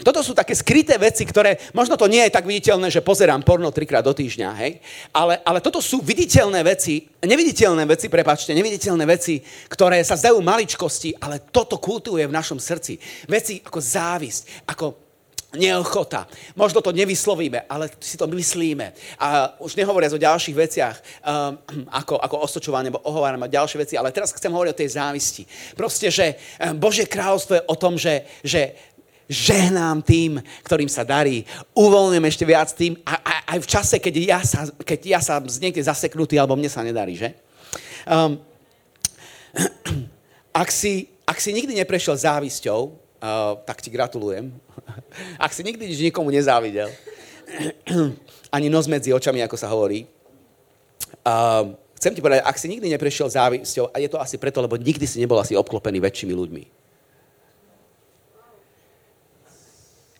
Toto 0.00 0.24
sú 0.24 0.32
také 0.32 0.56
skryté 0.56 0.96
veci, 0.96 1.22
ktoré, 1.28 1.60
možno 1.76 1.94
to 1.94 2.10
nie 2.10 2.24
je 2.26 2.34
tak 2.34 2.48
viditeľné, 2.48 2.90
že 2.90 3.04
pozerám 3.04 3.44
porno 3.44 3.70
trikrát 3.70 4.02
do 4.02 4.16
týždňa, 4.16 4.50
hej? 4.64 4.80
Ale, 5.14 5.38
ale 5.44 5.58
toto 5.60 5.78
sú 5.78 6.00
viditeľné 6.00 6.64
veci, 6.64 7.06
neviditeľné 7.20 7.84
veci, 7.86 8.08
prepačte, 8.08 8.56
neviditeľné 8.56 9.04
veci, 9.06 9.38
ktoré 9.68 10.02
sa 10.02 10.18
zdajú 10.18 10.40
maličkosti, 10.40 11.20
ale 11.20 11.44
toto 11.52 11.78
kultuje 11.78 12.26
v 12.26 12.34
našom 12.34 12.58
srdci. 12.58 12.98
Veci 13.28 13.60
ako 13.62 13.78
závisť, 13.78 14.42
ako 14.66 15.10
neochota. 15.58 16.30
Možno 16.54 16.78
to 16.78 16.94
nevyslovíme, 16.94 17.66
ale 17.66 17.90
si 17.98 18.14
to 18.14 18.30
myslíme. 18.30 18.94
A 19.18 19.58
už 19.58 19.74
nehovoriac 19.74 20.14
o 20.14 20.22
ďalších 20.22 20.54
veciach, 20.54 20.96
um, 21.26 21.58
ako, 21.90 22.22
ako 22.22 22.36
osočovanie, 22.46 22.94
alebo 22.94 23.02
ohovárame 23.02 23.50
a 23.50 23.56
ďalšie 23.58 23.82
veci, 23.82 23.94
ale 23.98 24.14
teraz 24.14 24.30
chcem 24.30 24.52
hovoriť 24.52 24.70
o 24.70 24.80
tej 24.80 24.90
závisti. 24.94 25.42
Proste, 25.74 26.06
že 26.06 26.38
um, 26.62 26.78
Božie 26.78 27.02
kráľovstvo 27.02 27.58
je 27.58 27.66
o 27.66 27.74
tom, 27.74 27.98
že, 27.98 28.30
že 28.46 28.89
žehnám 29.30 30.02
tým, 30.02 30.42
ktorým 30.66 30.90
sa 30.90 31.06
darí, 31.06 31.46
uvoľňujem 31.78 32.26
ešte 32.26 32.44
viac 32.44 32.74
tým, 32.74 32.98
a, 33.06 33.14
a, 33.14 33.32
aj 33.54 33.58
v 33.62 33.70
čase, 33.70 33.96
keď 34.02 34.14
ja 34.18 34.40
sa, 34.42 34.66
keď 34.82 35.00
ja 35.06 35.20
sa 35.22 35.38
niekde 35.38 35.86
zaseknutý, 35.86 36.34
alebo 36.34 36.58
mne 36.58 36.66
sa 36.66 36.82
nedarí, 36.82 37.14
že? 37.14 37.38
Um, 38.10 38.42
ak, 40.62 40.74
si, 40.74 41.06
ak 41.22 41.38
si 41.38 41.54
nikdy 41.54 41.78
neprešiel 41.78 42.18
závisťou, 42.18 43.10
Uh, 43.20 43.60
tak 43.68 43.84
ti 43.84 43.92
gratulujem. 43.92 44.48
Ak 45.44 45.52
si 45.52 45.60
nikdy 45.60 45.92
nič 45.92 46.00
nikomu 46.08 46.32
nezávidel, 46.32 46.88
ani 48.56 48.72
nos 48.72 48.88
medzi 48.88 49.12
očami, 49.12 49.44
ako 49.44 49.60
sa 49.60 49.68
hovorí, 49.68 50.08
uh, 51.28 51.68
chcem 52.00 52.16
ti 52.16 52.24
povedať, 52.24 52.40
ak 52.40 52.56
si 52.56 52.72
nikdy 52.72 52.88
neprešiel 52.88 53.28
závisťou, 53.28 53.92
a 53.92 54.00
je 54.00 54.08
to 54.08 54.16
asi 54.16 54.40
preto, 54.40 54.64
lebo 54.64 54.80
nikdy 54.80 55.04
si 55.04 55.20
nebol 55.20 55.36
asi 55.36 55.52
obklopený 55.52 56.00
väčšími 56.00 56.32
ľuďmi. 56.32 56.79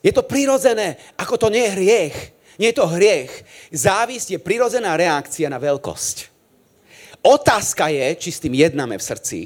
Je 0.01 0.13
to 0.13 0.25
prirodzené, 0.25 0.97
ako 1.21 1.37
to 1.37 1.49
nie 1.53 1.65
je 1.69 1.77
hriech. 1.77 2.19
Nie 2.57 2.73
je 2.73 2.81
to 2.81 2.93
hriech. 2.93 3.33
Závisť 3.73 4.37
je 4.37 4.41
prirodzená 4.41 4.97
reakcia 4.97 5.49
na 5.53 5.61
veľkosť. 5.61 6.29
Otázka 7.21 7.93
je, 7.93 8.17
či 8.17 8.31
s 8.33 8.41
tým 8.41 8.57
jednáme 8.57 8.97
v 8.97 9.05
srdci 9.05 9.41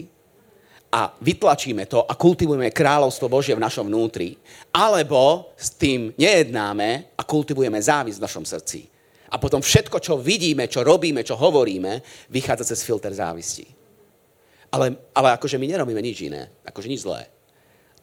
a 0.94 1.10
vytlačíme 1.10 1.90
to 1.90 2.06
a 2.06 2.14
kultivujeme 2.14 2.70
kráľovstvo 2.70 3.26
Božie 3.26 3.58
v 3.58 3.66
našom 3.66 3.90
vnútri, 3.90 4.38
alebo 4.70 5.50
s 5.58 5.74
tým 5.74 6.14
nejednáme 6.14 7.18
a 7.18 7.22
kultivujeme 7.26 7.74
závisť 7.82 8.22
v 8.22 8.26
našom 8.30 8.46
srdci. 8.46 8.86
A 9.34 9.42
potom 9.42 9.58
všetko, 9.58 9.98
čo 9.98 10.14
vidíme, 10.14 10.70
čo 10.70 10.86
robíme, 10.86 11.26
čo 11.26 11.34
hovoríme, 11.34 11.98
vychádza 12.30 12.70
cez 12.70 12.86
filter 12.86 13.10
závisti. 13.10 13.66
Ale, 14.70 14.94
ale 15.10 15.34
akože 15.34 15.58
my 15.58 15.66
nerobíme 15.66 15.98
nič 15.98 16.30
iné, 16.30 16.46
akože 16.62 16.86
nič 16.86 17.02
zlé 17.02 17.33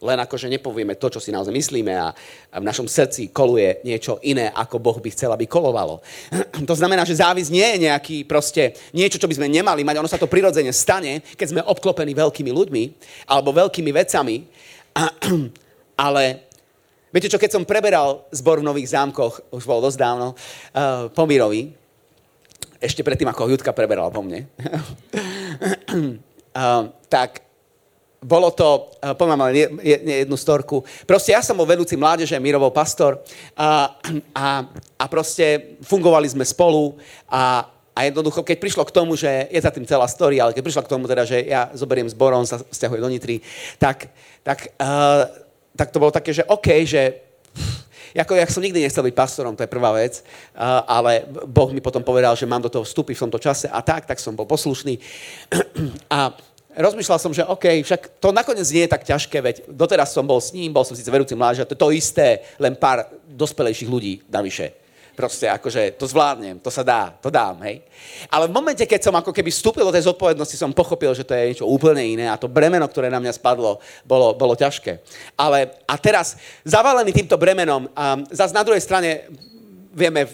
len 0.01 0.17
akože 0.17 0.49
nepovieme 0.49 0.97
to, 0.97 1.13
čo 1.13 1.21
si 1.21 1.29
naozaj 1.29 1.53
myslíme 1.53 1.93
a, 1.93 2.09
v 2.57 2.65
našom 2.65 2.89
srdci 2.89 3.29
koluje 3.29 3.85
niečo 3.85 4.17
iné, 4.25 4.49
ako 4.49 4.81
Boh 4.81 4.97
by 4.97 5.09
chcel, 5.13 5.29
aby 5.29 5.45
kolovalo. 5.45 6.01
To 6.69 6.73
znamená, 6.77 7.05
že 7.05 7.21
závisť 7.21 7.51
nie 7.53 7.67
je 7.75 7.77
nejaký 7.89 8.17
proste 8.25 8.73
niečo, 8.93 9.21
čo 9.21 9.29
by 9.29 9.37
sme 9.37 9.47
nemali 9.49 9.85
mať. 9.85 10.01
Ono 10.01 10.09
sa 10.09 10.17
to 10.17 10.29
prirodzene 10.29 10.73
stane, 10.73 11.21
keď 11.37 11.47
sme 11.47 11.61
obklopení 11.61 12.17
veľkými 12.17 12.49
ľuďmi 12.49 12.83
alebo 13.29 13.53
veľkými 13.53 13.91
vecami. 13.93 14.49
Ale 16.05 16.23
viete 17.13 17.29
čo, 17.29 17.37
keď 17.37 17.61
som 17.61 17.67
preberal 17.67 18.25
zbor 18.33 18.57
v 18.61 18.67
Nových 18.67 18.97
zámkoch, 18.97 19.53
už 19.53 19.63
bolo 19.69 19.85
dosť 19.85 19.97
dávno, 20.01 20.33
uh, 20.33 21.13
po 21.13 21.29
Mirovi, 21.29 21.77
ešte 22.81 23.05
predtým, 23.05 23.29
ako 23.29 23.53
Judka 23.53 23.77
preberala 23.77 24.09
po 24.09 24.25
mne, 24.25 24.49
uh, 26.57 26.89
tak 27.13 27.50
bolo 28.21 28.53
to, 28.53 28.93
eh, 29.01 29.17
poviem 29.17 29.41
ale 29.41 29.65
jednu 29.81 30.37
storku, 30.37 30.85
proste 31.09 31.33
ja 31.33 31.41
som 31.41 31.57
bol 31.57 31.65
vedúci 31.65 31.97
mládeže, 31.97 32.37
Mirovou 32.37 32.69
pastor 32.69 33.17
a, 33.57 33.97
a, 34.37 34.47
a 35.01 35.05
proste 35.09 35.73
fungovali 35.81 36.29
sme 36.29 36.45
spolu 36.45 37.01
a, 37.25 37.65
a 37.97 37.99
jednoducho, 38.05 38.45
keď 38.45 38.57
prišlo 38.61 38.85
k 38.85 38.93
tomu, 38.93 39.17
že 39.17 39.49
je 39.49 39.57
za 39.57 39.73
tým 39.73 39.89
celá 39.89 40.05
story, 40.05 40.37
ale 40.37 40.53
keď 40.53 40.61
prišlo 40.61 40.85
k 40.85 40.91
tomu 40.93 41.09
teda, 41.09 41.25
že 41.25 41.41
ja 41.49 41.73
zoberiem 41.73 42.05
zborom, 42.13 42.45
sa 42.45 42.61
stiahuje 42.61 43.01
do 43.01 43.09
Nitry, 43.09 43.41
tak, 43.81 44.13
tak, 44.45 44.69
uh, 44.77 45.25
tak 45.73 45.89
to 45.89 45.97
bolo 45.97 46.13
také, 46.13 46.29
že 46.29 46.45
OK, 46.45 46.85
že 46.85 47.25
ako 48.11 48.35
ja 48.35 48.47
som 48.47 48.63
nikdy 48.63 48.83
nechcel 48.83 49.07
byť 49.07 49.15
pastorom, 49.15 49.55
to 49.55 49.63
je 49.63 49.71
prvá 49.71 49.91
vec, 49.95 50.21
uh, 50.53 50.83
ale 50.83 51.25
Boh 51.47 51.71
mi 51.73 51.79
potom 51.81 52.03
povedal, 52.03 52.35
že 52.35 52.47
mám 52.47 52.61
do 52.61 52.71
toho 52.71 52.83
vstúpiť 52.85 53.17
v 53.17 53.23
tomto 53.27 53.39
čase 53.39 53.67
a 53.71 53.79
tak, 53.81 54.05
tak 54.05 54.19
som 54.19 54.35
bol 54.35 54.47
poslušný. 54.47 54.99
a 56.11 56.35
rozmýšľal 56.75 57.19
som, 57.19 57.31
že 57.35 57.47
OK, 57.47 57.83
však 57.83 58.21
to 58.21 58.31
nakoniec 58.31 58.67
nie 58.71 58.87
je 58.87 58.93
tak 58.93 59.03
ťažké, 59.03 59.37
veď 59.41 59.55
doteraz 59.67 60.15
som 60.15 60.23
bol 60.23 60.39
s 60.39 60.55
ním, 60.55 60.71
bol 60.71 60.87
som 60.87 60.95
síce 60.95 61.11
vedúci 61.11 61.35
mládež, 61.35 61.67
to 61.67 61.75
je 61.75 61.83
to 61.83 61.89
isté, 61.91 62.45
len 62.61 62.75
pár 62.75 63.07
dospelejších 63.27 63.89
ľudí 63.91 64.23
navyše. 64.31 64.79
Proste 65.11 65.51
akože 65.51 65.99
to 65.99 66.07
zvládnem, 66.07 66.63
to 66.63 66.71
sa 66.71 66.87
dá, 66.87 67.11
to 67.19 67.27
dám, 67.27 67.59
hej. 67.67 67.83
Ale 68.31 68.47
v 68.47 68.55
momente, 68.55 68.87
keď 68.87 69.11
som 69.11 69.15
ako 69.19 69.35
keby 69.35 69.51
vstúpil 69.51 69.83
do 69.83 69.91
tej 69.91 70.07
zodpovednosti, 70.07 70.55
som 70.55 70.71
pochopil, 70.71 71.11
že 71.11 71.27
to 71.27 71.35
je 71.35 71.51
niečo 71.51 71.67
úplne 71.67 71.99
iné 71.99 72.31
a 72.31 72.39
to 72.39 72.47
bremeno, 72.47 72.87
ktoré 72.87 73.11
na 73.11 73.19
mňa 73.19 73.35
spadlo, 73.35 73.83
bolo, 74.07 74.31
bolo 74.39 74.55
ťažké. 74.55 75.03
Ale 75.35 75.75
a 75.83 75.95
teraz, 75.99 76.39
zavalený 76.63 77.11
týmto 77.11 77.35
bremenom, 77.35 77.91
um, 77.91 78.19
zase 78.31 78.55
na 78.55 78.63
druhej 78.63 78.79
strane 78.79 79.27
vieme, 79.91 80.31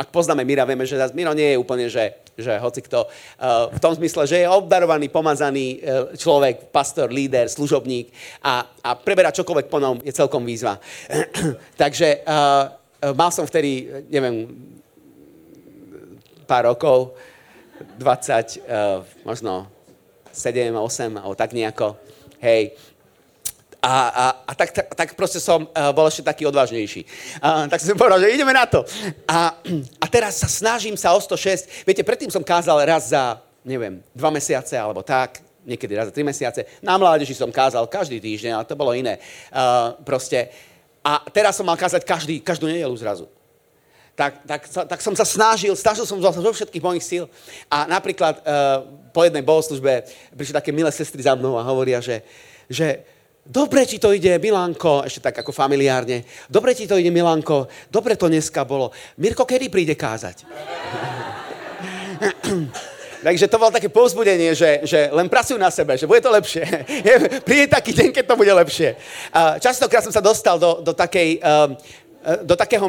ak 0.00 0.08
poznáme 0.08 0.48
Mira, 0.48 0.64
vieme, 0.64 0.88
že 0.88 0.96
Miro 1.12 1.36
nie 1.36 1.52
je 1.52 1.60
úplne, 1.60 1.92
že 1.92 2.16
že 2.40 2.56
hoci 2.56 2.80
kto, 2.80 3.04
uh, 3.04 3.68
v 3.68 3.78
tom 3.78 3.92
zmysle, 3.92 4.24
že 4.24 4.40
je 4.42 4.48
obdarovaný, 4.48 5.12
pomazaný 5.12 5.76
uh, 5.76 6.16
človek, 6.16 6.72
pastor, 6.72 7.12
líder, 7.12 7.52
služobník 7.52 8.08
a, 8.40 8.64
a 8.80 8.96
preberať 8.96 9.44
čokoľvek 9.44 9.68
po 9.68 9.78
ňom 9.78 10.00
je 10.00 10.12
celkom 10.16 10.42
výzva. 10.48 10.80
Takže 11.82 12.24
uh, 12.24 13.12
mal 13.12 13.28
som 13.28 13.44
vtedy, 13.44 13.86
neviem, 14.08 14.48
pár 16.48 16.72
rokov, 16.72 17.14
20, 18.00 18.00
uh, 18.00 19.04
možno 19.28 19.68
7, 20.32 20.72
8, 20.72 21.20
alebo 21.20 21.36
tak 21.36 21.52
nejako, 21.52 21.96
hej, 22.40 22.72
a, 23.80 23.92
a, 24.08 24.24
a 24.44 24.52
tak, 24.52 24.70
tak, 24.76 24.86
tak 24.92 25.08
proste 25.16 25.40
som 25.40 25.64
uh, 25.64 25.90
bol 25.96 26.04
ešte 26.04 26.20
taký 26.20 26.44
odvážnejší. 26.44 27.08
Uh, 27.40 27.64
tak 27.64 27.80
som 27.80 27.96
povedal, 27.96 28.20
že 28.20 28.36
ideme 28.36 28.52
na 28.52 28.68
to. 28.68 28.84
A, 29.24 29.56
a 29.96 30.06
teraz 30.06 30.36
sa 30.36 30.48
snažím 30.52 31.00
sa 31.00 31.16
o 31.16 31.20
106. 31.20 31.88
Viete, 31.88 32.04
predtým 32.04 32.28
som 32.28 32.44
kázal 32.44 32.76
raz 32.84 33.16
za, 33.16 33.40
neviem, 33.64 34.04
dva 34.12 34.28
mesiace 34.28 34.76
alebo 34.76 35.00
tak, 35.00 35.40
niekedy 35.64 35.96
raz 35.96 36.12
za 36.12 36.14
tri 36.14 36.20
mesiace. 36.20 36.68
Na 36.84 37.00
mládeži 37.00 37.32
som 37.32 37.48
kázal 37.48 37.88
každý 37.88 38.20
týždeň, 38.20 38.52
ale 38.52 38.68
to 38.68 38.76
bolo 38.76 38.92
iné. 38.92 39.16
Uh, 39.48 39.96
proste. 40.04 40.52
A 41.00 41.24
teraz 41.32 41.56
som 41.56 41.64
mal 41.64 41.80
kázať 41.80 42.04
každý, 42.04 42.44
každú 42.44 42.68
nedelu 42.68 42.92
zrazu. 43.00 43.24
Tak, 44.12 44.44
tak, 44.44 44.68
tak 44.68 45.00
som 45.00 45.16
sa 45.16 45.24
snažil, 45.24 45.72
snažil 45.72 46.04
som 46.04 46.20
zo 46.20 46.52
všetkých 46.52 46.84
mojich 46.84 47.00
síl. 47.00 47.24
A 47.72 47.88
napríklad 47.88 48.44
uh, 48.44 48.84
po 49.16 49.24
jednej 49.24 49.40
bohoslužbe 49.40 50.04
prišli 50.36 50.52
také 50.52 50.68
milé 50.68 50.92
sestry 50.92 51.24
za 51.24 51.32
mnou 51.32 51.56
a 51.56 51.64
hovoria, 51.64 52.04
že, 52.04 52.20
že 52.68 53.00
Dobre 53.40 53.88
ti 53.88 53.96
to 53.96 54.12
ide, 54.12 54.36
Milanko, 54.36 55.08
ešte 55.08 55.32
tak 55.32 55.40
ako 55.40 55.48
familiárne. 55.48 56.28
Dobre 56.46 56.76
ti 56.76 56.84
to 56.84 57.00
ide, 57.00 57.08
Milanko. 57.08 57.72
Dobre 57.88 58.14
to 58.14 58.28
dneska 58.28 58.68
bolo. 58.68 58.92
Mirko, 59.16 59.48
kedy 59.48 59.72
príde 59.72 59.96
kázať? 59.96 60.44
Takže 63.24 63.52
to 63.52 63.60
bolo 63.60 63.72
také 63.72 63.92
povzbudenie, 63.92 64.56
že, 64.56 64.80
že 64.84 65.12
len 65.12 65.28
pracujú 65.28 65.60
na 65.60 65.68
sebe, 65.68 65.96
že 65.96 66.08
bude 66.08 66.24
to 66.24 66.32
lepšie. 66.32 66.64
Príde 67.48 67.68
taký 67.68 67.92
deň, 67.92 68.16
keď 68.16 68.24
to 68.24 68.36
bude 68.36 68.48
lepšie. 68.48 68.96
Častokrát 69.60 70.04
som 70.04 70.12
sa 70.12 70.24
dostal 70.24 70.56
do, 70.56 70.80
do 70.80 70.92
takej 70.96 71.40
um, 71.40 71.76
do 72.44 72.52
takého 72.52 72.84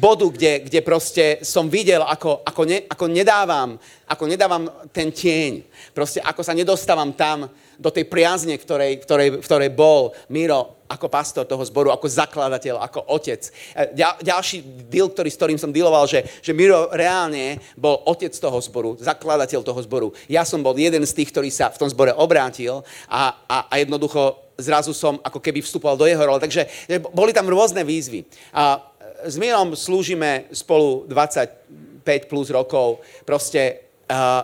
bodu, 0.00 0.32
kde, 0.32 0.64
kde 0.64 0.80
proste 0.80 1.44
som 1.44 1.68
videl, 1.68 2.00
ako, 2.00 2.40
ako, 2.40 2.64
ne, 2.64 2.88
ako, 2.88 3.04
nedávam, 3.04 3.76
ako 4.08 4.24
nedávam 4.24 4.64
ten 4.88 5.12
tieň. 5.12 5.60
Proste 5.92 6.24
ako 6.24 6.40
sa 6.40 6.56
nedostávam 6.56 7.12
tam, 7.12 7.52
do 7.82 7.90
tej 7.90 8.06
priazne, 8.06 8.54
ktorej, 8.54 9.02
ktorej, 9.02 9.42
v 9.42 9.44
ktorej 9.44 9.70
bol 9.74 10.14
Miro 10.30 10.82
ako 10.86 11.08
pastor 11.08 11.48
toho 11.48 11.64
zboru, 11.64 11.88
ako 11.88 12.04
zakladateľ, 12.04 12.78
ako 12.78 13.10
otec. 13.10 13.42
E, 13.74 13.96
ďal, 13.96 14.20
ďalší 14.20 14.62
deal, 14.86 15.08
ktorý, 15.08 15.28
s 15.32 15.38
ktorým 15.40 15.58
som 15.58 15.72
dealoval, 15.74 16.04
že, 16.06 16.22
že 16.44 16.52
Miro 16.52 16.92
reálne 16.92 17.58
bol 17.74 18.04
otec 18.04 18.30
toho 18.30 18.60
zboru, 18.60 18.94
zakladateľ 19.00 19.60
toho 19.64 19.80
zboru. 19.82 20.08
Ja 20.28 20.44
som 20.44 20.60
bol 20.60 20.76
jeden 20.76 21.02
z 21.02 21.16
tých, 21.16 21.32
ktorý 21.32 21.48
sa 21.48 21.72
v 21.72 21.80
tom 21.80 21.88
zbore 21.88 22.12
obrátil 22.12 22.84
a, 23.08 23.34
a, 23.48 23.56
a 23.72 23.74
jednoducho 23.80 24.36
zrazu 24.60 24.92
som 24.92 25.16
ako 25.24 25.40
keby 25.40 25.64
vstupoval 25.64 25.96
do 25.96 26.04
jeho 26.04 26.20
role. 26.20 26.38
Takže 26.38 26.68
e, 26.86 27.00
boli 27.00 27.32
tam 27.32 27.48
rôzne 27.48 27.82
výzvy. 27.82 28.28
A 28.52 28.76
e, 28.76 29.32
s 29.32 29.40
Mirom 29.40 29.72
slúžime 29.72 30.52
spolu 30.52 31.08
25 31.08 32.30
plus 32.30 32.52
rokov. 32.52 33.00
Proste 33.24 33.88
uh, 34.10 34.42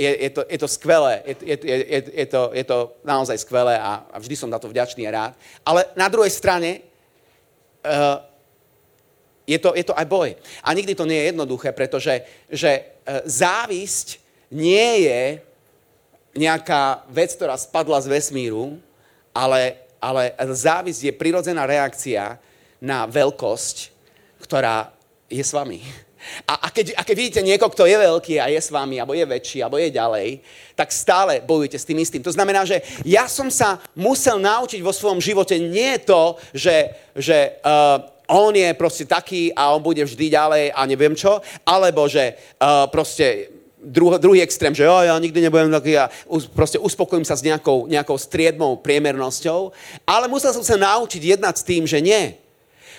je, 0.00 0.10
je, 0.24 0.30
to, 0.30 0.42
je 0.48 0.58
to 0.58 0.68
skvelé, 0.68 1.20
je, 1.28 1.36
je, 1.44 1.56
je, 1.60 2.00
je, 2.24 2.26
to, 2.26 2.42
je 2.56 2.64
to 2.64 2.78
naozaj 3.04 3.36
skvelé 3.36 3.76
a, 3.76 4.08
a 4.08 4.16
vždy 4.16 4.32
som 4.32 4.48
na 4.48 4.56
to 4.56 4.72
vďačný 4.72 5.04
a 5.04 5.12
rád. 5.12 5.32
Ale 5.60 5.92
na 5.92 6.08
druhej 6.08 6.32
strane 6.32 6.80
uh, 7.84 8.24
je, 9.44 9.60
to, 9.60 9.76
je 9.76 9.84
to 9.84 9.92
aj 9.92 10.08
boj. 10.08 10.32
A 10.64 10.72
nikdy 10.72 10.96
to 10.96 11.04
nie 11.04 11.20
je 11.20 11.28
jednoduché, 11.36 11.76
pretože 11.76 12.24
že, 12.48 12.72
uh, 12.80 13.20
závisť 13.28 14.16
nie 14.48 15.04
je 15.04 15.22
nejaká 16.32 17.04
vec, 17.12 17.36
ktorá 17.36 17.60
spadla 17.60 18.00
z 18.00 18.08
vesmíru, 18.08 18.80
ale, 19.36 19.84
ale 20.00 20.32
závisť 20.48 21.12
je 21.12 21.12
prirodzená 21.12 21.68
reakcia 21.68 22.40
na 22.80 23.04
veľkosť, 23.04 23.92
ktorá 24.40 24.96
je 25.28 25.44
s 25.44 25.52
vami. 25.52 25.84
A, 26.44 26.66
a, 26.66 26.68
keď, 26.68 26.92
a 26.96 27.02
keď 27.04 27.16
vidíte 27.16 27.40
niekoho, 27.42 27.72
kto 27.72 27.88
je 27.88 27.96
veľký 27.96 28.34
a 28.40 28.52
je 28.52 28.60
s 28.60 28.68
vami, 28.68 29.00
alebo 29.00 29.16
je 29.16 29.24
väčší, 29.24 29.64
alebo 29.64 29.80
je 29.80 29.90
ďalej, 29.92 30.28
tak 30.76 30.92
stále 30.92 31.40
bojujete 31.40 31.78
s 31.80 31.88
tým 31.88 31.98
istým. 32.00 32.22
To 32.24 32.34
znamená, 32.34 32.64
že 32.68 32.84
ja 33.04 33.24
som 33.28 33.48
sa 33.48 33.80
musel 33.96 34.36
naučiť 34.40 34.80
vo 34.84 34.92
svojom 34.92 35.20
živote 35.20 35.56
nie 35.56 35.96
to, 36.00 36.36
že, 36.52 36.92
že 37.16 37.60
uh, 37.64 38.04
on 38.30 38.54
je 38.54 38.70
proste 38.78 39.04
taký 39.08 39.50
a 39.56 39.74
on 39.74 39.82
bude 39.82 40.04
vždy 40.04 40.26
ďalej 40.30 40.64
a 40.70 40.80
neviem 40.86 41.14
čo, 41.18 41.42
alebo 41.66 42.06
že 42.06 42.36
uh, 42.60 42.86
proste 42.86 43.50
druh, 43.80 44.20
druhý 44.20 44.44
extrém, 44.44 44.76
že 44.76 44.84
jo, 44.84 44.92
ja 44.92 45.16
nikdy 45.16 45.40
nebudem 45.40 45.72
taký 45.72 45.96
a 45.96 46.12
us, 46.28 46.44
proste 46.46 46.76
uspokojím 46.76 47.24
sa 47.24 47.34
s 47.34 47.42
nejakou, 47.42 47.88
nejakou 47.88 48.14
striedmou 48.20 48.76
priemernosťou, 48.78 49.72
ale 50.04 50.28
musel 50.28 50.52
som 50.52 50.62
sa 50.62 50.76
naučiť 50.76 51.36
jednať 51.36 51.54
s 51.56 51.66
tým, 51.66 51.82
že 51.88 51.98
nie 52.04 52.36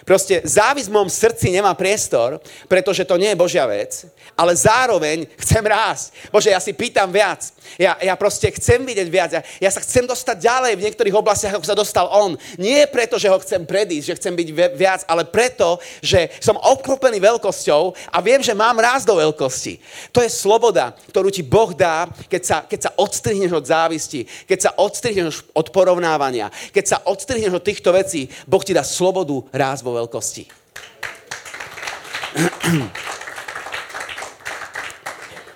Proste 0.02 0.42
závisť 0.42 0.90
v 0.90 0.96
mojom 0.98 1.12
srdci 1.12 1.54
nemá 1.54 1.74
priestor, 1.78 2.42
pretože 2.66 3.06
to 3.06 3.22
nie 3.22 3.34
je 3.34 3.42
Božia 3.42 3.66
vec, 3.70 4.10
ale 4.34 4.58
zároveň 4.58 5.30
chcem 5.38 5.62
rásť. 5.62 6.14
Bože, 6.34 6.50
ja 6.50 6.58
si 6.58 6.74
pýtam 6.74 7.14
viac. 7.14 7.54
Ja, 7.78 7.96
ja 8.02 8.18
proste 8.18 8.50
chcem 8.52 8.82
vidieť 8.82 9.08
viac. 9.08 9.30
Ja, 9.32 9.42
ja 9.42 9.72
sa 9.72 9.80
chcem 9.80 10.04
dostať 10.10 10.38
ďalej 10.42 10.74
v 10.76 10.86
niektorých 10.90 11.16
oblastiach, 11.16 11.54
ako 11.56 11.68
sa 11.70 11.78
dostal 11.78 12.10
on. 12.10 12.36
Nie 12.58 12.90
preto, 12.90 13.22
že 13.22 13.30
ho 13.30 13.38
chcem 13.40 13.62
predísť, 13.64 14.08
že 14.12 14.18
chcem 14.18 14.34
byť 14.34 14.50
viac, 14.76 15.02
ale 15.06 15.24
preto, 15.24 15.78
že 16.02 16.34
som 16.42 16.58
obklopený 16.58 17.22
veľkosťou 17.22 18.12
a 18.12 18.18
viem, 18.20 18.42
že 18.42 18.58
mám 18.58 18.82
rásť 18.82 19.06
do 19.08 19.16
veľkosti. 19.22 19.78
To 20.12 20.20
je 20.26 20.30
sloboda, 20.34 20.98
ktorú 21.14 21.30
ti 21.30 21.46
Boh 21.46 21.72
dá, 21.72 22.10
keď 22.28 22.42
sa, 22.44 22.58
keď 22.66 22.80
sa 22.90 22.92
odstrihneš 22.98 23.54
od 23.54 23.66
závisti, 23.70 24.26
keď 24.50 24.60
sa 24.60 24.72
odstrihneš 24.76 25.46
od 25.54 25.68
porovnávania, 25.70 26.50
keď 26.74 26.86
sa 26.86 26.98
odstrihneš 27.06 27.62
od 27.62 27.64
týchto 27.64 27.94
vecí, 27.94 28.28
Boh 28.50 28.64
ti 28.66 28.74
dá 28.74 28.82
slobodu 28.82 29.46
rásť 29.54 29.82
vo 29.86 29.91
veľkosti. 29.94 30.44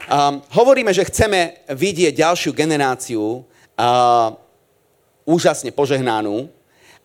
Um, 0.06 0.38
hovoríme, 0.54 0.94
že 0.94 1.08
chceme 1.10 1.66
vidieť 1.66 2.22
ďalšiu 2.22 2.54
generáciu 2.54 3.42
uh, 3.42 4.38
úžasne 5.26 5.74
požehnanú 5.74 6.46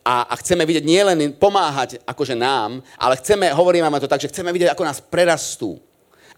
a, 0.05 0.29
a 0.29 0.35
chceme 0.37 0.69
vidieť 0.69 0.85
nielen 0.85 1.33
pomáhať 1.33 1.97
akože 2.05 2.37
nám, 2.37 2.85
ale 3.01 3.17
chceme, 3.17 3.49
hovoríme 3.57 3.89
to 4.01 4.11
tak, 4.11 4.21
že 4.21 4.29
chceme 4.29 4.53
vidieť, 4.53 4.77
ako 4.77 4.85
nás 4.85 5.01
prerastú 5.01 5.81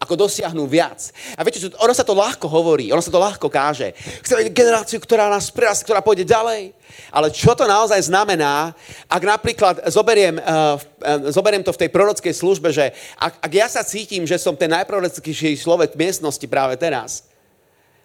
ako 0.02 0.26
dosiahnu 0.26 0.66
viac. 0.66 1.14
A 1.38 1.46
viete, 1.46 1.62
ono 1.78 1.94
sa 1.94 2.02
to 2.02 2.10
ľahko 2.10 2.50
hovorí, 2.50 2.90
ono 2.90 2.98
sa 2.98 3.14
to 3.14 3.22
ľahko 3.22 3.46
káže. 3.46 3.94
Chceme 4.26 4.50
generáciu, 4.50 4.98
ktorá 4.98 5.30
nás 5.30 5.54
prerastí, 5.54 5.86
ktorá 5.86 6.02
pôjde 6.02 6.26
ďalej. 6.26 6.74
Ale 7.14 7.30
čo 7.30 7.54
to 7.54 7.64
naozaj 7.64 8.02
znamená, 8.02 8.74
ak 9.06 9.22
napríklad 9.22 9.74
zoberiem, 9.88 10.42
uh, 10.42 10.76
uh, 10.76 11.30
zoberiem 11.30 11.62
to 11.62 11.72
v 11.72 11.86
tej 11.86 11.90
prorockej 11.94 12.34
službe, 12.34 12.74
že 12.74 12.90
ak, 13.16 13.38
ak 13.38 13.52
ja 13.54 13.70
sa 13.70 13.86
cítim, 13.86 14.26
že 14.26 14.36
som 14.42 14.58
ten 14.58 14.68
najprorockejší 14.74 15.56
človek 15.56 15.94
v 15.94 16.02
miestnosti 16.02 16.44
práve 16.50 16.74
teraz, 16.76 17.31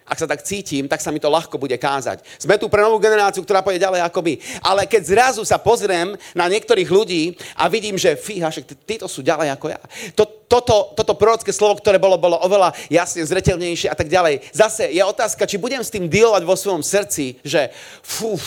ak 0.08 0.18
sa 0.18 0.26
tak 0.26 0.40
cítim, 0.40 0.88
tak 0.88 1.04
sa 1.04 1.12
mi 1.12 1.20
to 1.20 1.28
ľahko 1.28 1.60
bude 1.60 1.76
kázať. 1.76 2.24
Sme 2.40 2.56
tu 2.56 2.72
pre 2.72 2.80
novú 2.80 2.96
generáciu, 2.96 3.44
ktorá 3.44 3.60
pôjde 3.60 3.84
ďalej 3.84 4.00
ako 4.08 4.24
my. 4.24 4.34
Ale 4.64 4.88
keď 4.88 5.02
zrazu 5.04 5.42
sa 5.44 5.60
pozriem 5.60 6.16
na 6.32 6.48
niektorých 6.48 6.88
ľudí 6.88 7.36
a 7.54 7.68
vidím, 7.68 8.00
že 8.00 8.16
fíha, 8.16 8.48
že 8.48 8.64
títo 8.64 9.04
sú 9.04 9.20
ďalej 9.20 9.52
ako 9.52 9.66
ja. 9.68 9.80
To, 10.16 10.24
toto, 10.48 10.96
toto 10.96 11.12
prorocké 11.12 11.52
slovo, 11.52 11.76
ktoré 11.76 12.00
bolo, 12.00 12.16
bolo 12.16 12.40
oveľa 12.40 12.72
jasne 12.88 13.20
zretelnejšie 13.28 13.92
a 13.92 13.96
tak 13.96 14.08
ďalej. 14.08 14.48
Zase 14.56 14.88
je 14.88 15.04
otázka, 15.04 15.44
či 15.44 15.60
budem 15.60 15.84
s 15.84 15.92
tým 15.92 16.08
dealovať 16.08 16.42
vo 16.48 16.56
svojom 16.56 16.80
srdci, 16.80 17.36
že 17.44 17.68
fú, 18.00 18.40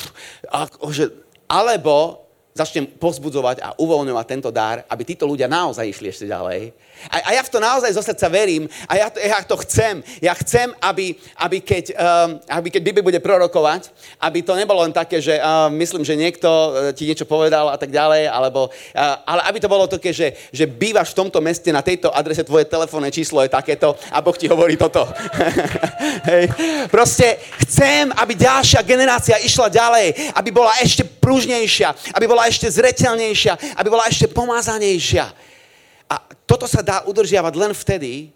že, 0.89 1.13
alebo 1.45 2.25
začnem 2.51 2.85
pozbudzovať 2.99 3.57
a 3.63 3.69
uvoľňovať 3.79 4.25
tento 4.27 4.49
dar, 4.51 4.83
aby 4.87 5.01
títo 5.07 5.25
ľudia 5.25 5.47
naozaj 5.47 5.87
išli 5.87 6.11
ešte 6.11 6.27
ďalej 6.27 6.75
a, 7.09 7.15
a 7.17 7.29
ja 7.33 7.41
v 7.41 7.49
to 7.49 7.57
naozaj 7.57 7.89
zo 7.97 8.03
srdca 8.03 8.27
verím 8.29 8.69
a 8.85 8.93
ja 8.99 9.07
to, 9.09 9.17
ja 9.17 9.39
to 9.41 9.55
chcem. 9.65 10.05
Ja 10.21 10.37
chcem, 10.37 10.69
aby, 10.83 11.17
aby, 11.39 11.57
keď, 11.63 11.97
um, 11.97 12.61
keď 12.69 12.81
Bibi 12.83 13.01
bude 13.01 13.17
prorokovať, 13.17 13.89
aby 14.21 14.45
to 14.45 14.53
nebolo 14.53 14.85
len 14.85 14.93
také, 14.93 15.17
že 15.17 15.39
uh, 15.41 15.71
myslím, 15.73 16.05
že 16.05 16.19
niekto 16.19 16.45
uh, 16.49 16.69
ti 16.93 17.09
niečo 17.09 17.25
povedal 17.25 17.73
a 17.73 17.77
tak 17.79 17.89
ďalej, 17.89 18.29
alebo, 18.29 18.69
uh, 18.69 19.17
ale 19.25 19.41
aby 19.49 19.57
to 19.57 19.71
bolo 19.71 19.89
také, 19.89 20.13
že, 20.13 20.37
že 20.53 20.69
bývaš 20.69 21.15
v 21.15 21.25
tomto 21.25 21.41
meste 21.41 21.73
na 21.73 21.81
tejto 21.81 22.13
adrese, 22.13 22.45
tvoje 22.45 22.69
telefónne 22.69 23.09
číslo 23.09 23.41
je 23.41 23.49
takéto 23.49 23.97
a 24.13 24.21
Boh 24.21 24.37
ti 24.37 24.45
hovorí 24.45 24.77
toto. 24.77 25.07
Hej. 26.29 26.53
Proste 26.93 27.41
chcem, 27.65 28.13
aby 28.13 28.37
ďalšia 28.37 28.85
generácia 28.85 29.41
išla 29.41 29.73
ďalej, 29.73 30.37
aby 30.37 30.49
bola 30.53 30.77
ešte 30.77 31.01
pružnejšia, 31.01 32.13
aby 32.13 32.25
bola 32.29 32.40
ešte 32.47 32.69
zretelnejšia, 32.69 33.77
aby 33.77 33.87
bola 33.89 34.07
ešte 34.07 34.29
pomázanejšia. 34.29 35.25
A 36.11 36.15
toto 36.43 36.67
sa 36.67 36.83
dá 36.83 37.03
udržiavať 37.07 37.53
len 37.55 37.71
vtedy, 37.71 38.31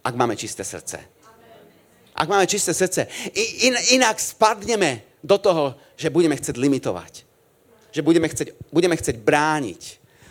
ak 0.00 0.14
máme 0.16 0.34
čisté 0.34 0.64
srdce. 0.64 0.98
Ak 2.16 2.28
máme 2.28 2.44
čisté 2.44 2.74
srdce. 2.74 3.06
In, 3.64 3.76
inak 3.96 4.20
spadneme 4.20 5.06
do 5.24 5.36
toho, 5.38 5.78
že 5.96 6.12
budeme 6.12 6.36
chcieť 6.36 6.56
limitovať. 6.56 7.24
Že 7.92 8.00
budeme 8.02 8.26
chcieť, 8.28 8.48
budeme 8.72 8.96
chcieť 8.96 9.16
brániť. 9.20 9.82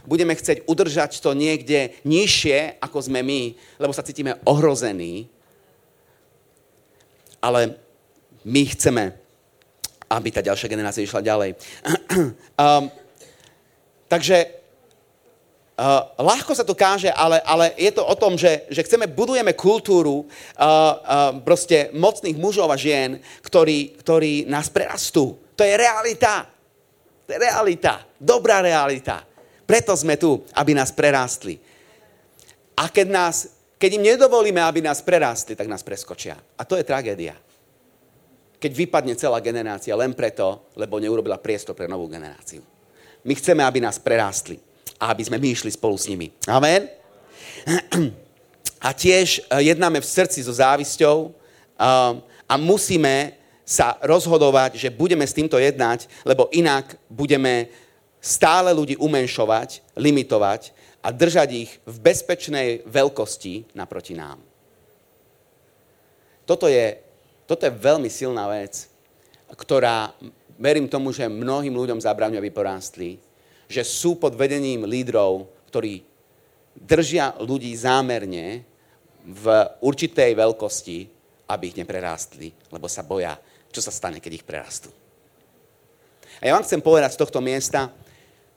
Budeme 0.05 0.33
chcieť 0.33 0.65
udržať 0.65 1.21
to 1.21 1.37
niekde 1.37 1.93
nižšie, 2.01 2.81
ako 2.81 2.97
sme 3.03 3.21
my, 3.21 3.53
lebo 3.77 3.93
sa 3.93 4.05
cítime 4.05 4.37
ohrození. 4.45 5.29
Ale 7.39 7.77
my 8.43 8.61
chceme, 8.73 9.13
aby 10.09 10.27
tá 10.33 10.41
ďalšia 10.41 10.71
generácia 10.71 11.05
išla 11.05 11.21
ďalej. 11.21 11.53
um, 12.57 12.89
takže 14.11 14.59
Uh, 15.79 16.03
ľahko 16.19 16.51
sa 16.51 16.67
to 16.67 16.75
káže, 16.75 17.07
ale, 17.07 17.39
ale 17.47 17.71
je 17.79 17.87
to 17.95 18.03
o 18.03 18.11
tom, 18.11 18.35
že, 18.35 18.67
že 18.67 18.83
chceme, 18.83 19.07
budujeme 19.07 19.55
kultúru 19.55 20.27
uh, 20.27 20.27
uh, 20.27 20.95
proste 21.39 21.87
mocných 21.95 22.35
mužov 22.35 22.67
a 22.67 22.75
žien, 22.75 23.23
ktorí, 23.39 23.95
ktorí 24.03 24.43
nás 24.43 24.67
prerastú. 24.67 25.39
To 25.55 25.63
je 25.63 25.79
realita. 25.79 26.51
To 27.23 27.29
je 27.31 27.39
realita. 27.39 28.03
Dobrá 28.19 28.59
realita. 28.59 29.23
Preto 29.63 29.95
sme 29.95 30.19
tu, 30.19 30.43
aby 30.51 30.75
nás 30.75 30.91
prerástli. 30.91 31.55
A 32.75 32.91
keď, 32.91 33.07
nás, 33.07 33.35
keď 33.79 34.03
im 34.03 34.03
nedovolíme, 34.03 34.59
aby 34.59 34.83
nás 34.83 34.99
prerástli, 34.99 35.55
tak 35.55 35.71
nás 35.71 35.79
preskočia. 35.79 36.35
A 36.59 36.67
to 36.67 36.75
je 36.75 36.83
tragédia. 36.83 37.39
Keď 38.59 38.71
vypadne 38.75 39.15
celá 39.15 39.39
generácia 39.39 39.95
len 39.95 40.11
preto, 40.11 40.67
lebo 40.75 40.99
neurobila 40.99 41.39
priestor 41.39 41.71
pre 41.71 41.87
novú 41.87 42.11
generáciu. 42.11 42.78
My 43.23 43.33
chceme, 43.35 43.63
aby 43.63 43.83
nás 43.83 43.99
prerástli 43.99 44.59
a 44.99 45.11
aby 45.11 45.23
sme 45.23 45.37
my 45.39 45.47
išli 45.51 45.71
spolu 45.71 45.95
s 45.95 46.07
nimi. 46.07 46.31
Amen? 46.47 46.87
A 48.79 48.95
tiež 48.95 49.43
eh, 49.43 49.71
jednáme 49.71 49.99
v 49.99 50.07
srdci 50.07 50.39
so 50.39 50.55
závisťou 50.55 51.27
eh, 51.27 52.13
a 52.49 52.53
musíme 52.55 53.35
sa 53.67 53.99
rozhodovať, 54.01 54.81
že 54.81 54.89
budeme 54.89 55.27
s 55.27 55.35
týmto 55.35 55.59
jednať, 55.59 56.09
lebo 56.25 56.49
inak 56.49 56.97
budeme 57.11 57.69
stále 58.17 58.73
ľudí 58.73 58.97
umenšovať, 58.97 59.93
limitovať 59.93 60.73
a 61.05 61.13
držať 61.13 61.49
ich 61.53 61.71
v 61.85 61.97
bezpečnej 62.01 62.81
veľkosti 62.89 63.77
naproti 63.77 64.17
nám. 64.17 64.41
Toto 66.49 66.65
je, 66.65 66.97
toto 67.45 67.61
je 67.61 67.77
veľmi 67.77 68.09
silná 68.09 68.49
vec, 68.49 68.89
ktorá, 69.53 70.17
verím 70.59 70.91
tomu, 70.91 71.15
že 71.15 71.31
mnohým 71.31 71.71
ľuďom 71.71 72.03
zabraňuje, 72.03 72.39
aby 72.43 72.51
porástli 72.51 73.17
že 73.69 73.85
sú 73.85 74.17
pod 74.17 74.33
vedením 74.33 74.89
lídrov, 74.89 75.45
ktorí 75.69 76.01
držia 76.73 77.37
ľudí 77.37 77.69
zámerne 77.77 78.65
v 79.21 79.45
určitej 79.85 80.33
veľkosti, 80.33 80.97
aby 81.45 81.63
ich 81.69 81.77
neprerástli, 81.77 82.49
lebo 82.73 82.89
sa 82.89 83.05
boja, 83.05 83.37
čo 83.69 83.77
sa 83.77 83.93
stane, 83.93 84.17
keď 84.17 84.41
ich 84.41 84.47
prerastú. 84.47 84.89
A 86.41 86.49
ja 86.49 86.57
vám 86.57 86.65
chcem 86.65 86.81
povedať 86.81 87.13
z 87.13 87.21
tohto 87.21 87.39
miesta, 87.45 87.93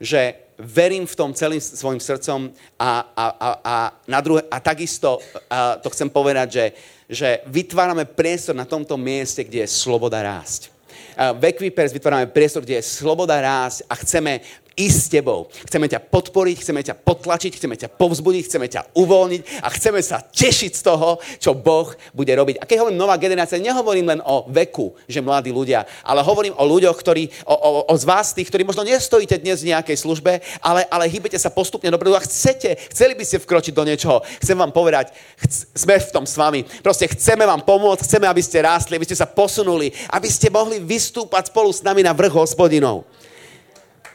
že 0.01 0.49
verím 0.57 1.05
v 1.05 1.17
tom 1.17 1.29
celým 1.29 1.61
svojim 1.61 2.01
srdcom 2.01 2.49
a, 2.81 3.05
a, 3.13 3.25
a, 3.37 3.49
a, 3.61 3.75
na 4.09 4.19
druhé, 4.21 4.41
a 4.49 4.57
takisto 4.57 5.21
a 5.45 5.77
to 5.77 5.93
chcem 5.93 6.09
povedať, 6.09 6.47
že, 6.49 6.65
že 7.05 7.29
vytvárame 7.45 8.09
priestor 8.09 8.57
na 8.57 8.65
tomto 8.65 8.97
mieste, 8.97 9.45
kde 9.45 9.61
je 9.61 9.69
sloboda 9.69 10.25
rásť. 10.25 10.72
V 11.13 11.43
Equipers 11.45 11.93
vytvárame 11.93 12.25
priestor, 12.31 12.63
kde 12.63 12.81
je 12.81 12.85
sloboda 12.85 13.37
rásť 13.41 13.85
a 13.89 13.93
chceme 13.95 14.41
ísť 14.73 14.97
s 14.97 15.07
tebou. 15.09 15.49
Chceme 15.69 15.85
ťa 15.89 16.01
podporiť, 16.09 16.55
chceme 16.61 16.81
ťa 16.81 16.95
potlačiť, 16.97 17.51
chceme 17.57 17.75
ťa 17.77 17.89
povzbudiť, 17.93 18.43
chceme 18.49 18.67
ťa 18.69 18.81
uvoľniť 18.97 19.41
a 19.61 19.67
chceme 19.69 19.99
sa 20.01 20.21
tešiť 20.21 20.71
z 20.73 20.81
toho, 20.81 21.21
čo 21.37 21.53
Boh 21.53 21.93
bude 22.13 22.33
robiť. 22.33 22.61
A 22.61 22.67
keď 22.67 22.85
hovorím 22.85 22.99
nová 23.01 23.15
generácia, 23.21 23.61
nehovorím 23.61 24.17
len 24.17 24.21
o 24.25 24.49
veku, 24.49 24.97
že 25.05 25.21
mladí 25.21 25.53
ľudia, 25.53 25.85
ale 26.01 26.25
hovorím 26.25 26.57
o 26.57 26.65
ľuďoch, 26.65 26.97
ktorí, 26.97 27.29
o, 27.45 27.55
o, 27.55 27.69
o 27.89 27.93
z 27.93 28.05
vás 28.05 28.33
tých, 28.33 28.49
ktorí 28.49 28.65
možno 28.65 28.81
nestojíte 28.85 29.37
dnes 29.37 29.61
v 29.61 29.71
nejakej 29.73 29.97
službe, 30.01 30.41
ale, 30.59 30.85
ale 30.89 31.09
hýbete 31.09 31.37
sa 31.37 31.53
postupne 31.53 31.93
dopredu 31.93 32.17
a 32.17 32.25
chcete, 32.25 32.75
chceli 32.89 33.13
by 33.13 33.23
ste 33.23 33.41
vkročiť 33.41 33.73
do 33.73 33.85
niečoho. 33.85 34.25
Chcem 34.41 34.57
vám 34.57 34.73
povedať, 34.73 35.13
chc- 35.37 35.69
sme 35.77 35.95
v 36.01 36.09
tom 36.13 36.25
s 36.25 36.35
vami. 36.35 36.65
Proste 36.81 37.05
chceme 37.13 37.45
vám 37.45 37.61
pomôcť, 37.61 38.05
chceme, 38.05 38.25
aby 38.25 38.41
ste 38.41 38.65
rástli, 38.65 38.97
aby 38.97 39.05
ste 39.05 39.19
sa 39.19 39.29
posunuli, 39.29 39.93
aby 40.09 40.27
ste 40.29 40.49
mohli 40.49 40.81
vystúpať 40.81 41.53
spolu 41.53 41.69
s 41.69 41.85
nami 41.85 42.01
na 42.01 42.11
vrch 42.11 42.33
hospodinov 42.33 43.05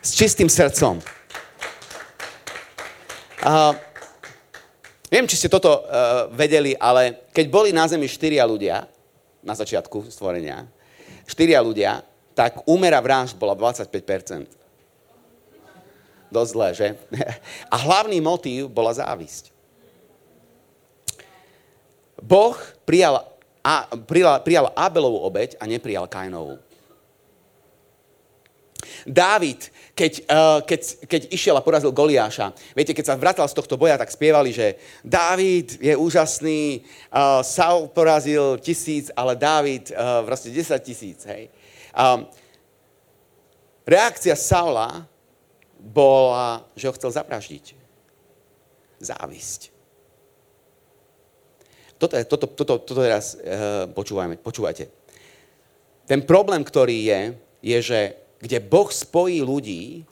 s 0.02 0.14
čistým 0.14 0.46
srdcom. 0.46 1.02
Uh, 3.38 3.72
viem, 5.10 5.26
či 5.30 5.38
ste 5.38 5.50
toto 5.50 5.70
uh, 5.70 6.26
vedeli, 6.34 6.74
ale 6.74 7.30
keď 7.30 7.46
boli 7.46 7.70
na 7.70 7.86
Zemi 7.86 8.10
štyria 8.10 8.42
ľudia, 8.42 8.86
na 9.42 9.54
začiatku 9.54 10.10
stvorenia, 10.10 10.66
štyria 11.26 11.62
ľudia, 11.62 12.02
tak 12.34 12.66
úmera 12.66 12.98
vražd 13.02 13.38
bola 13.38 13.54
25%. 13.54 14.46
Dosť 16.28 16.50
zlé, 16.52 16.68
že? 16.76 16.88
A 17.72 17.76
hlavný 17.78 18.20
motív 18.20 18.68
bola 18.68 18.92
závisť. 18.92 19.50
Boh 22.18 22.58
prijal, 22.82 23.22
a, 23.62 23.86
prijal, 23.94 24.42
prijal 24.42 24.66
Abelovú 24.74 25.22
obeď 25.22 25.54
a 25.62 25.64
neprijal 25.70 26.10
Kainovú. 26.10 26.58
Dávid, 29.06 29.74
keď, 29.94 30.12
uh, 30.30 30.60
keď, 30.62 30.80
keď 31.10 31.22
išiel 31.34 31.58
a 31.58 31.64
porazil 31.64 31.90
Goliáša, 31.90 32.54
viete, 32.78 32.94
keď 32.94 33.04
sa 33.10 33.18
vracal 33.18 33.46
z 33.50 33.56
tohto 33.58 33.74
boja, 33.74 33.98
tak 33.98 34.14
spievali, 34.14 34.54
že 34.54 34.78
Dávid 35.02 35.82
je 35.82 35.98
úžasný, 35.98 36.86
uh, 37.10 37.42
Saul 37.42 37.90
porazil 37.90 38.62
tisíc, 38.62 39.10
ale 39.18 39.34
Dávid 39.34 39.90
uh, 39.90 40.22
vlastne 40.22 40.54
10 40.54 40.78
tisíc. 40.86 41.26
Hej. 41.26 41.50
Um, 41.90 42.30
reakcia 43.82 44.38
Saula 44.38 45.10
bola, 45.78 46.62
že 46.78 46.86
ho 46.86 46.94
chcel 46.94 47.10
zapraždiť. 47.10 47.74
Závisť. 49.02 49.74
Toto, 51.98 52.14
toto, 52.22 52.46
toto, 52.46 52.74
toto 52.78 53.00
teraz 53.02 53.34
uh, 53.34 53.90
počúvajme, 53.90 54.38
počúvajte. 54.38 54.86
Ten 56.06 56.22
problém, 56.22 56.62
ktorý 56.62 57.04
je, 57.04 57.20
je, 57.58 57.78
že 57.82 58.00
kde 58.38 58.58
Boh 58.62 58.90
spojí 58.90 59.42
ľudí 59.42 60.06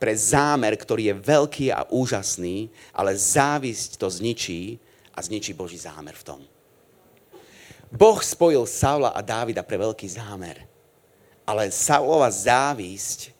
pre 0.00 0.16
zámer, 0.16 0.72
ktorý 0.76 1.12
je 1.12 1.16
veľký 1.16 1.66
a 1.72 1.84
úžasný, 1.92 2.72
ale 2.96 3.12
závisť 3.12 4.00
to 4.00 4.08
zničí 4.08 4.80
a 5.12 5.20
zničí 5.20 5.52
Boží 5.52 5.76
zámer 5.76 6.16
v 6.16 6.24
tom. 6.24 6.40
Boh 7.92 8.18
spojil 8.18 8.64
Saula 8.66 9.12
a 9.12 9.20
Dávida 9.22 9.62
pre 9.62 9.76
veľký 9.76 10.08
zámer, 10.08 10.64
ale 11.44 11.68
Saulova 11.70 12.32
závisť 12.32 13.30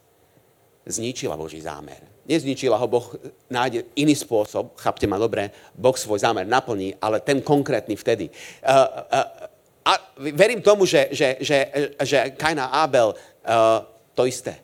zničila 0.85 1.35
Boží 1.35 1.59
zámer 1.59 2.17
nezničila 2.27 2.75
ho, 2.75 2.87
Boh 2.91 3.07
nájde 3.47 3.87
iný 3.95 4.13
spôsob, 4.13 4.75
chápte 4.75 5.07
ma 5.07 5.15
dobre, 5.15 5.49
Boh 5.71 5.95
svoj 5.95 6.19
zámer 6.19 6.43
naplní, 6.43 6.99
ale 6.99 7.23
ten 7.23 7.39
konkrétny 7.39 7.95
vtedy. 7.95 8.27
Uh, 8.59 9.07
uh, 9.07 9.27
a 9.87 9.91
verím 10.35 10.59
tomu, 10.59 10.83
že, 10.83 11.07
že, 11.15 11.39
že, 11.39 11.57
že 12.03 12.35
Kaina 12.35 12.67
a 12.67 12.83
Abel 12.83 13.15
uh, 13.15 13.96
to 14.17 14.25
isté. 14.25 14.57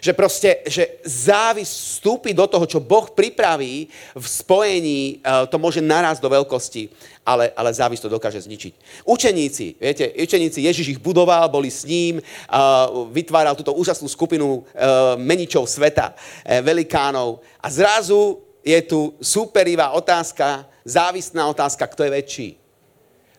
Že 0.00 0.12
proste, 0.16 0.64
že 0.64 1.00
závis 1.04 1.68
vstúpi 1.68 2.32
do 2.32 2.48
toho, 2.48 2.64
čo 2.64 2.80
Boh 2.80 3.12
pripraví 3.12 3.84
v 4.16 4.26
spojení, 4.26 5.20
eh, 5.20 5.44
to 5.48 5.60
môže 5.60 5.84
naraz 5.84 6.16
do 6.16 6.28
veľkosti, 6.28 6.88
ale, 7.20 7.52
ale 7.52 7.68
závis 7.68 8.00
to 8.00 8.08
dokáže 8.08 8.40
zničiť. 8.48 9.04
Učeníci, 9.04 9.76
viete, 9.76 10.08
učeníci, 10.08 10.64
Ježiš 10.64 10.96
ich 10.96 11.00
budoval, 11.00 11.52
boli 11.52 11.68
s 11.68 11.84
ním, 11.84 12.16
eh, 12.16 12.24
vytváral 13.12 13.52
túto 13.52 13.76
úžasnú 13.76 14.08
skupinu 14.08 14.64
eh, 14.72 15.20
meničov 15.20 15.68
sveta, 15.68 16.16
velikánov 16.64 17.44
a 17.60 17.68
zrazu 17.68 18.40
je 18.64 18.80
tu 18.84 19.12
superivá 19.20 19.92
otázka, 19.92 20.64
závisná 20.84 21.44
otázka, 21.48 21.84
kto 21.84 22.08
je 22.08 22.10
väčší. 22.10 22.48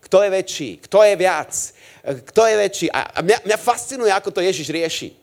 Kto 0.01 0.17
je 0.21 0.29
väčší? 0.29 0.69
Kto 0.81 0.99
je 1.07 1.13
viac? 1.15 1.53
Kto 2.01 2.41
je 2.45 2.55
väčší? 2.57 2.87
A 2.89 3.21
mňa, 3.21 3.37
mňa 3.45 3.57
fascinuje, 3.57 4.11
ako 4.11 4.29
to 4.33 4.41
Ježiš 4.41 4.67
rieši. 4.73 5.20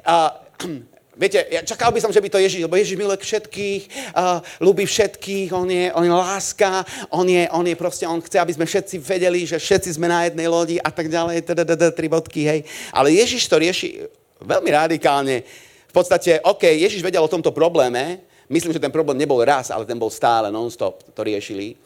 Uh, 0.00 0.32
Viete, 1.12 1.44
ja 1.52 1.60
čakal 1.60 1.92
by 1.92 2.00
som, 2.00 2.08
že 2.08 2.24
by 2.24 2.32
to 2.32 2.40
Ježiš, 2.40 2.64
lebo 2.64 2.72
Ježiš 2.72 2.96
miluje 2.96 3.20
všetkých, 3.20 3.82
uh, 4.16 4.40
ľubí 4.64 4.88
všetkých, 4.88 5.52
on 5.52 5.68
je, 5.68 5.92
on 5.92 6.08
je 6.08 6.12
láska, 6.12 6.88
on 7.12 7.28
je, 7.28 7.44
on 7.52 7.60
je 7.68 7.76
proste, 7.76 8.08
on 8.08 8.16
chce, 8.24 8.40
aby 8.40 8.56
sme 8.56 8.64
všetci 8.64 8.96
vedeli, 8.96 9.44
že 9.44 9.60
všetci 9.60 10.00
sme 10.00 10.08
na 10.08 10.24
jednej 10.24 10.48
lodi 10.48 10.80
a 10.80 10.88
tak 10.88 11.12
ďalej, 11.12 11.44
tri 11.92 12.08
bodky, 12.08 12.48
hej. 12.48 12.60
Ale 12.96 13.12
Ježiš 13.12 13.44
to 13.44 13.60
rieši 13.60 14.08
veľmi 14.40 14.72
radikálne. 14.72 15.44
V 15.84 15.92
podstate, 15.92 16.40
OK, 16.48 16.64
Ježiš 16.64 17.04
vedel 17.04 17.20
o 17.20 17.28
tomto 17.28 17.52
probléme, 17.52 18.24
myslím, 18.48 18.72
že 18.72 18.80
ten 18.80 18.88
problém 18.88 19.20
nebol 19.20 19.44
raz, 19.44 19.68
ale 19.68 19.84
ten 19.84 20.00
bol 20.00 20.08
stále, 20.08 20.48
non-stop, 20.48 21.12
to 21.12 21.20
riešili. 21.20 21.76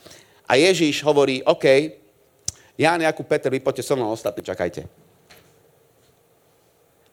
A 0.47 0.55
Ježiš 0.55 1.03
hovorí, 1.03 1.42
OK, 1.42 1.66
Ján, 2.79 3.03
Jakub, 3.03 3.27
Peter, 3.27 3.51
vy 3.51 3.59
poďte 3.59 3.83
so 3.83 3.99
mnou 3.99 4.14
ostatní, 4.14 4.47
čakajte. 4.47 5.06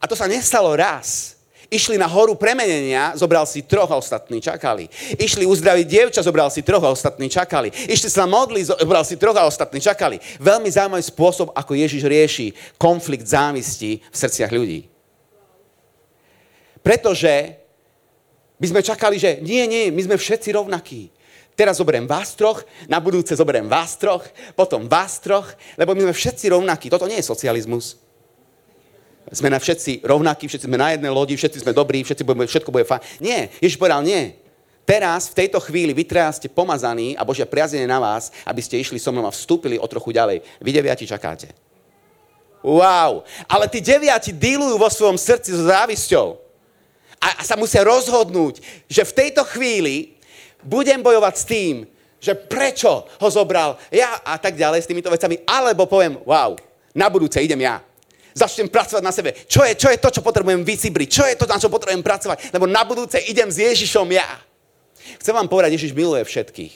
A 0.04 0.08
to 0.08 0.20
sa 0.20 0.28
nestalo 0.28 0.76
raz. 0.76 1.39
Išli 1.72 1.96
na 1.96 2.12
horu 2.12 2.36
premenenia, 2.36 3.16
zobral 3.16 3.48
si 3.48 3.63
troch 3.63 3.88
a 3.88 3.96
ostatní 3.96 4.44
čakali. 4.44 4.92
Išli 5.16 5.48
uzdraviť 5.48 5.86
dievča, 5.88 6.22
zobral 6.22 6.52
si 6.52 6.60
troch 6.60 6.84
a 6.84 6.92
ostatní 6.92 7.32
čakali. 7.32 7.72
Išli 7.88 8.12
sa 8.12 8.28
modliť, 8.28 8.84
zobral 8.84 9.02
si 9.08 9.16
troch 9.16 9.34
a 9.34 9.48
ostatní 9.48 9.80
čakali. 9.80 10.20
Veľmi 10.44 10.68
zaujímavý 10.68 11.02
spôsob, 11.08 11.56
ako 11.56 11.74
Ježiš 11.74 12.04
rieši 12.04 12.48
konflikt 12.76 13.26
závisti 13.26 14.04
v 14.04 14.16
srdciach 14.20 14.52
ľudí. 14.52 14.92
Pretože 16.84 17.63
by 18.60 18.68
sme 18.70 18.82
čakali, 18.84 19.16
že 19.16 19.39
nie, 19.39 19.63
nie, 19.66 19.88
my 19.88 20.04
sme 20.04 20.20
všetci 20.20 20.52
rovnakí. 20.54 21.10
Teraz 21.56 21.80
zoberiem 21.80 22.06
vás 22.06 22.36
troch, 22.36 22.68
na 22.92 23.00
budúce 23.00 23.34
zoberiem 23.39 23.72
vás 23.72 23.96
troch, 23.96 24.28
potom 24.54 24.86
vás 24.86 25.18
troch, 25.24 25.48
lebo 25.80 25.96
my 25.96 26.12
sme 26.12 26.13
všetci 26.13 26.52
rovnakí. 26.52 26.92
Toto 26.92 27.08
nie 27.08 27.24
je 27.24 27.26
socializmus 27.26 28.03
sme 29.31 29.47
na 29.47 29.62
všetci 29.62 30.03
rovnakí, 30.03 30.49
všetci 30.49 30.67
sme 30.67 30.75
na 30.75 30.91
jednej 30.91 31.13
lodi, 31.13 31.39
všetci 31.39 31.63
sme 31.63 31.71
dobrí, 31.71 32.03
všetci 32.03 32.23
budeme, 32.27 32.43
všetko 32.43 32.69
bude 32.73 32.83
fajn. 32.83 33.23
Nie, 33.23 33.53
Ježiš 33.63 33.79
povedal 33.79 34.03
nie. 34.03 34.36
Teraz, 34.83 35.31
v 35.31 35.47
tejto 35.47 35.63
chvíli, 35.63 35.95
vy 35.95 36.03
teraz 36.03 36.43
ste 36.43 36.51
pomazaní 36.51 37.15
a 37.15 37.23
Božia 37.23 37.47
priazenie 37.47 37.88
na 37.88 38.03
vás, 38.03 38.36
aby 38.43 38.59
ste 38.59 38.75
išli 38.75 38.99
so 38.99 39.15
mnou 39.15 39.23
a 39.23 39.31
vstúpili 39.31 39.79
o 39.79 39.88
trochu 39.88 40.12
ďalej. 40.12 40.43
Vy 40.59 40.69
deviati 40.75 41.07
čakáte. 41.07 41.55
Wow. 42.59 43.23
Ale 43.47 43.71
tí 43.71 43.79
deviati 43.79 44.36
dílujú 44.36 44.75
vo 44.75 44.91
svojom 44.91 45.15
srdci 45.15 45.55
so 45.55 45.71
závisťou. 45.71 46.36
A, 47.23 47.39
sa 47.47 47.55
musia 47.55 47.79
rozhodnúť, 47.88 48.59
že 48.91 49.07
v 49.07 49.15
tejto 49.15 49.47
chvíli 49.47 50.19
budem 50.59 50.99
bojovať 50.99 51.33
s 51.39 51.47
tým, 51.47 51.75
že 52.19 52.36
prečo 52.36 53.07
ho 53.07 53.27
zobral 53.31 53.79
ja 53.88 54.19
a 54.23 54.36
tak 54.36 54.59
ďalej 54.59 54.83
s 54.83 54.89
týmito 54.91 55.12
vecami, 55.12 55.39
alebo 55.47 55.88
poviem, 55.88 56.19
wow, 56.27 56.55
na 56.91 57.07
budúce 57.07 57.39
idem 57.39 57.63
ja. 57.63 57.79
Začnem 58.34 58.69
pracovať 58.69 59.04
na 59.06 59.13
sebe. 59.13 59.38
Čo 59.46 59.62
je, 59.62 59.78
čo 59.78 59.93
je 59.93 60.02
to, 60.02 60.10
čo 60.10 60.26
potrebujem 60.26 60.65
vycibriť? 60.65 61.10
Čo 61.10 61.24
je 61.30 61.36
to, 61.38 61.46
na 61.46 61.62
čo 61.62 61.69
potrebujem 61.69 62.02
pracovať? 62.02 62.50
Lebo 62.50 62.65
na 62.65 62.82
budúce 62.82 63.22
idem 63.30 63.50
s 63.50 63.62
Ježišom 63.62 64.10
ja. 64.10 64.26
Chcem 65.19 65.36
vám 65.36 65.52
povedať, 65.52 65.76
Ježiš 65.76 65.91
miluje 65.91 66.24
všetkých. 66.24 66.74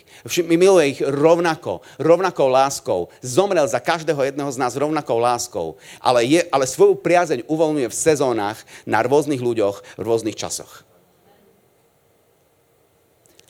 Miluje 0.52 0.84
ich 0.93 1.00
rovnako, 1.00 1.80
rovnakou 1.96 2.52
láskou. 2.52 3.08
Zomrel 3.24 3.65
za 3.65 3.80
každého 3.80 4.20
jedného 4.20 4.52
z 4.52 4.60
nás 4.60 4.76
rovnakou 4.76 5.17
láskou. 5.17 5.80
Ale, 6.04 6.28
je, 6.28 6.43
ale 6.52 6.67
svoju 6.67 7.00
priazeň 7.00 7.48
uvoľňuje 7.48 7.88
v 7.88 7.96
sezónach 7.96 8.60
na 8.84 9.00
rôznych 9.00 9.39
ľuďoch 9.39 9.82
v 9.96 10.02
rôznych 10.04 10.36
časoch. 10.36 10.84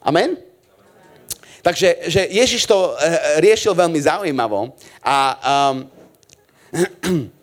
Amen? 0.05 0.37
Takže 1.65 2.07
že 2.07 2.21
Ježiš 2.31 2.63
to 2.63 2.95
eh, 2.95 3.43
riešil 3.43 3.75
veľmi 3.75 3.99
zaujímavo 3.99 4.71
a 5.03 5.17
um, 5.73 5.77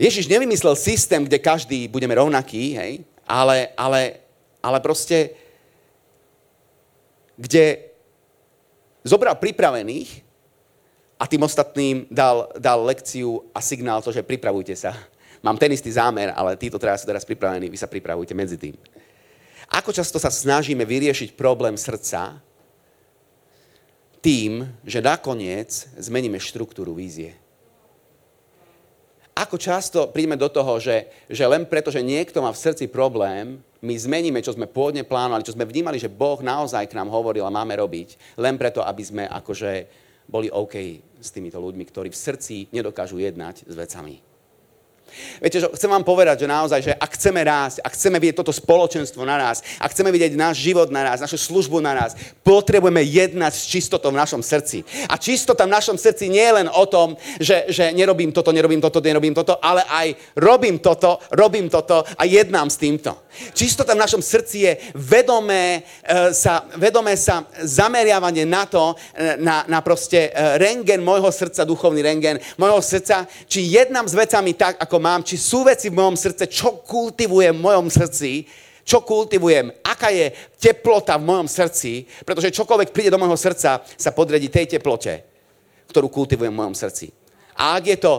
Ježiš 0.00 0.32
nevymyslel 0.32 0.72
systém, 0.80 1.20
kde 1.28 1.36
každý 1.36 1.84
budeme 1.84 2.16
rovnaký, 2.16 2.72
hej, 2.72 2.92
ale, 3.28 3.68
ale, 3.76 4.24
ale 4.64 4.80
proste, 4.80 5.36
kde 7.36 7.92
zobral 9.04 9.36
pripravených 9.36 10.24
a 11.20 11.28
tým 11.28 11.44
ostatným 11.44 12.08
dal, 12.08 12.48
dal 12.56 12.80
lekciu 12.80 13.44
a 13.52 13.60
signál 13.60 14.00
to, 14.00 14.08
že 14.08 14.24
pripravujte 14.24 14.72
sa. 14.72 14.96
Mám 15.44 15.60
ten 15.60 15.72
istý 15.72 15.92
zámer, 15.92 16.32
ale 16.32 16.56
títo 16.56 16.80
teraz 16.80 17.04
sú 17.04 17.06
teraz 17.08 17.28
pripravení, 17.28 17.68
vy 17.68 17.76
sa 17.76 17.88
pripravujte 17.88 18.32
medzi 18.32 18.56
tým. 18.56 18.76
Ako 19.68 19.92
často 19.92 20.16
sa 20.16 20.32
snažíme 20.32 20.80
vyriešiť 20.88 21.36
problém 21.36 21.76
srdca 21.76 22.40
tým, 24.24 24.64
že 24.80 25.04
nakoniec 25.04 25.92
zmeníme 26.00 26.40
štruktúru 26.40 26.96
vízie. 26.96 27.36
Ako 29.34 29.56
často 29.56 30.10
príjme 30.10 30.36
do 30.36 30.50
toho, 30.50 30.76
že, 30.82 31.08
že 31.30 31.44
len 31.46 31.64
preto, 31.64 31.88
že 31.88 32.04
niekto 32.04 32.42
má 32.42 32.50
v 32.52 32.62
srdci 32.62 32.90
problém, 32.90 33.62
my 33.80 33.94
zmeníme, 33.96 34.44
čo 34.44 34.52
sme 34.52 34.68
pôvodne 34.68 35.06
plánovali, 35.06 35.46
čo 35.46 35.56
sme 35.56 35.64
vnímali, 35.64 35.96
že 35.96 36.12
Boh 36.12 36.36
naozaj 36.44 36.90
k 36.90 36.96
nám 36.98 37.08
hovoril 37.08 37.48
a 37.48 37.54
máme 37.54 37.72
robiť, 37.80 38.36
len 38.36 38.60
preto, 38.60 38.84
aby 38.84 39.02
sme 39.02 39.24
akože 39.24 39.72
boli 40.28 40.52
OK 40.52 40.76
s 41.18 41.28
týmito 41.32 41.58
ľuďmi, 41.58 41.84
ktorí 41.88 42.08
v 42.12 42.20
srdci 42.20 42.68
nedokážu 42.70 43.18
jednať 43.18 43.66
s 43.66 43.74
vecami. 43.74 44.29
Viete, 45.40 45.60
že 45.60 45.66
chcem 45.76 45.90
vám 45.90 46.04
povedať, 46.04 46.44
že 46.44 46.48
naozaj, 46.48 46.80
že 46.80 46.92
ak 46.94 47.10
chceme 47.16 47.40
rásť, 47.44 47.76
ak 47.82 47.92
chceme 47.94 48.16
vidieť 48.20 48.36
toto 48.40 48.52
spoločenstvo 48.54 49.22
na 49.26 49.36
nás, 49.36 49.62
ak 49.80 49.90
chceme 49.92 50.12
vidieť 50.12 50.36
náš 50.36 50.60
život 50.62 50.88
na 50.88 51.04
nás, 51.04 51.20
našu 51.20 51.38
službu 51.38 51.80
na 51.80 51.94
nás, 51.96 52.14
potrebujeme 52.44 53.02
jednať 53.02 53.52
s 53.54 53.64
čistotou 53.66 54.10
v 54.14 54.20
našom 54.20 54.42
srdci. 54.42 54.84
A 55.08 55.16
čistota 55.16 55.66
v 55.66 55.74
našom 55.74 55.96
srdci 55.98 56.30
nie 56.30 56.42
je 56.42 56.56
len 56.62 56.68
o 56.70 56.84
tom, 56.86 57.18
že, 57.40 57.66
že 57.68 57.90
nerobím 57.90 58.30
toto, 58.30 58.52
nerobím 58.54 58.80
toto, 58.80 59.00
nerobím 59.00 59.34
toto, 59.34 59.58
ale 59.58 59.82
aj 59.88 60.08
robím 60.36 60.78
toto, 60.78 61.18
robím 61.34 61.66
toto 61.66 62.06
a 62.16 62.22
jednám 62.24 62.70
s 62.70 62.76
týmto. 62.76 63.16
Čistota 63.54 63.94
v 63.94 64.02
našom 64.02 64.22
srdci 64.22 64.56
je 64.66 64.72
vedomé 64.94 65.80
e, 66.02 66.34
sa, 66.34 66.66
vedomé 66.76 67.14
sa 67.14 67.46
zameriavanie 67.62 68.44
na 68.44 68.66
to, 68.66 68.94
e, 69.14 69.38
na, 69.38 69.64
na 69.70 69.80
proste 69.80 70.28
e, 70.28 70.58
rengen 70.58 71.00
môjho 71.00 71.30
srdca, 71.30 71.64
duchovný 71.64 72.02
rengen 72.02 72.42
môjho 72.58 72.82
srdca, 72.82 73.24
či 73.46 73.70
jednám 73.70 74.10
s 74.10 74.18
vecami 74.18 74.52
tak, 74.54 74.76
ako 74.82 74.99
mám, 75.00 75.24
či 75.24 75.40
sú 75.40 75.64
veci 75.64 75.88
v 75.88 75.96
mojom 75.96 76.14
srdce, 76.14 76.46
čo 76.46 76.84
kultivujem 76.84 77.56
v 77.56 77.64
mojom 77.64 77.88
srdci, 77.88 78.44
čo 78.84 79.06
kultivujem, 79.06 79.70
aká 79.86 80.10
je 80.10 80.32
teplota 80.58 81.16
v 81.16 81.28
mojom 81.28 81.48
srdci, 81.48 82.04
pretože 82.24 82.54
čokoľvek 82.54 82.90
príde 82.90 83.12
do 83.12 83.20
môjho 83.20 83.38
srdca, 83.38 83.80
sa 83.84 84.10
podredí 84.10 84.50
tej 84.50 84.76
teplote, 84.76 85.22
ktorú 85.88 86.10
kultivujem 86.10 86.50
v 86.52 86.60
mojom 86.60 86.74
srdci. 86.74 87.12
A 87.60 87.76
ak 87.78 87.84
je 87.86 87.98
to 88.00 88.12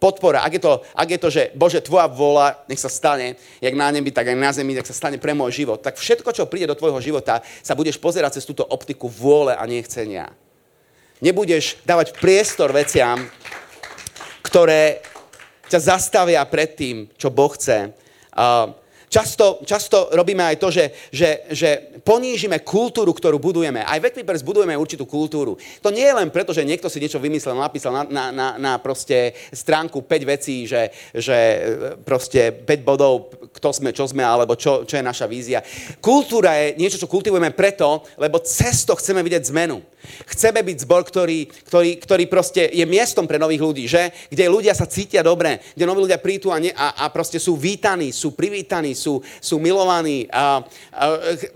podpora, 0.00 0.40
ak 0.42 0.52
je, 0.56 0.62
to, 0.64 0.72
ak 0.96 1.08
je 1.08 1.18
to, 1.20 1.28
že 1.28 1.42
Bože, 1.52 1.84
tvoja 1.84 2.08
vola, 2.08 2.64
nech 2.66 2.80
sa 2.80 2.88
stane, 2.88 3.36
jak 3.60 3.74
na 3.76 3.92
nebi, 3.92 4.08
tak 4.08 4.32
aj 4.32 4.36
na 4.36 4.50
zemi, 4.50 4.72
nech 4.72 4.88
sa 4.88 4.96
stane 4.96 5.20
pre 5.20 5.36
môj 5.36 5.52
život, 5.62 5.78
tak 5.84 6.00
všetko, 6.00 6.32
čo 6.32 6.48
príde 6.48 6.66
do 6.66 6.76
tvojho 6.76 6.98
života, 7.04 7.44
sa 7.60 7.76
budeš 7.76 8.00
pozerať 8.00 8.40
cez 8.40 8.48
túto 8.48 8.64
optiku 8.64 9.12
vôle 9.12 9.52
a 9.52 9.62
nechcenia. 9.68 10.32
Nebudeš 11.20 11.84
dávať 11.84 12.16
priestor 12.16 12.72
veciam, 12.72 13.28
ktoré 14.40 15.04
ťa 15.70 15.94
zastavia 15.94 16.42
pred 16.50 16.74
tým, 16.74 17.06
čo 17.14 17.30
Boh 17.30 17.54
chce. 17.54 17.94
Uh, 18.34 18.74
Často, 19.10 19.58
často 19.66 20.06
robíme 20.14 20.38
aj 20.38 20.56
to, 20.62 20.70
že, 20.70 21.10
že, 21.10 21.42
že 21.50 21.98
ponížime 22.06 22.62
kultúru, 22.62 23.10
ktorú 23.10 23.42
budujeme. 23.42 23.82
Aj 23.82 23.98
v 23.98 24.06
Equipers 24.06 24.46
budujeme 24.46 24.78
určitú 24.78 25.02
kultúru. 25.02 25.58
To 25.82 25.90
nie 25.90 26.06
je 26.06 26.14
len 26.14 26.30
preto, 26.30 26.54
že 26.54 26.62
niekto 26.62 26.86
si 26.86 27.02
niečo 27.02 27.18
vymyslel, 27.18 27.58
napísal 27.58 27.90
na, 27.90 28.02
na, 28.06 28.24
na, 28.30 28.48
na 28.54 28.72
proste 28.78 29.34
stránku 29.50 30.06
5 30.06 30.30
vecí, 30.30 30.62
že, 30.62 30.94
že 31.10 31.38
proste 32.06 32.54
5 32.54 32.86
bodov, 32.86 33.34
kto 33.50 33.74
sme, 33.74 33.90
čo 33.90 34.06
sme, 34.06 34.22
alebo 34.22 34.54
čo, 34.54 34.86
čo 34.86 34.94
je 34.94 35.02
naša 35.02 35.26
vízia. 35.26 35.58
Kultúra 35.98 36.54
je 36.62 36.78
niečo, 36.78 37.02
čo 37.02 37.10
kultivujeme 37.10 37.50
preto, 37.50 38.06
lebo 38.14 38.38
cesto 38.46 38.94
chceme 38.94 39.26
vidieť 39.26 39.50
zmenu. 39.50 39.82
Chceme 40.00 40.64
byť 40.64 40.86
zbor, 40.88 41.04
ktorý, 41.04 41.44
ktorý, 41.68 41.90
ktorý 42.00 42.24
proste 42.24 42.72
je 42.72 42.86
miestom 42.88 43.28
pre 43.28 43.36
nových 43.36 43.60
ľudí, 43.60 43.84
že? 43.84 44.08
Kde 44.32 44.48
ľudia 44.48 44.72
sa 44.72 44.88
cítia 44.88 45.20
dobre, 45.20 45.60
kde 45.76 45.84
noví 45.84 46.08
ľudia 46.08 46.16
prídu 46.16 46.48
a, 46.48 46.56
ne, 46.56 46.72
a, 46.72 47.04
a 47.04 47.12
proste 47.12 47.36
sú 47.36 47.58
vítaní, 47.60 48.08
sú 48.08 48.32
privítaní, 48.32 48.96
sú, 49.00 49.24
sú 49.40 49.56
milovaní. 49.56 50.28
A, 50.28 50.60
a, 50.92 51.04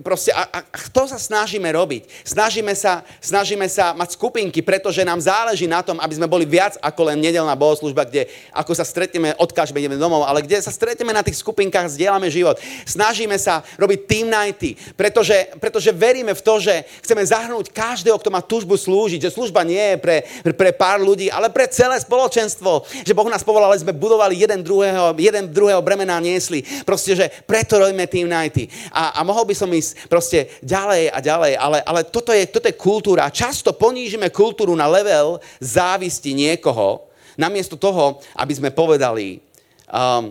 proste, 0.00 0.32
a, 0.32 0.48
a 0.48 0.58
to 0.88 1.04
sa 1.04 1.20
snažíme 1.20 1.68
robiť. 1.68 2.08
Snažíme 2.24 2.72
sa, 2.72 3.04
snažíme 3.20 3.68
sa 3.68 3.92
mať 3.92 4.16
skupinky, 4.16 4.64
pretože 4.64 5.04
nám 5.04 5.20
záleží 5.20 5.68
na 5.68 5.84
tom, 5.84 6.00
aby 6.00 6.16
sme 6.16 6.24
boli 6.24 6.48
viac 6.48 6.80
ako 6.80 7.12
len 7.12 7.20
nedelná 7.20 7.52
bohoslužba, 7.52 8.08
kde 8.08 8.32
ako 8.56 8.72
sa 8.72 8.88
stretneme, 8.88 9.36
odkážeme, 9.36 9.76
ideme 9.76 10.00
domov, 10.00 10.24
ale 10.24 10.40
kde 10.40 10.64
sa 10.64 10.72
stretneme 10.72 11.12
na 11.12 11.20
tých 11.20 11.44
skupinkách, 11.44 11.92
zdieľame 11.92 12.32
život. 12.32 12.56
Snažíme 12.88 13.36
sa 13.36 13.60
robiť 13.76 13.98
team 14.08 14.32
nighty, 14.32 14.78
pretože, 14.96 15.52
pretože 15.60 15.92
veríme 15.92 16.32
v 16.32 16.40
to, 16.40 16.54
že 16.62 16.86
chceme 17.02 17.20
zahrnúť 17.26 17.74
každého, 17.74 18.16
kto 18.16 18.30
má 18.30 18.40
túžbu 18.40 18.78
slúžiť, 18.78 19.26
že 19.26 19.34
služba 19.34 19.66
nie 19.66 19.94
je 19.94 19.96
pre, 19.98 20.16
pre 20.54 20.70
pár 20.70 21.02
ľudí, 21.02 21.26
ale 21.28 21.50
pre 21.50 21.66
celé 21.66 21.98
spoločenstvo. 21.98 22.86
Že 23.02 23.16
Boh 23.18 23.26
nás 23.26 23.42
povolal, 23.42 23.74
ale 23.74 23.82
sme 23.82 23.90
budovali 23.90 24.38
jeden 24.38 24.62
druhého, 24.62 25.18
jeden 25.18 25.50
druhého 25.50 25.82
bremená 25.82 26.22
niesli. 26.22 26.62
Proste, 26.86 27.18
že 27.18 27.26
preto 27.42 27.82
robíme 27.82 28.06
Team 28.06 28.30
Nighty. 28.30 28.70
A, 28.94 29.18
a 29.18 29.20
mohol 29.26 29.42
by 29.50 29.54
som 29.58 29.66
ísť 29.66 30.06
proste 30.06 30.46
ďalej 30.62 31.10
a 31.10 31.18
ďalej, 31.18 31.52
ale, 31.58 31.78
ale 31.82 32.00
toto, 32.06 32.30
je, 32.30 32.46
toto 32.46 32.70
je 32.70 32.78
kultúra. 32.78 33.34
Často 33.34 33.74
ponížime 33.74 34.30
kultúru 34.30 34.72
na 34.78 34.86
level 34.86 35.42
závisti 35.58 36.30
niekoho, 36.32 37.10
namiesto 37.34 37.74
toho, 37.74 38.22
aby 38.38 38.52
sme 38.54 38.70
povedali, 38.70 39.42
um, 39.90 40.30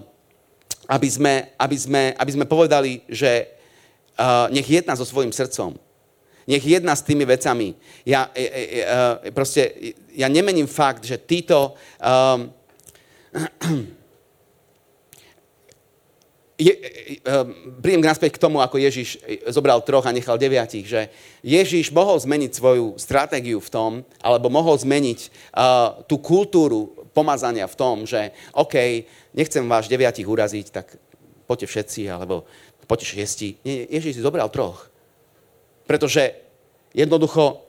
aby, 0.87 1.07
sme, 1.11 1.33
aby, 1.59 1.75
sme, 1.75 2.01
aby 2.15 2.31
sme 2.31 2.45
povedali, 2.47 3.03
že 3.11 3.51
uh, 4.19 4.47
nech 4.51 4.67
jedna 4.67 4.95
so 4.95 5.03
svojím 5.03 5.35
srdcom. 5.35 5.75
Nech 6.43 6.63
jedna 6.63 6.91
s 6.91 7.07
tými 7.07 7.23
vecami. 7.23 7.71
Ja, 8.03 8.27
ja, 8.35 8.51
ja, 8.51 9.31
proste, 9.31 9.95
ja 10.11 10.27
nemením 10.27 10.67
fakt, 10.67 11.07
že 11.07 11.15
títo... 11.15 11.75
Um, 12.03 12.51
je, 16.63 16.73
um, 17.27 17.75
prídem 17.83 18.03
naspäť 18.07 18.39
k 18.39 18.43
tomu, 18.47 18.63
ako 18.63 18.79
Ježiš 18.79 19.19
zobral 19.51 19.83
troch 19.83 20.07
a 20.07 20.15
nechal 20.15 20.39
deviatich, 20.39 20.87
že 20.87 21.11
Ježiš 21.43 21.91
mohol 21.91 22.15
zmeniť 22.15 22.51
svoju 22.55 22.95
stratégiu 22.95 23.59
v 23.59 23.69
tom, 23.69 23.91
alebo 24.23 24.47
mohol 24.47 24.79
zmeniť 24.79 25.19
uh, 25.51 26.07
tú 26.07 26.23
kultúru 26.23 26.95
pomazania 27.11 27.67
v 27.67 27.75
tom, 27.75 28.07
že 28.07 28.31
OK, 28.55 29.05
nechcem 29.35 29.67
vás 29.67 29.91
deviatich 29.91 30.25
uraziť, 30.25 30.65
tak 30.71 30.95
poďte 31.45 31.67
všetci, 31.67 32.01
alebo 32.07 32.47
poďte 32.87 33.13
šiesti. 33.13 33.59
Nie, 33.67 33.85
Ježiš 33.99 34.19
si 34.19 34.25
zobral 34.25 34.47
troch. 34.47 34.87
Pretože 35.83 36.31
jednoducho 36.95 37.67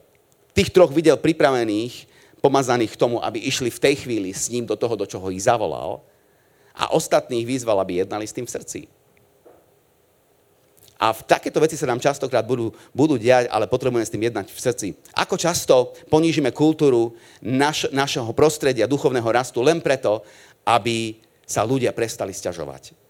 tých 0.55 0.71
troch 0.71 0.95
videl 0.95 1.19
pripravených, 1.19 2.07
pomazaných 2.39 2.95
k 2.95 3.01
tomu, 3.01 3.19
aby 3.19 3.41
išli 3.41 3.73
v 3.73 3.83
tej 3.83 3.95
chvíli 4.07 4.31
s 4.31 4.53
ním 4.53 4.69
do 4.69 4.77
toho, 4.77 4.95
do 4.95 5.09
čoho 5.09 5.33
ich 5.33 5.43
zavolal 5.43 6.05
a 6.75 6.91
ostatných 6.93 7.47
vyzval, 7.47 7.79
aby 7.81 8.03
jednali 8.03 8.27
s 8.27 8.35
tým 8.35 8.47
v 8.47 8.55
srdci. 8.55 8.81
A 10.99 11.11
v 11.11 11.21
takéto 11.27 11.59
veci 11.59 11.75
sa 11.77 11.91
nám 11.91 12.01
častokrát 12.01 12.47
budú, 12.47 12.71
budú 12.95 13.19
diať, 13.19 13.51
ale 13.51 13.69
potrebujeme 13.69 14.07
s 14.07 14.15
tým 14.15 14.25
jednať 14.31 14.47
v 14.49 14.63
srdci. 14.63 14.89
Ako 15.19 15.35
často 15.37 15.93
ponížime 16.09 16.55
kultúru 16.55 17.13
naš, 17.43 17.91
našeho 17.91 18.31
prostredia, 18.33 18.89
duchovného 18.89 19.27
rastu 19.27 19.61
len 19.61 19.83
preto, 19.83 20.23
aby 20.65 21.19
sa 21.45 21.67
ľudia 21.67 21.93
prestali 21.93 22.33
sťažovať 22.33 23.05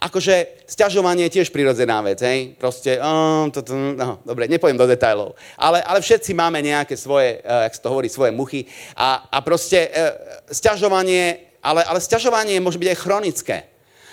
akože 0.00 0.64
sťažovanie 0.64 1.28
je 1.28 1.34
tiež 1.38 1.52
prirodzená 1.52 2.00
vec, 2.00 2.24
hej? 2.24 2.56
Proste, 2.56 2.96
oh, 2.96 3.52
to, 3.52 3.60
to, 3.60 3.76
no, 3.76 4.24
dobre, 4.24 4.48
nepoviem 4.48 4.80
do 4.80 4.88
detajlov. 4.88 5.36
Ale, 5.60 5.84
ale 5.84 6.00
všetci 6.00 6.32
máme 6.32 6.64
nejaké 6.64 6.96
svoje, 6.96 7.44
uh, 7.44 7.68
jak 7.68 7.76
to 7.76 7.92
hovorí, 7.92 8.08
svoje 8.08 8.32
muchy. 8.32 8.64
A, 8.96 9.28
a 9.28 9.38
proste 9.44 9.92
uh, 9.92 10.16
sťažovanie, 10.48 11.49
ale, 11.60 11.84
ale 11.84 12.00
sťažovanie 12.00 12.60
môže 12.60 12.80
byť 12.80 12.88
aj 12.92 12.98
chronické. 13.00 13.56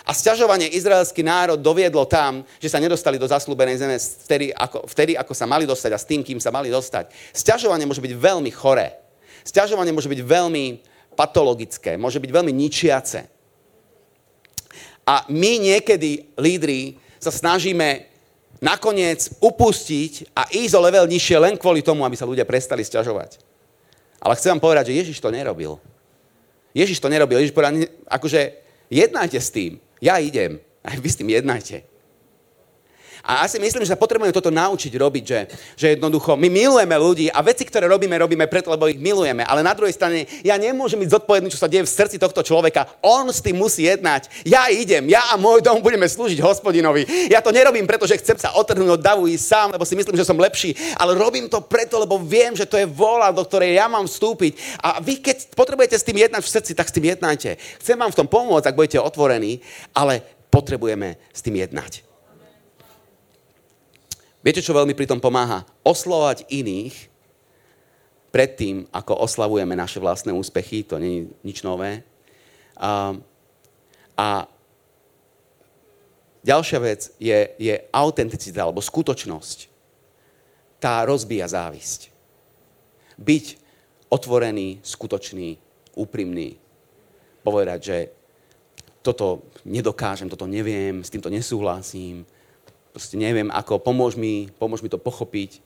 A 0.07 0.15
sťažovanie 0.15 0.71
izraelský 0.71 1.19
národ 1.19 1.59
doviedlo 1.59 2.07
tam, 2.07 2.47
že 2.63 2.71
sa 2.71 2.79
nedostali 2.79 3.19
do 3.19 3.27
zaslúbenej 3.27 3.75
zeme 3.75 3.99
vtedy 3.99 4.55
ako, 4.55 4.87
vtedy, 4.87 5.19
ako 5.19 5.33
sa 5.35 5.43
mali 5.43 5.67
dostať 5.67 5.91
a 5.91 5.99
s 5.99 6.07
tým, 6.07 6.23
kým 6.23 6.39
sa 6.39 6.47
mali 6.47 6.71
dostať. 6.71 7.11
Sťažovanie 7.35 7.83
môže 7.83 7.99
byť 7.99 8.15
veľmi 8.15 8.47
choré. 8.55 8.95
Sťažovanie 9.43 9.91
môže 9.91 10.07
byť 10.07 10.23
veľmi 10.23 10.65
patologické, 11.11 11.99
môže 11.99 12.23
byť 12.23 12.31
veľmi 12.31 12.55
ničiace. 12.55 13.27
A 15.07 15.27
my 15.27 15.51
niekedy, 15.59 16.35
lídri, 16.39 16.99
sa 17.19 17.31
snažíme 17.31 18.07
nakoniec 18.63 19.27
upustiť 19.43 20.31
a 20.31 20.47
ísť 20.51 20.73
o 20.75 20.81
level 20.87 21.05
nižšie 21.07 21.35
len 21.35 21.55
kvôli 21.59 21.83
tomu, 21.83 22.07
aby 22.07 22.15
sa 22.15 22.27
ľudia 22.27 22.47
prestali 22.47 22.83
sťažovať. 22.83 23.43
Ale 24.23 24.39
chcem 24.39 24.55
vám 24.55 24.63
povedať, 24.63 24.91
že 24.91 24.97
Ježiš 25.03 25.19
to 25.19 25.35
nerobil. 25.35 25.83
Ježiš 26.73 26.99
to 26.99 27.11
nerobil. 27.11 27.39
Ježiš 27.39 27.55
povedal, 27.55 27.87
akože 28.07 28.53
jednajte 28.89 29.39
s 29.39 29.49
tým. 29.51 29.79
Ja 30.01 30.19
idem. 30.19 30.59
A 30.83 30.95
vy 30.95 31.09
s 31.09 31.19
tým 31.19 31.29
jednajte. 31.29 31.83
A 33.27 33.43
ja 33.43 33.51
si 33.51 33.59
myslím, 33.59 33.83
že 33.83 33.91
sa 33.91 33.99
potrebujeme 33.99 34.31
toto 34.31 34.47
naučiť 34.47 34.95
robiť, 34.95 35.23
že, 35.27 35.39
že 35.75 35.87
jednoducho 35.99 36.39
my 36.39 36.47
milujeme 36.47 36.95
ľudí 36.95 37.27
a 37.27 37.43
veci, 37.43 37.67
ktoré 37.67 37.83
robíme, 37.91 38.15
robíme 38.15 38.47
preto, 38.47 38.71
lebo 38.71 38.87
ich 38.87 38.95
milujeme. 38.95 39.43
Ale 39.43 39.59
na 39.59 39.75
druhej 39.75 39.91
strane 39.91 40.23
ja 40.47 40.55
nemôžem 40.55 40.95
byť 41.03 41.11
zodpovedný, 41.11 41.51
čo 41.51 41.59
sa 41.59 41.67
deje 41.67 41.83
v 41.83 41.91
srdci 41.91 42.15
tohto 42.15 42.39
človeka. 42.39 42.87
On 43.03 43.27
s 43.27 43.43
tým 43.43 43.59
musí 43.59 43.83
jednať. 43.83 44.47
Ja 44.47 44.71
idem, 44.71 45.11
ja 45.11 45.27
a 45.27 45.35
môj 45.35 45.59
dom 45.59 45.83
budeme 45.83 46.07
slúžiť 46.07 46.39
hospodinovi. 46.39 47.27
Ja 47.27 47.43
to 47.43 47.51
nerobím 47.51 47.83
preto, 47.83 48.07
že 48.07 48.15
chcem 48.15 48.39
sa 48.39 48.55
otrhnúť 48.55 48.95
od 48.95 49.01
davu 49.03 49.27
ísť 49.27 49.43
sám, 49.43 49.67
lebo 49.75 49.83
si 49.83 49.99
myslím, 49.99 50.15
že 50.15 50.23
som 50.23 50.39
lepší. 50.39 50.71
Ale 50.95 51.11
robím 51.19 51.51
to 51.51 51.59
preto, 51.59 51.99
lebo 51.99 52.15
viem, 52.15 52.55
že 52.55 52.63
to 52.63 52.79
je 52.79 52.87
vola, 52.87 53.35
do 53.35 53.43
ktorej 53.43 53.75
ja 53.75 53.91
mám 53.91 54.07
vstúpiť. 54.07 54.79
A 54.79 55.03
vy, 55.03 55.19
keď 55.19 55.51
potrebujete 55.51 55.99
s 55.99 56.07
tým 56.07 56.15
jednať 56.15 56.39
v 56.39 56.53
srdci, 56.55 56.71
tak 56.71 56.87
s 56.87 56.95
tým 56.95 57.11
jednajte. 57.11 57.59
Chcem 57.83 57.99
vám 57.99 58.15
v 58.15 58.19
tom 58.23 58.31
pomôcť, 58.31 58.71
ak 58.71 58.79
budete 58.79 59.03
otvorení, 59.03 59.59
ale 59.91 60.23
potrebujeme 60.47 61.19
s 61.35 61.43
tým 61.43 61.59
jednať. 61.59 62.06
Viete, 64.47 64.63
čo 64.63 64.71
veľmi 64.71 64.95
pri 64.95 65.11
tom 65.11 65.19
pomáha? 65.19 65.67
Oslovať 65.83 66.47
iných 66.47 67.11
predtým, 68.31 68.87
ako 68.95 69.19
oslavujeme 69.27 69.75
naše 69.75 69.99
vlastné 69.99 70.31
úspechy, 70.31 70.87
to 70.87 70.95
nie 71.03 71.11
je 71.19 71.23
nič 71.43 71.67
nové. 71.67 72.07
A, 72.79 73.11
a 74.15 74.47
ďalšia 76.47 76.79
vec 76.79 77.11
je, 77.19 77.59
je 77.59 77.75
autenticita 77.91 78.63
alebo 78.63 78.79
skutočnosť. 78.79 79.67
Tá 80.79 81.03
rozbíja 81.03 81.51
závisť. 81.51 82.07
Byť 83.19 83.45
otvorený, 84.07 84.79
skutočný, 84.79 85.59
úprimný. 85.99 86.55
Povedať, 87.43 87.79
že 87.83 87.97
toto 89.03 89.51
nedokážem, 89.67 90.31
toto 90.31 90.47
neviem, 90.47 91.03
s 91.03 91.11
týmto 91.11 91.27
nesúhlasím, 91.27 92.23
proste 92.97 93.13
neviem 93.13 93.53
ako, 93.53 93.77
pomôž 93.77 94.17
mi, 94.17 94.49
pomôž 94.57 94.81
mi 94.81 94.89
to 94.89 94.97
pochopiť. 94.97 95.61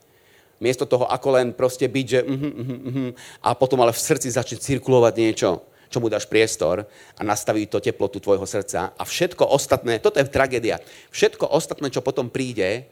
Miesto 0.60 0.84
toho, 0.84 1.08
ako 1.08 1.40
len 1.40 1.56
proste 1.56 1.88
byť, 1.88 2.06
že 2.06 2.20
uh-huh, 2.20 2.52
uh-huh, 2.60 2.80
uh-huh, 2.92 3.10
a 3.40 3.56
potom 3.56 3.80
ale 3.80 3.96
v 3.96 4.04
srdci 4.04 4.28
začne 4.28 4.60
cirkulovať 4.60 5.14
niečo, 5.16 5.64
čo 5.88 5.96
mu 5.96 6.12
dáš 6.12 6.28
priestor 6.28 6.84
a 7.16 7.20
nastaví 7.24 7.64
to 7.64 7.80
teplotu 7.80 8.20
tvojho 8.20 8.44
srdca. 8.44 8.92
A 8.92 9.02
všetko 9.08 9.48
ostatné, 9.48 9.96
toto 9.96 10.20
je 10.20 10.28
tragédia, 10.28 10.76
všetko 11.08 11.48
ostatné, 11.56 11.88
čo 11.88 12.04
potom 12.04 12.28
príde, 12.28 12.84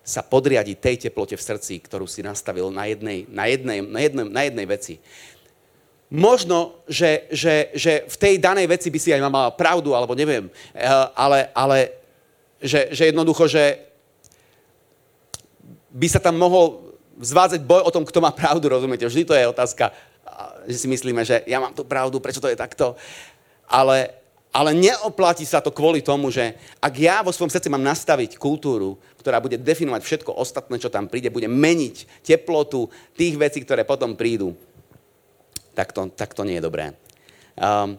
sa 0.00 0.24
podriadi 0.24 0.80
tej 0.80 1.08
teplote 1.08 1.36
v 1.36 1.44
srdci, 1.44 1.80
ktorú 1.84 2.08
si 2.08 2.24
nastavil 2.24 2.72
na 2.72 2.88
jednej, 2.88 3.28
na 3.28 3.44
jednej, 3.48 3.84
na 3.84 4.00
jednej, 4.00 4.24
na 4.28 4.42
jednej 4.48 4.66
veci. 4.68 4.94
Možno, 6.08 6.80
že, 6.88 7.28
že, 7.32 7.72
že 7.76 8.08
v 8.08 8.16
tej 8.16 8.34
danej 8.40 8.68
veci 8.68 8.88
by 8.88 8.98
si 9.00 9.12
aj 9.12 9.24
mal 9.28 9.52
pravdu, 9.56 9.92
alebo 9.92 10.16
neviem, 10.16 10.48
eh, 10.72 10.88
ale, 11.16 11.52
ale 11.52 12.03
že, 12.64 12.88
že 12.96 13.12
jednoducho, 13.12 13.44
že 13.44 13.84
by 15.92 16.06
sa 16.08 16.18
tam 16.18 16.40
mohol 16.40 16.96
zvádzať 17.20 17.60
boj 17.62 17.86
o 17.86 17.94
tom, 17.94 18.02
kto 18.02 18.18
má 18.24 18.32
pravdu, 18.32 18.66
rozumiete? 18.72 19.06
Vždy 19.06 19.22
to 19.28 19.36
je 19.36 19.44
otázka, 19.46 19.94
že 20.66 20.80
si 20.80 20.88
myslíme, 20.90 21.22
že 21.22 21.44
ja 21.46 21.60
mám 21.60 21.76
tú 21.76 21.84
pravdu, 21.86 22.18
prečo 22.18 22.42
to 22.42 22.50
je 22.50 22.58
takto. 22.58 22.98
Ale, 23.70 24.10
ale 24.50 24.74
neoplatí 24.74 25.46
sa 25.46 25.62
to 25.62 25.70
kvôli 25.70 26.02
tomu, 26.02 26.32
že 26.32 26.58
ak 26.82 26.94
ja 26.98 27.22
vo 27.22 27.30
svojom 27.30 27.52
srdci 27.52 27.70
mám 27.70 27.84
nastaviť 27.84 28.34
kultúru, 28.40 28.98
ktorá 29.22 29.38
bude 29.38 29.60
definovať 29.60 30.02
všetko 30.02 30.34
ostatné, 30.34 30.76
čo 30.82 30.90
tam 30.90 31.06
príde, 31.06 31.30
bude 31.30 31.46
meniť 31.46 32.26
teplotu 32.26 32.90
tých 33.14 33.38
vecí, 33.38 33.62
ktoré 33.62 33.86
potom 33.86 34.18
prídu, 34.18 34.58
tak 35.76 35.94
to, 35.94 36.10
tak 36.10 36.34
to 36.34 36.42
nie 36.42 36.58
je 36.58 36.66
dobré. 36.66 36.92
Um, 37.54 37.94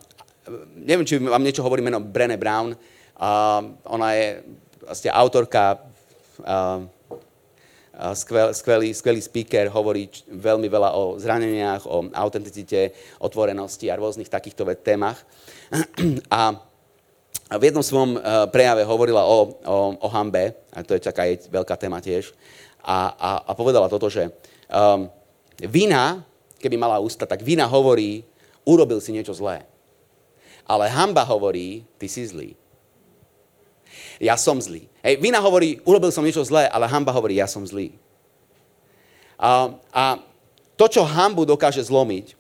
neviem, 0.75 1.07
či 1.07 1.17
vám 1.17 1.41
niečo 1.41 1.63
hovorí 1.63 1.79
meno 1.79 2.03
Brené 2.03 2.35
Brown. 2.35 2.75
Uh, 3.15 3.71
ona 3.87 4.11
je 4.11 4.43
vlastne 4.83 5.09
autorka 5.15 5.79
uh, 6.43 6.83
skvel, 8.11 8.51
skvelý, 8.51 8.91
skvelý 8.91 9.21
speaker, 9.23 9.71
hovorí 9.71 10.11
veľmi 10.27 10.67
veľa 10.67 10.89
o 10.99 11.15
zraneniach, 11.15 11.87
o 11.87 12.11
autenticite, 12.11 12.91
otvorenosti 13.23 13.87
a 13.87 13.95
rôznych 13.95 14.27
takýchto 14.27 14.67
témach. 14.83 15.23
A 17.47 17.61
v 17.61 17.69
jednom 17.69 17.85
svojom 17.85 18.17
uh, 18.17 18.49
prejave 18.49 18.81
hovorila 18.83 19.21
o, 19.21 19.53
o, 19.63 19.77
o 20.01 20.07
hambe, 20.09 20.57
a 20.73 20.81
to 20.81 20.97
je 20.97 21.05
taká 21.05 21.29
jej 21.29 21.45
veľká 21.45 21.77
téma 21.77 22.01
tiež, 22.01 22.33
a, 22.81 23.13
a, 23.13 23.29
a 23.47 23.51
povedala 23.53 23.85
toto, 23.85 24.09
že 24.09 24.33
um, 24.65 25.05
vina, 25.61 26.25
keby 26.57 26.73
mala 26.73 26.97
ústa, 26.97 27.29
tak 27.29 27.45
vina 27.45 27.69
hovorí, 27.69 28.25
urobil 28.65 28.97
si 28.97 29.13
niečo 29.13 29.37
zlé. 29.37 29.61
Ale 30.65 30.89
hamba 30.89 31.21
hovorí, 31.21 31.85
ty 32.01 32.09
si 32.09 32.25
zlý 32.25 32.57
ja 34.19 34.35
som 34.39 34.59
zlý. 34.59 34.87
Hej, 35.03 35.19
vina 35.19 35.39
hovorí, 35.43 35.79
urobil 35.83 36.11
som 36.11 36.23
niečo 36.23 36.43
zlé, 36.45 36.67
ale 36.69 36.89
hamba 36.89 37.11
hovorí, 37.11 37.37
ja 37.37 37.47
som 37.47 37.63
zlý. 37.63 37.93
A, 39.35 39.75
a 39.91 40.03
to, 40.75 40.85
čo 40.87 41.03
hambu 41.03 41.43
dokáže 41.43 41.83
zlomiť, 41.83 42.25
e, 42.31 42.35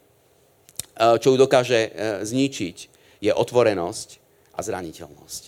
čo 1.19 1.35
ju 1.35 1.37
dokáže 1.39 1.79
e, 1.79 1.89
zničiť, 2.23 2.77
je 3.19 3.31
otvorenosť 3.31 4.09
a 4.55 4.59
zraniteľnosť. 4.63 5.43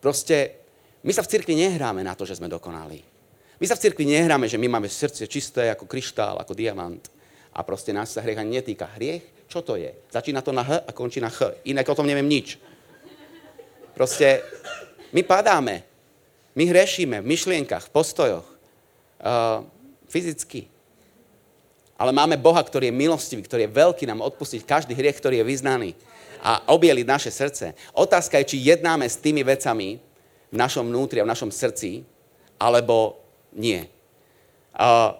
Proste 0.00 0.60
my 1.04 1.12
sa 1.12 1.22
v 1.22 1.30
cirkvi 1.30 1.54
nehráme 1.56 2.00
na 2.02 2.16
to, 2.16 2.24
že 2.24 2.38
sme 2.40 2.50
dokonali. 2.50 3.00
My 3.60 3.66
sa 3.68 3.76
v 3.76 3.84
cirkvi 3.84 4.08
nehráme, 4.08 4.48
že 4.48 4.56
my 4.56 4.72
máme 4.72 4.88
srdce 4.88 5.28
čisté 5.28 5.68
ako 5.68 5.84
kryštál, 5.84 6.40
ako 6.40 6.56
diamant. 6.56 7.12
A 7.52 7.60
proste 7.60 7.92
nás 7.92 8.08
sa 8.08 8.24
hriech 8.24 8.40
ani 8.40 8.56
netýka. 8.62 8.88
Hriech, 8.96 9.44
čo 9.50 9.60
to 9.60 9.76
je? 9.76 9.90
Začína 10.08 10.40
to 10.40 10.54
na 10.54 10.64
H 10.64 10.86
a 10.86 10.90
končí 10.94 11.20
na 11.20 11.28
H. 11.28 11.60
Inak 11.68 11.84
o 11.90 11.96
tom 11.98 12.08
neviem 12.08 12.24
nič. 12.24 12.56
Proste 13.92 14.40
my 15.12 15.22
padáme. 15.22 15.82
My 16.54 16.66
hrešíme 16.66 17.22
v 17.22 17.30
myšlienkach, 17.30 17.86
v 17.86 17.94
postojoch, 17.94 18.46
uh, 19.22 19.62
fyzicky. 20.10 20.66
Ale 21.94 22.10
máme 22.10 22.40
Boha, 22.40 22.58
ktorý 22.58 22.90
je 22.90 22.96
milostivý, 22.96 23.44
ktorý 23.44 23.68
je 23.68 23.76
veľký 23.76 24.04
nám 24.08 24.24
odpustiť 24.24 24.66
každý 24.66 24.96
hriech, 24.96 25.20
ktorý 25.20 25.44
je 25.44 25.46
vyznaný 25.46 25.90
a 26.40 26.64
obieliť 26.72 27.06
naše 27.06 27.30
srdce. 27.30 27.76
Otázka 27.92 28.40
je, 28.40 28.56
či 28.56 28.66
jednáme 28.72 29.04
s 29.04 29.20
tými 29.20 29.44
vecami 29.44 30.00
v 30.50 30.56
našom 30.56 30.88
vnútri 30.88 31.20
a 31.20 31.26
v 31.28 31.32
našom 31.32 31.52
srdci, 31.52 32.02
alebo 32.58 33.20
nie. 33.52 33.86
Uh, 34.74 35.14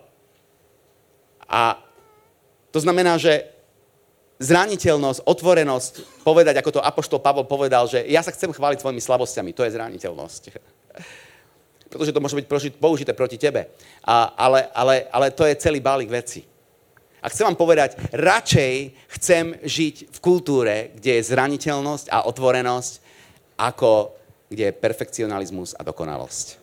a 1.47 1.78
to 2.70 2.78
znamená, 2.80 3.18
že 3.18 3.60
zraniteľnosť, 4.41 5.28
otvorenosť, 5.28 6.24
povedať, 6.24 6.57
ako 6.57 6.80
to 6.80 6.80
Apoštol 6.80 7.20
Pavol 7.20 7.45
povedal, 7.45 7.84
že 7.84 8.01
ja 8.09 8.24
sa 8.24 8.32
chcem 8.32 8.49
chváliť 8.49 8.80
svojimi 8.80 9.03
slabosťami, 9.05 9.53
to 9.53 9.68
je 9.68 9.76
zraniteľnosť. 9.76 10.43
Pretože 11.93 12.14
to 12.16 12.22
môže 12.22 12.38
byť 12.38 12.49
použité 12.80 13.12
proti 13.12 13.36
tebe. 13.36 13.68
A, 14.07 14.32
ale, 14.38 14.70
ale, 14.72 14.95
ale 15.12 15.26
to 15.34 15.45
je 15.45 15.61
celý 15.61 15.84
balík 15.84 16.09
veci. 16.09 16.47
A 17.20 17.28
chcem 17.28 17.45
vám 17.45 17.59
povedať, 17.59 18.01
radšej 18.16 18.97
chcem 19.20 19.53
žiť 19.61 20.09
v 20.09 20.18
kultúre, 20.24 20.97
kde 20.97 21.20
je 21.20 21.28
zraniteľnosť 21.28 22.09
a 22.09 22.24
otvorenosť, 22.24 22.93
ako 23.61 24.16
kde 24.49 24.72
je 24.72 24.78
perfekcionalizmus 24.80 25.76
a 25.76 25.84
dokonalosť. 25.84 26.60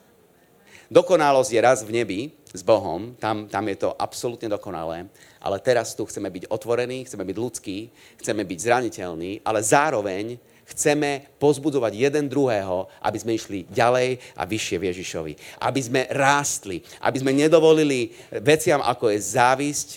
Dokonalosť 0.87 1.51
je 1.51 1.59
raz 1.59 1.79
v 1.83 1.91
nebi 1.91 2.21
s 2.55 2.63
Bohom, 2.63 3.11
tam, 3.19 3.51
tam 3.51 3.67
je 3.67 3.75
to 3.75 3.91
absolútne 3.99 4.47
dokonalé, 4.47 5.11
ale 5.43 5.57
teraz 5.59 5.91
tu 5.91 6.07
chceme 6.07 6.31
byť 6.31 6.47
otvorení, 6.47 7.03
chceme 7.03 7.27
byť 7.27 7.37
ľudskí, 7.37 7.77
chceme 8.23 8.47
byť 8.47 8.59
zraniteľní, 8.63 9.43
ale 9.43 9.59
zároveň 9.59 10.39
chceme 10.67 11.27
pozbudzovať 11.39 11.91
jeden 11.95 12.27
druhého, 12.27 12.91
aby 12.99 13.17
sme 13.19 13.35
išli 13.39 13.67
ďalej 13.71 14.19
a 14.35 14.43
vyššie 14.43 14.77
v 14.79 14.87
Ježišovi. 14.91 15.33
Aby 15.63 15.79
sme 15.79 16.01
rástli, 16.11 16.83
aby 17.03 17.17
sme 17.23 17.31
nedovolili 17.31 18.11
veciam, 18.43 18.83
ako 18.83 19.11
je 19.11 19.19
závisť, 19.19 19.89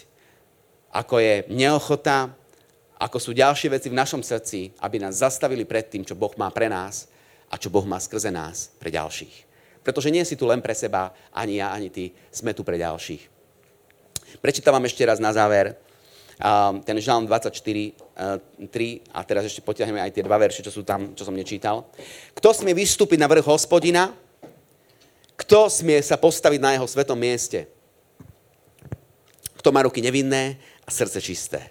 ako 0.91 1.23
je 1.23 1.35
neochota, 1.51 2.31
ako 3.01 3.19
sú 3.19 3.31
ďalšie 3.35 3.73
veci 3.73 3.89
v 3.91 3.99
našom 3.99 4.23
srdci, 4.23 4.75
aby 4.83 5.03
nás 5.03 5.23
zastavili 5.23 5.67
pred 5.67 5.87
tým, 5.91 6.07
čo 6.07 6.19
Boh 6.19 6.35
má 6.39 6.51
pre 6.55 6.71
nás 6.71 7.11
a 7.51 7.59
čo 7.59 7.73
Boh 7.73 7.87
má 7.87 7.99
skrze 7.99 8.31
nás 8.31 8.71
pre 8.79 8.95
ďalších. 8.95 9.50
Pretože 9.81 10.13
nie 10.13 10.25
si 10.25 10.37
tu 10.37 10.45
len 10.45 10.61
pre 10.61 10.77
seba, 10.77 11.13
ani 11.33 11.59
ja, 11.59 11.73
ani 11.73 11.89
ty, 11.89 12.13
sme 12.29 12.53
tu 12.53 12.61
pre 12.61 12.77
ďalších. 12.77 13.23
Prečítam 14.39 14.77
vám 14.77 14.87
ešte 14.87 15.03
raz 15.03 15.19
na 15.19 15.33
záver 15.33 15.75
ten 16.89 16.97
žalm 16.97 17.29
24, 17.29 17.53
3 17.53 19.13
a 19.13 19.21
teraz 19.29 19.45
ešte 19.45 19.61
potiahneme 19.61 20.01
aj 20.01 20.17
tie 20.17 20.25
dva 20.25 20.41
verše, 20.41 20.65
čo 20.65 20.73
sú 20.73 20.81
tam, 20.81 21.13
čo 21.13 21.29
som 21.29 21.37
nečítal. 21.37 21.85
Kto 22.33 22.57
smie 22.57 22.73
vystúpiť 22.73 23.21
na 23.21 23.29
vrch 23.29 23.45
hospodina? 23.45 24.17
Kto 25.37 25.69
smie 25.69 26.01
sa 26.01 26.17
postaviť 26.17 26.61
na 26.61 26.71
jeho 26.77 26.89
svetom 26.89 27.17
mieste? 27.21 27.69
Kto 29.61 29.69
má 29.69 29.85
ruky 29.85 30.01
nevinné 30.01 30.57
a 30.85 30.89
srdce 30.89 31.21
čisté? 31.21 31.69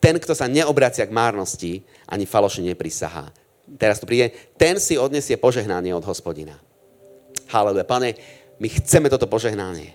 Ten, 0.00 0.20
kto 0.20 0.36
sa 0.36 0.48
neobracia 0.48 1.08
k 1.08 1.12
márnosti, 1.12 1.80
ani 2.04 2.28
falošne 2.28 2.72
neprisahá. 2.72 3.32
Teraz 3.80 4.00
tu 4.00 4.04
príde, 4.04 4.32
ten 4.60 4.76
si 4.76 5.00
odnesie 5.00 5.40
požehnanie 5.40 5.96
od 5.96 6.04
hospodina. 6.04 6.56
Haleluja. 7.50 7.82
Pane, 7.82 8.14
my 8.62 8.68
chceme 8.70 9.10
toto 9.10 9.26
požehnanie 9.26 9.90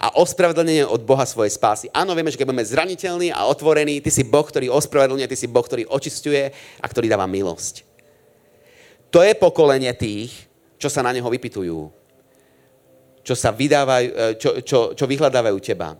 a 0.00 0.16
ospravedlnenie 0.16 0.88
od 0.88 1.04
Boha 1.04 1.28
svojej 1.28 1.52
spásy. 1.52 1.86
Áno, 1.92 2.16
vieme, 2.16 2.32
že 2.32 2.40
keď 2.40 2.48
budeme 2.48 2.66
zraniteľní 2.66 3.28
a 3.30 3.46
otvorení, 3.46 4.00
ty 4.00 4.08
si 4.08 4.24
Boh, 4.24 4.42
ktorý 4.42 4.72
ospravedlňuje, 4.72 5.28
ty 5.28 5.36
si 5.36 5.46
Boh, 5.46 5.62
ktorý 5.62 5.84
očistuje 5.86 6.50
a 6.80 6.86
ktorý 6.88 7.06
dáva 7.12 7.28
milosť. 7.28 7.84
To 9.12 9.20
je 9.20 9.36
pokolenie 9.36 9.92
tých, 9.92 10.32
čo 10.80 10.88
sa 10.88 11.04
na 11.04 11.12
neho 11.12 11.28
vypitujú, 11.28 11.92
čo, 13.20 13.34
sa 13.36 13.52
vydávajú, 13.52 14.08
e, 14.08 14.14
čo, 14.40 14.50
čo, 14.64 14.78
čo 14.96 15.04
vyhľadávajú 15.04 15.58
teba. 15.60 15.92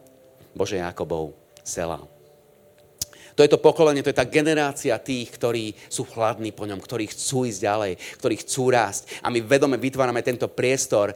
Bože 0.57 0.80
Jakobov, 0.80 1.36
Sela. 1.61 2.01
To 3.35 3.43
je 3.45 3.51
to 3.51 3.62
pokolenie, 3.62 4.03
to 4.03 4.11
je 4.11 4.20
tá 4.20 4.26
generácia 4.26 4.99
tých, 4.99 5.31
ktorí 5.35 5.74
sú 5.87 6.07
chladní 6.07 6.51
po 6.51 6.66
ňom, 6.66 6.78
ktorí 6.83 7.11
chcú 7.11 7.47
ísť 7.47 7.61
ďalej, 7.62 7.93
ktorí 8.18 8.35
chcú 8.43 8.62
rásť. 8.74 9.22
A 9.22 9.31
my 9.31 9.39
vedome 9.43 9.78
vytvárame 9.78 10.22
tento 10.22 10.51
priestor 10.51 11.14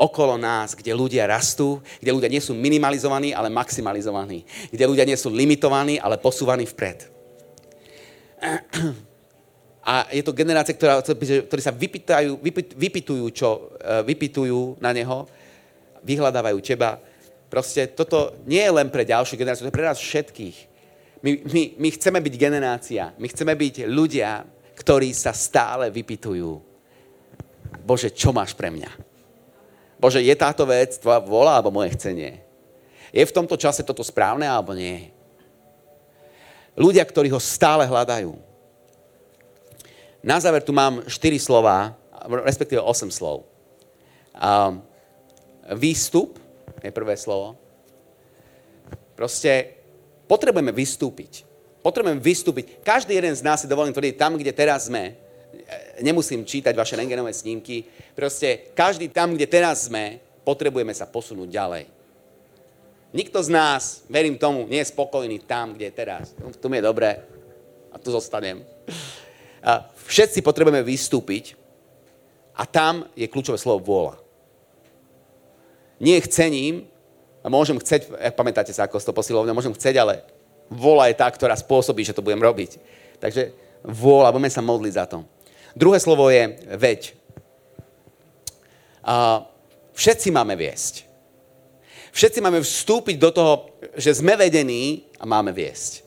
okolo 0.00 0.40
nás, 0.40 0.72
kde 0.74 0.96
ľudia 0.96 1.28
rastú, 1.28 1.80
kde 2.00 2.10
ľudia 2.12 2.30
nie 2.32 2.42
sú 2.42 2.56
minimalizovaní, 2.56 3.36
ale 3.36 3.52
maximalizovaní. 3.52 4.44
Kde 4.72 4.84
ľudia 4.88 5.04
nie 5.04 5.18
sú 5.18 5.28
limitovaní, 5.28 6.00
ale 6.00 6.16
posúvaní 6.20 6.64
vpred. 6.64 7.06
A 9.80 10.06
je 10.12 10.20
to 10.20 10.36
generácia, 10.36 10.76
ktorá, 10.76 11.00
ktorí 11.00 11.62
sa 11.64 11.72
vypýtajú, 11.72 12.36
vypit, 12.38 12.76
vypitujú, 12.76 13.26
čo, 13.32 13.74
e, 13.80 14.04
vypitujú 14.04 14.76
na 14.76 14.92
neho, 14.92 15.24
vyhľadávajú 16.04 16.58
teba. 16.60 17.00
Proste 17.48 17.88
toto 17.90 18.38
nie 18.46 18.60
je 18.60 18.70
len 18.70 18.92
pre 18.92 19.08
ďalšiu 19.08 19.40
generáciu, 19.40 19.66
to 19.66 19.72
je 19.72 19.78
pre 19.80 19.88
nás 19.88 19.98
všetkých. 19.98 20.69
My, 21.20 21.36
my, 21.44 21.62
my 21.76 21.88
chceme 21.92 22.18
byť 22.24 22.34
generácia, 22.40 23.12
my 23.20 23.26
chceme 23.28 23.52
byť 23.52 23.84
ľudia, 23.84 24.40
ktorí 24.72 25.12
sa 25.12 25.36
stále 25.36 25.92
vypitujú. 25.92 26.56
Bože, 27.84 28.08
čo 28.08 28.32
máš 28.32 28.56
pre 28.56 28.72
mňa? 28.72 28.90
Bože, 30.00 30.24
je 30.24 30.32
táto 30.32 30.64
vec 30.64 30.96
tvoja 30.96 31.20
vola 31.20 31.60
alebo 31.60 31.68
moje 31.68 31.92
chcenie? 31.92 32.40
Je 33.12 33.20
v 33.20 33.36
tomto 33.36 33.60
čase 33.60 33.84
toto 33.84 34.00
správne 34.00 34.48
alebo 34.48 34.72
nie? 34.72 35.12
Ľudia, 36.72 37.04
ktorí 37.04 37.28
ho 37.28 37.42
stále 37.42 37.84
hľadajú. 37.84 38.32
Na 40.24 40.40
záver 40.40 40.64
tu 40.64 40.72
mám 40.72 41.04
4 41.04 41.36
slova, 41.36 41.92
respektíve 42.44 42.80
8 42.80 43.12
slov. 43.12 43.44
Um, 44.36 44.80
výstup 45.76 46.40
je 46.80 46.88
prvé 46.88 47.16
slovo. 47.20 47.60
Proste 49.16 49.79
potrebujeme 50.30 50.70
vystúpiť. 50.70 51.42
Potrebujeme 51.82 52.22
vystúpiť. 52.22 52.78
Každý 52.86 53.18
jeden 53.18 53.34
z 53.34 53.42
nás 53.42 53.66
si 53.66 53.66
dovolím 53.66 53.90
tvrdiť, 53.90 54.14
tam, 54.14 54.38
kde 54.38 54.54
teraz 54.54 54.86
sme, 54.86 55.10
e, 55.10 55.12
nemusím 56.06 56.46
čítať 56.46 56.70
vaše 56.78 56.94
rengenové 56.94 57.34
snímky, 57.34 57.82
proste 58.14 58.70
každý 58.78 59.10
tam, 59.10 59.34
kde 59.34 59.50
teraz 59.50 59.90
sme, 59.90 60.22
potrebujeme 60.46 60.94
sa 60.94 61.10
posunúť 61.10 61.50
ďalej. 61.50 61.84
Nikto 63.10 63.42
z 63.42 63.50
nás, 63.50 64.06
verím 64.06 64.38
tomu, 64.38 64.70
nie 64.70 64.78
je 64.78 64.92
spokojný 64.94 65.42
tam, 65.42 65.74
kde 65.74 65.90
je 65.90 65.94
teraz. 65.98 66.30
Tu 66.62 66.66
mi 66.70 66.78
je 66.78 66.86
dobré 66.86 67.26
a 67.90 67.98
tu 67.98 68.14
zostanem. 68.14 68.62
A 69.66 69.90
všetci 70.06 70.46
potrebujeme 70.46 70.86
vystúpiť 70.86 71.58
a 72.54 72.62
tam 72.70 73.10
je 73.18 73.26
kľúčové 73.26 73.58
slovo 73.58 73.82
vôľa. 73.82 74.14
Nie 75.98 76.22
chcením, 76.22 76.86
a 77.40 77.46
môžem 77.48 77.80
chceť, 77.80 78.32
pamätáte 78.36 78.72
sa, 78.72 78.84
ako 78.84 79.00
to 79.00 79.16
posilovne, 79.16 79.56
môžem 79.56 79.72
chceť, 79.72 79.96
ale 79.96 80.14
Vôľa 80.70 81.10
je 81.10 81.18
tá, 81.18 81.26
ktorá 81.26 81.58
spôsobí, 81.58 82.06
že 82.06 82.14
to 82.14 82.22
budem 82.22 82.38
robiť. 82.38 82.78
Takže 83.18 83.50
vôľa, 83.82 84.30
budeme 84.30 84.54
sa 84.54 84.62
modliť 84.62 84.94
za 84.94 85.04
to. 85.10 85.26
Druhé 85.74 85.98
slovo 85.98 86.30
je 86.30 86.46
veď. 86.78 87.18
A 89.02 89.42
všetci 89.98 90.30
máme 90.30 90.54
viesť. 90.54 91.10
Všetci 92.14 92.38
máme 92.38 92.62
vstúpiť 92.62 93.16
do 93.18 93.30
toho, 93.34 93.52
že 93.98 94.22
sme 94.22 94.38
vedení 94.38 95.10
a 95.18 95.26
máme 95.26 95.50
viesť. 95.50 96.06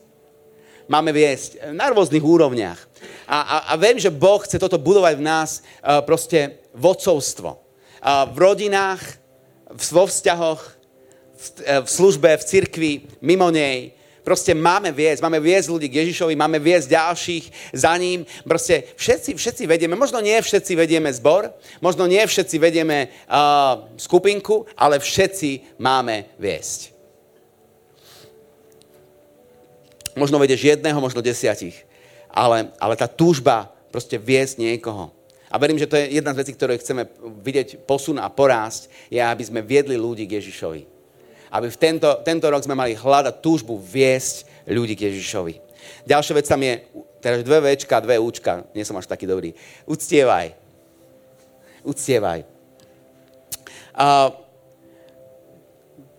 Máme 0.88 1.12
viesť 1.12 1.72
na 1.76 1.92
rôznych 1.92 2.24
úrovniach. 2.24 2.80
A, 3.28 3.36
a, 3.40 3.56
a 3.72 3.74
viem, 3.76 4.00
že 4.00 4.12
Boh 4.12 4.40
chce 4.40 4.56
toto 4.60 4.80
budovať 4.80 5.16
v 5.16 5.26
nás 5.28 5.60
uh, 5.60 6.00
proste 6.04 6.60
vodcovstvo. 6.76 7.56
Uh, 7.56 8.28
v 8.32 8.36
rodinách, 8.36 9.00
vo 9.68 10.04
vzťahoch, 10.04 10.73
v, 11.44 11.48
uh, 11.60 11.84
v 11.84 11.88
službe, 11.88 12.30
v 12.32 12.44
cirkvi, 12.48 12.92
mimo 13.20 13.52
nej, 13.52 13.92
Proste 14.24 14.56
máme 14.56 14.88
viesť, 14.88 15.20
máme 15.20 15.36
viesť 15.36 15.68
ľudí 15.68 15.92
k 15.92 16.00
Ježišovi, 16.00 16.32
máme 16.32 16.56
viesť 16.56 16.96
ďalších 16.96 17.44
za 17.76 17.92
ním. 18.00 18.24
Proste 18.48 18.88
všetci, 18.96 19.36
všetci 19.36 19.62
vedieme, 19.68 20.00
možno 20.00 20.24
nie 20.24 20.40
všetci 20.40 20.72
vedieme 20.80 21.12
zbor, 21.12 21.52
možno 21.84 22.08
nie 22.08 22.24
všetci 22.24 22.56
vedieme 22.56 23.12
uh, 23.28 23.84
skupinku, 24.00 24.64
ale 24.80 24.96
všetci 24.96 25.76
máme 25.76 26.24
viesť. 26.40 26.96
Možno 30.16 30.40
vedieš 30.40 30.72
jedného, 30.72 31.04
možno 31.04 31.20
desiatich, 31.20 31.84
ale, 32.32 32.72
ale 32.80 32.96
tá 32.96 33.04
túžba 33.04 33.76
proste 33.92 34.16
viesť 34.16 34.56
niekoho. 34.56 35.12
A 35.52 35.60
verím, 35.60 35.76
že 35.76 35.86
to 35.86 36.00
je 36.00 36.16
jedna 36.16 36.32
z 36.32 36.40
vecí, 36.40 36.52
ktoré 36.56 36.80
chceme 36.80 37.12
vidieť 37.44 37.84
posun 37.84 38.16
a 38.16 38.32
porásť, 38.32 38.88
je, 39.12 39.20
aby 39.20 39.44
sme 39.44 39.60
viedli 39.60 40.00
ľudí 40.00 40.24
k 40.24 40.40
Ježišovi 40.40 40.93
aby 41.54 41.70
v 41.70 41.78
tento, 41.78 42.10
tento 42.26 42.50
rok 42.50 42.66
sme 42.66 42.74
mali 42.74 42.98
hľadať 42.98 43.38
túžbu 43.38 43.78
viesť 43.78 44.66
ľudí 44.66 44.98
k 44.98 45.06
Ježišovi. 45.06 45.62
Ďalšia 46.02 46.34
vec 46.34 46.46
tam 46.50 46.58
je, 46.58 46.82
teraz 47.22 47.46
dve 47.46 47.62
Včka, 47.62 48.02
dve 48.02 48.18
Učka, 48.18 48.66
nie 48.74 48.82
som 48.82 48.98
až 48.98 49.06
taký 49.06 49.30
dobrý. 49.30 49.54
Uctievaj. 49.86 50.58
Uctievaj. 51.86 52.42
Uh, 53.94 54.43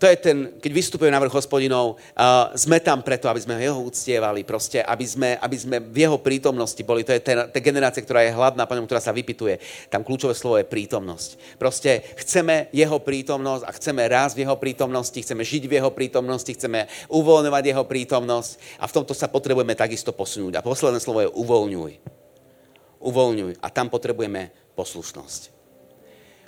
to 0.06 0.14
je 0.14 0.22
ten, 0.22 0.38
keď 0.62 0.70
vystupujeme 0.70 1.10
na 1.10 1.18
vrch 1.18 1.34
hospodinov, 1.34 1.98
uh, 1.98 2.54
sme 2.54 2.78
tam 2.78 3.02
preto, 3.02 3.26
aby 3.26 3.42
sme 3.42 3.58
jeho 3.58 3.82
uctievali, 3.82 4.46
proste, 4.46 4.86
aby 4.86 5.02
sme, 5.02 5.34
aby 5.42 5.58
sme 5.58 5.82
v 5.82 6.06
jeho 6.06 6.22
prítomnosti 6.22 6.78
boli. 6.86 7.02
To 7.02 7.10
je 7.10 7.26
tá 7.26 7.58
generácia, 7.58 8.06
ktorá 8.06 8.22
je 8.22 8.38
hladná, 8.38 8.70
po 8.70 8.78
ktorá 8.78 9.02
sa 9.02 9.10
vypituje. 9.10 9.58
Tam 9.90 10.06
kľúčové 10.06 10.38
slovo 10.38 10.62
je 10.62 10.70
prítomnosť. 10.70 11.58
Proste 11.58 12.06
chceme 12.22 12.70
jeho 12.70 13.02
prítomnosť 13.02 13.66
a 13.66 13.72
chceme 13.74 14.06
rásť 14.06 14.38
v 14.38 14.42
jeho 14.46 14.58
prítomnosti, 14.62 15.18
chceme 15.18 15.42
žiť 15.42 15.64
v 15.66 15.74
jeho 15.82 15.90
prítomnosti, 15.90 16.54
chceme 16.54 16.86
uvoľňovať 17.10 17.64
jeho 17.66 17.84
prítomnosť 17.90 18.78
a 18.78 18.86
v 18.86 18.94
tomto 19.02 19.18
sa 19.18 19.26
potrebujeme 19.26 19.74
takisto 19.74 20.14
posunúť. 20.14 20.62
A 20.62 20.66
posledné 20.66 21.02
slovo 21.02 21.26
je 21.26 21.34
uvoľňuj. 21.34 21.92
Uvoľňuj. 23.02 23.58
A 23.58 23.68
tam 23.74 23.90
potrebujeme 23.90 24.54
poslušnosť. 24.78 25.55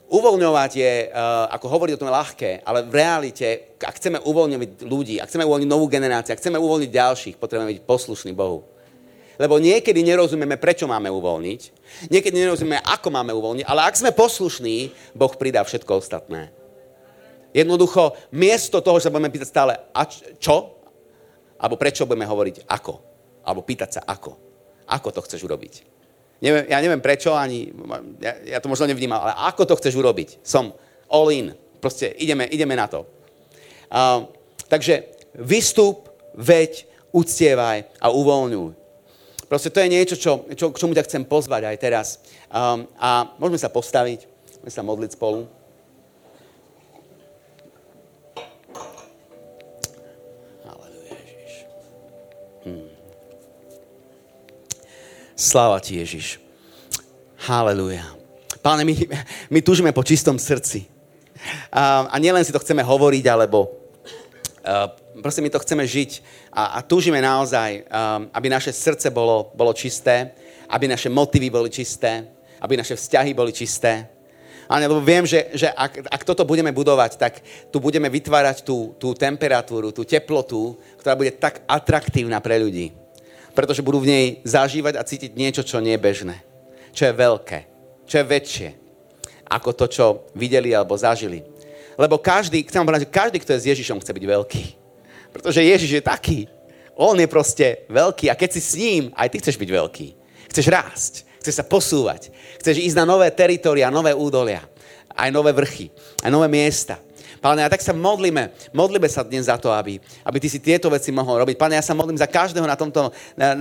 Uvoľňovať 0.08 0.72
je, 0.72 0.94
uh, 1.12 1.52
ako 1.52 1.68
hovoriť 1.68 1.94
o 1.96 2.00
tom, 2.00 2.08
ľahké, 2.08 2.64
ale 2.64 2.88
v 2.88 2.96
realite, 2.96 3.76
ak 3.76 4.00
chceme 4.00 4.24
uvoľňovať 4.24 4.70
ľudí, 4.88 5.20
ak 5.20 5.28
chceme 5.28 5.44
uvoľniť 5.44 5.68
novú 5.68 5.92
generáciu, 5.92 6.32
ak 6.32 6.40
chceme 6.40 6.56
uvoľniť 6.56 6.90
ďalších, 6.96 7.36
potrebujeme 7.36 7.76
byť 7.76 7.84
poslušní 7.84 8.32
Bohu. 8.32 8.64
Lebo 9.36 9.60
niekedy 9.60 10.00
nerozumieme, 10.08 10.56
prečo 10.56 10.88
máme 10.88 11.12
uvoľniť, 11.12 11.62
niekedy 12.08 12.40
nerozumieme, 12.40 12.80
ako 12.88 13.12
máme 13.12 13.36
uvoľniť, 13.36 13.68
ale 13.68 13.84
ak 13.84 14.00
sme 14.00 14.16
poslušní, 14.16 14.96
Boh 15.12 15.34
pridá 15.36 15.68
všetko 15.68 16.00
ostatné. 16.00 16.56
Jednoducho, 17.52 18.16
miesto 18.32 18.80
toho, 18.80 19.04
že 19.04 19.08
sa 19.08 19.14
budeme 19.14 19.34
pýtať 19.34 19.50
stále, 19.52 19.74
a 19.92 20.02
čo? 20.40 20.78
Alebo 21.60 21.76
prečo 21.76 22.08
budeme 22.08 22.24
hovoriť 22.24 22.64
ako? 22.64 22.94
Alebo 23.44 23.62
pýtať 23.66 24.00
sa 24.00 24.02
ako? 24.08 24.40
Ako 24.88 25.12
to 25.12 25.20
chceš 25.28 25.44
urobiť? 25.44 25.97
Neviem, 26.38 26.70
ja 26.70 26.78
neviem 26.78 27.02
prečo, 27.02 27.34
ani, 27.34 27.74
ja, 28.22 28.58
ja 28.58 28.60
to 28.62 28.70
možno 28.70 28.86
nevnímam, 28.86 29.18
ale 29.18 29.34
ako 29.50 29.66
to 29.66 29.78
chceš 29.82 29.98
urobiť? 29.98 30.46
Som 30.46 30.70
all 31.10 31.34
in. 31.34 31.58
Proste 31.82 32.14
ideme, 32.18 32.46
ideme 32.46 32.78
na 32.78 32.86
to. 32.86 33.10
Uh, 33.90 34.30
takže 34.70 35.10
vystup, 35.34 36.10
veď, 36.38 36.86
uctievaj 37.10 37.90
a 37.98 38.14
uvoľňuj. 38.14 38.78
Proste 39.48 39.72
to 39.72 39.80
je 39.80 39.90
niečo, 39.90 40.16
čo, 40.20 40.44
čo, 40.54 40.76
k 40.76 40.80
čomu 40.80 40.92
ťa 40.92 41.08
chcem 41.08 41.24
pozvať 41.24 41.72
aj 41.72 41.78
teraz. 41.80 42.08
Um, 42.52 42.84
a 43.00 43.32
môžeme 43.40 43.58
sa 43.58 43.72
postaviť, 43.72 44.28
môžeme 44.60 44.74
sa 44.76 44.84
modliť 44.84 45.16
spolu. 45.16 45.48
Sláva 55.38 55.78
ti, 55.78 56.02
Ježiš. 56.02 56.42
Haleluja. 57.46 58.02
Páne, 58.66 58.82
my, 58.82 58.98
my 59.54 59.60
túžime 59.62 59.94
po 59.94 60.02
čistom 60.02 60.42
srdci. 60.42 60.90
A, 61.70 62.10
a 62.10 62.16
nielen 62.18 62.42
si 62.42 62.50
to 62.50 62.58
chceme 62.58 62.82
hovoriť, 62.82 63.22
alebo 63.30 63.70
uh, 63.70 64.90
proste 65.22 65.46
my 65.46 65.54
to 65.54 65.62
chceme 65.62 65.86
žiť 65.86 66.26
a, 66.50 66.82
a 66.82 66.82
túžime 66.82 67.22
naozaj, 67.22 67.86
um, 67.86 68.34
aby 68.34 68.50
naše 68.50 68.74
srdce 68.74 69.14
bolo, 69.14 69.54
bolo 69.54 69.78
čisté, 69.78 70.34
aby 70.74 70.90
naše 70.90 71.14
motívy 71.14 71.54
boli 71.54 71.70
čisté, 71.70 72.26
aby 72.58 72.74
naše 72.74 72.98
vzťahy 72.98 73.38
boli 73.38 73.54
čisté. 73.54 74.10
Ale 74.66 74.90
lebo 74.90 75.06
viem, 75.06 75.22
že, 75.22 75.54
že 75.54 75.70
ak, 75.70 76.18
ak 76.18 76.26
toto 76.26 76.50
budeme 76.50 76.74
budovať, 76.74 77.12
tak 77.14 77.46
tu 77.70 77.78
budeme 77.78 78.10
vytvárať 78.10 78.66
tú, 78.66 78.98
tú 78.98 79.14
temperatúru, 79.14 79.94
tú 79.94 80.02
teplotu, 80.02 80.82
ktorá 80.98 81.14
bude 81.14 81.30
tak 81.38 81.62
atraktívna 81.70 82.42
pre 82.42 82.58
ľudí 82.58 83.06
pretože 83.58 83.82
budú 83.82 84.06
v 84.06 84.14
nej 84.14 84.26
zažívať 84.46 85.02
a 85.02 85.08
cítiť 85.08 85.34
niečo, 85.34 85.66
čo 85.66 85.82
nie 85.82 85.98
je 85.98 86.06
bežné. 86.06 86.38
Čo 86.94 87.10
je 87.10 87.14
veľké, 87.18 87.60
čo 88.06 88.22
je 88.22 88.30
väčšie 88.30 88.70
ako 89.48 89.70
to, 89.74 89.86
čo 89.88 90.06
videli 90.36 90.76
alebo 90.76 91.00
zažili. 91.00 91.42
Lebo 91.98 92.20
každý, 92.22 92.62
chcem 92.68 92.84
povedať, 92.84 93.10
každý, 93.10 93.42
kto 93.42 93.56
je 93.56 93.64
s 93.64 93.70
Ježišom, 93.74 94.04
chce 94.04 94.12
byť 94.14 94.26
veľký. 94.28 94.64
Pretože 95.34 95.66
Ježiš 95.66 95.92
je 95.98 96.04
taký. 96.04 96.40
On 97.00 97.18
je 97.18 97.26
proste 97.26 97.88
veľký 97.90 98.30
a 98.30 98.38
keď 98.38 98.50
si 98.54 98.62
s 98.62 98.74
ním, 98.78 99.10
aj 99.16 99.34
ty 99.34 99.38
chceš 99.42 99.58
byť 99.58 99.70
veľký. 99.72 100.08
Chceš 100.54 100.68
rásť, 100.68 101.14
chceš 101.42 101.56
sa 101.58 101.66
posúvať, 101.66 102.30
chceš 102.62 102.82
ísť 102.82 102.98
na 103.02 103.06
nové 103.06 103.30
teritoria, 103.34 103.94
nové 103.94 104.14
údolia, 104.14 104.62
aj 105.14 105.30
nové 105.34 105.54
vrchy, 105.54 105.90
aj 106.22 106.30
nové 106.30 106.50
miesta. 106.50 106.98
Pane, 107.38 107.62
a 107.64 107.70
tak 107.70 107.82
sa 107.82 107.94
modlíme, 107.94 108.50
modlíme 108.74 109.06
sa 109.10 109.22
dnes 109.22 109.46
za 109.46 109.56
to, 109.62 109.70
aby, 109.70 110.02
aby 110.26 110.38
Ty 110.42 110.48
si 110.50 110.60
tieto 110.60 110.90
veci 110.90 111.14
mohol 111.14 111.46
robiť. 111.46 111.56
Pane, 111.56 111.78
ja 111.78 111.86
sa 111.86 111.94
modlím 111.94 112.18
za 112.18 112.28
každého 112.30 112.66
na 112.66 112.76
tomto, 112.76 113.14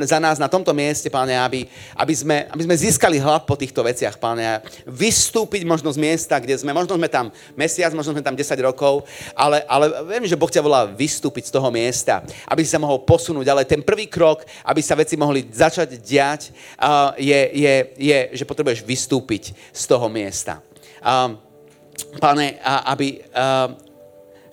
za 0.04 0.18
nás 0.18 0.40
na 0.40 0.48
tomto 0.48 0.72
mieste, 0.72 1.12
Pane, 1.12 1.36
aby, 1.36 1.68
aby, 1.96 2.14
sme, 2.16 2.36
aby 2.50 2.62
sme 2.64 2.76
získali 2.76 3.20
hlad 3.20 3.44
po 3.44 3.54
týchto 3.54 3.84
veciach, 3.84 4.16
Pane. 4.16 4.64
Vystúpiť 4.88 5.68
možno 5.68 5.92
z 5.92 6.00
miesta, 6.00 6.40
kde 6.40 6.56
sme, 6.56 6.72
možno 6.72 6.96
sme 6.96 7.08
tam 7.08 7.28
mesiac, 7.54 7.92
možno 7.92 8.16
sme 8.16 8.24
tam 8.24 8.34
10 8.34 8.56
rokov, 8.64 9.04
ale, 9.36 9.62
ale 9.68 9.92
viem, 10.08 10.24
že 10.26 10.38
Boh 10.38 10.50
ťa 10.50 10.64
volá 10.64 10.88
vystúpiť 10.88 11.48
z 11.48 11.54
toho 11.54 11.68
miesta, 11.68 12.24
aby 12.48 12.64
si 12.64 12.72
sa 12.72 12.82
mohol 12.82 13.04
posunúť, 13.04 13.46
ale 13.46 13.68
ten 13.68 13.84
prvý 13.84 14.08
krok, 14.08 14.42
aby 14.64 14.80
sa 14.80 14.98
veci 14.98 15.14
mohli 15.14 15.46
začať 15.46 16.00
diať, 16.00 16.50
uh, 16.80 17.12
je, 17.20 17.40
je, 17.52 17.74
je, 17.96 18.18
že 18.40 18.48
potrebuješ 18.48 18.82
vystúpiť 18.82 19.52
z 19.70 19.82
toho 19.84 20.08
miesta. 20.08 20.58
Um, 21.04 21.45
Pane, 22.20 22.58
aby... 22.64 23.20
Uh, 23.32 23.86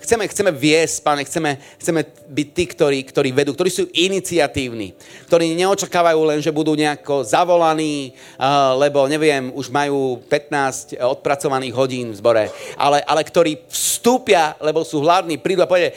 chceme, 0.04 0.28
chceme 0.28 0.52
viesť, 0.52 0.96
pane, 1.00 1.24
chceme, 1.24 1.50
chceme 1.80 2.00
byť 2.28 2.48
tí, 2.52 2.64
ktorí, 2.68 2.98
ktorí 3.08 3.32
vedú, 3.32 3.56
ktorí 3.56 3.72
sú 3.72 3.88
iniciatívni, 3.88 4.92
ktorí 5.24 5.56
neočakávajú 5.56 6.20
len, 6.28 6.38
že 6.44 6.52
budú 6.52 6.76
nejako 6.76 7.24
zavolaní, 7.24 8.12
uh, 8.36 8.76
lebo 8.76 9.08
neviem, 9.08 9.48
už 9.56 9.72
majú 9.72 10.20
15 10.28 11.00
odpracovaných 11.00 11.72
hodín 11.72 12.12
v 12.12 12.20
zbore, 12.20 12.44
ale, 12.76 13.00
ale 13.08 13.24
ktorí 13.24 13.64
vstúpia, 13.72 14.52
lebo 14.60 14.84
sú 14.84 15.00
hladní, 15.00 15.40
prídu 15.40 15.64
a 15.64 15.70
povedia, 15.70 15.96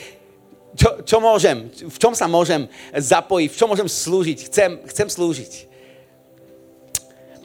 čo, 0.72 1.04
čo 1.04 1.16
môžem, 1.20 1.68
v 1.68 1.98
čom 2.00 2.16
sa 2.16 2.24
môžem 2.24 2.64
zapojiť, 2.96 3.48
v 3.52 3.58
čom 3.60 3.68
môžem 3.68 3.88
slúžiť, 3.88 4.38
chcem, 4.48 4.70
chcem 4.88 5.08
slúžiť. 5.12 5.67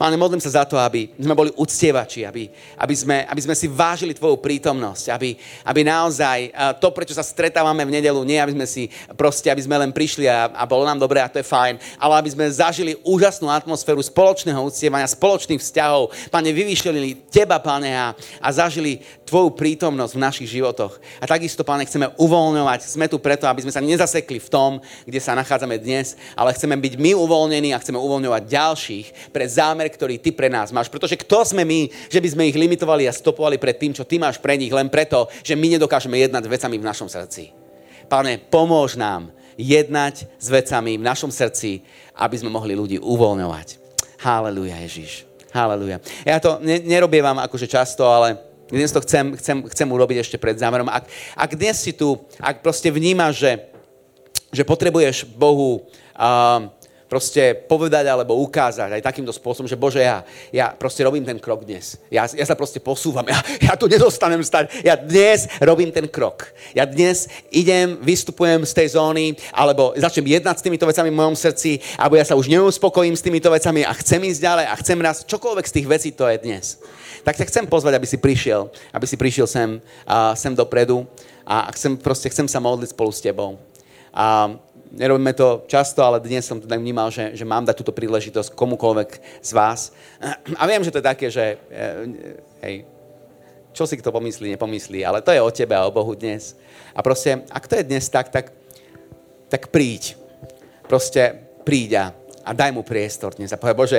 Páne, 0.04 0.20
modlím 0.20 0.36
sa 0.36 0.60
za 0.60 0.68
to, 0.68 0.76
aby 0.76 1.08
sme 1.16 1.32
boli 1.32 1.48
uctievači, 1.56 2.28
aby, 2.28 2.52
aby, 2.76 2.92
sme, 2.92 3.24
aby 3.24 3.40
sme 3.40 3.56
si 3.56 3.72
vážili 3.72 4.12
Tvoju 4.12 4.36
prítomnosť, 4.36 5.08
aby, 5.08 5.32
aby 5.64 5.80
naozaj 5.80 6.52
to, 6.76 6.92
prečo 6.92 7.16
sa 7.16 7.24
stretávame 7.24 7.88
v 7.88 7.96
nedelu, 7.96 8.20
nie 8.20 8.36
aby 8.36 8.52
sme 8.52 8.68
si 8.68 8.92
proste, 9.16 9.48
aby 9.48 9.64
sme 9.64 9.80
len 9.80 9.96
prišli 9.96 10.28
a, 10.28 10.52
a 10.52 10.68
bolo 10.68 10.84
nám 10.84 11.00
dobre 11.00 11.24
a 11.24 11.32
to 11.32 11.40
je 11.40 11.48
fajn, 11.48 11.80
ale 11.96 12.20
aby 12.20 12.28
sme 12.36 12.44
zažili 12.52 13.00
úžasnú 13.00 13.48
atmosféru 13.48 14.04
spoločného 14.04 14.60
uctievania, 14.68 15.08
spoločných 15.08 15.64
vzťahov. 15.64 16.12
Pane, 16.28 16.52
vyvyšlili 16.52 17.24
Teba, 17.32 17.56
Pane, 17.56 17.96
a, 17.96 18.12
a 18.44 18.48
zažili 18.52 19.00
Tvoju 19.24 19.56
prítomnosť 19.56 20.12
v 20.12 20.20
našich 20.20 20.52
životoch. 20.52 21.00
A 21.16 21.24
takisto, 21.24 21.64
Pane, 21.64 21.88
chceme 21.88 22.12
uvoľňovať, 22.20 22.92
sme 22.92 23.08
tu 23.08 23.16
preto, 23.16 23.48
aby 23.48 23.64
sme 23.64 23.72
sa 23.72 23.80
nezasekli 23.80 24.36
v 24.36 24.52
tom, 24.52 24.84
kde 25.08 25.16
sa 25.16 25.32
nachádzame 25.32 25.80
dnes, 25.80 26.12
ale 26.36 26.52
chceme 26.52 26.76
byť 26.76 27.00
my 27.00 27.16
uvoľnení 27.16 27.72
a 27.72 27.80
chceme 27.80 27.96
uvoľňovať 27.96 28.42
ďalších 28.52 29.32
pre 29.32 29.48
zámer, 29.48 29.93
ktorý 29.94 30.18
ty 30.18 30.34
pre 30.34 30.50
nás 30.50 30.74
máš. 30.74 30.90
Pretože 30.90 31.14
kto 31.14 31.46
sme 31.46 31.62
my, 31.62 31.86
že 32.10 32.18
by 32.18 32.28
sme 32.34 32.48
ich 32.50 32.58
limitovali 32.58 33.06
a 33.06 33.14
stopovali 33.14 33.56
pred 33.62 33.78
tým, 33.78 33.94
čo 33.94 34.02
ty 34.02 34.18
máš 34.18 34.42
pre 34.42 34.58
nich, 34.58 34.74
len 34.74 34.90
preto, 34.90 35.30
že 35.46 35.54
my 35.54 35.78
nedokážeme 35.78 36.18
jednať 36.18 36.50
vecami 36.50 36.76
v 36.82 36.84
našom 36.84 37.06
srdci. 37.06 37.54
Pane, 38.10 38.42
pomôž 38.50 38.98
nám 38.98 39.32
jednať 39.54 40.26
s 40.36 40.46
vecami 40.50 40.98
v 40.98 41.06
našom 41.06 41.30
srdci, 41.30 41.86
aby 42.18 42.36
sme 42.36 42.50
mohli 42.50 42.74
ľudí 42.74 42.98
uvoľňovať. 42.98 43.80
Haleluja, 44.20 44.82
Ježiš. 44.82 45.24
Haleluja. 45.54 46.02
Ja 46.26 46.42
to 46.42 46.58
ne, 46.58 46.82
vám 46.98 47.38
akože 47.38 47.70
často, 47.70 48.02
ale 48.10 48.42
dnes 48.66 48.90
to 48.90 48.98
chcem, 49.04 49.38
chcem, 49.38 49.62
chcem 49.70 49.86
urobiť 49.86 50.26
ešte 50.26 50.36
pred 50.40 50.58
zámerom. 50.58 50.90
Ak, 50.90 51.06
ak 51.38 51.50
dnes 51.54 51.78
si 51.78 51.94
tu, 51.94 52.18
ak 52.42 52.58
proste 52.58 52.90
vnímaš, 52.90 53.38
že, 53.38 53.52
že 54.50 54.66
potrebuješ 54.66 55.30
Bohu 55.30 55.86
uh, 56.18 56.73
proste 57.08 57.54
povedať 57.68 58.08
alebo 58.08 58.36
ukázať 58.42 58.90
aj 58.96 59.02
takýmto 59.04 59.30
spôsobom, 59.30 59.68
že 59.68 59.78
Bože, 59.78 60.00
ja, 60.00 60.24
ja 60.50 60.72
proste 60.72 61.04
robím 61.04 61.22
ten 61.24 61.36
krok 61.38 61.62
dnes. 61.62 62.00
Ja, 62.08 62.24
ja 62.26 62.44
sa 62.44 62.56
proste 62.56 62.80
posúvam. 62.80 63.26
Ja, 63.28 63.40
ja 63.60 63.72
tu 63.74 63.86
nedostanem 63.90 64.40
stať. 64.42 64.82
Ja 64.86 64.96
dnes 64.96 65.46
robím 65.60 65.90
ten 65.90 66.06
krok. 66.08 66.50
Ja 66.72 66.88
dnes 66.88 67.28
idem, 67.50 67.98
vystupujem 68.00 68.62
z 68.66 68.72
tej 68.72 68.88
zóny, 68.94 69.34
alebo 69.52 69.94
začnem 69.96 70.38
jednať 70.38 70.56
s 70.60 70.64
týmito 70.64 70.86
vecami 70.86 71.10
v 71.10 71.18
mojom 71.18 71.36
srdci, 71.36 71.82
alebo 71.98 72.14
ja 72.14 72.24
sa 72.24 72.38
už 72.38 72.50
neuspokojím 72.50 73.14
s 73.14 73.24
týmito 73.24 73.50
vecami 73.50 73.82
a 73.82 73.92
chcem 73.94 74.20
ísť 74.24 74.40
ďalej 74.40 74.66
a 74.70 74.74
chcem 74.80 74.98
raz, 75.00 75.16
čokoľvek 75.26 75.66
z 75.66 75.74
tých 75.80 75.86
vecí 75.90 76.08
to 76.14 76.24
je 76.30 76.36
dnes. 76.40 76.78
Tak 77.24 77.40
ťa 77.40 77.48
chcem 77.48 77.64
pozvať, 77.64 77.96
aby 77.96 78.06
si 78.06 78.20
prišiel, 78.20 78.68
aby 78.92 79.06
si 79.08 79.16
prišiel 79.16 79.48
sem, 79.48 79.80
uh, 79.80 80.36
sem 80.36 80.52
dopredu 80.52 81.08
a 81.44 81.72
chcem, 81.72 81.96
proste 81.96 82.28
chcem 82.28 82.44
sa 82.44 82.60
modliť 82.60 82.92
spolu 82.92 83.10
s 83.12 83.24
tebou. 83.24 83.56
A 84.14 84.54
nerobíme 84.94 85.34
to 85.34 85.66
často, 85.66 86.00
ale 86.06 86.22
dnes 86.22 86.46
som 86.46 86.62
to 86.62 86.70
tak 86.70 86.78
vnímal, 86.78 87.10
že, 87.10 87.34
že 87.34 87.44
mám 87.44 87.66
dať 87.66 87.76
túto 87.76 87.92
príležitosť 87.92 88.54
komukoľvek 88.54 89.10
z 89.42 89.50
vás. 89.52 89.90
A 90.60 90.62
viem, 90.70 90.82
že 90.82 90.94
to 90.94 91.02
je 91.02 91.10
také, 91.10 91.26
že 91.28 91.58
eh, 91.70 92.06
hej, 92.62 92.74
čo 93.74 93.90
si 93.90 93.98
kto 93.98 94.14
pomyslí, 94.14 94.54
nepomyslí, 94.54 95.02
ale 95.02 95.18
to 95.18 95.34
je 95.34 95.42
o 95.42 95.50
tebe 95.50 95.74
a 95.74 95.82
o 95.82 95.90
Bohu 95.90 96.14
dnes. 96.14 96.54
A 96.94 97.02
proste, 97.02 97.42
ak 97.50 97.66
to 97.66 97.74
je 97.74 97.82
dnes 97.82 98.06
tak, 98.06 98.30
tak, 98.30 98.54
tak 99.50 99.74
príď. 99.74 100.14
Proste 100.86 101.42
príď 101.66 101.90
a, 101.98 102.04
a 102.46 102.50
daj 102.54 102.70
mu 102.70 102.86
priestor 102.86 103.34
dnes 103.34 103.50
a 103.50 103.58
povedz, 103.58 103.74
Bože, 103.74 103.98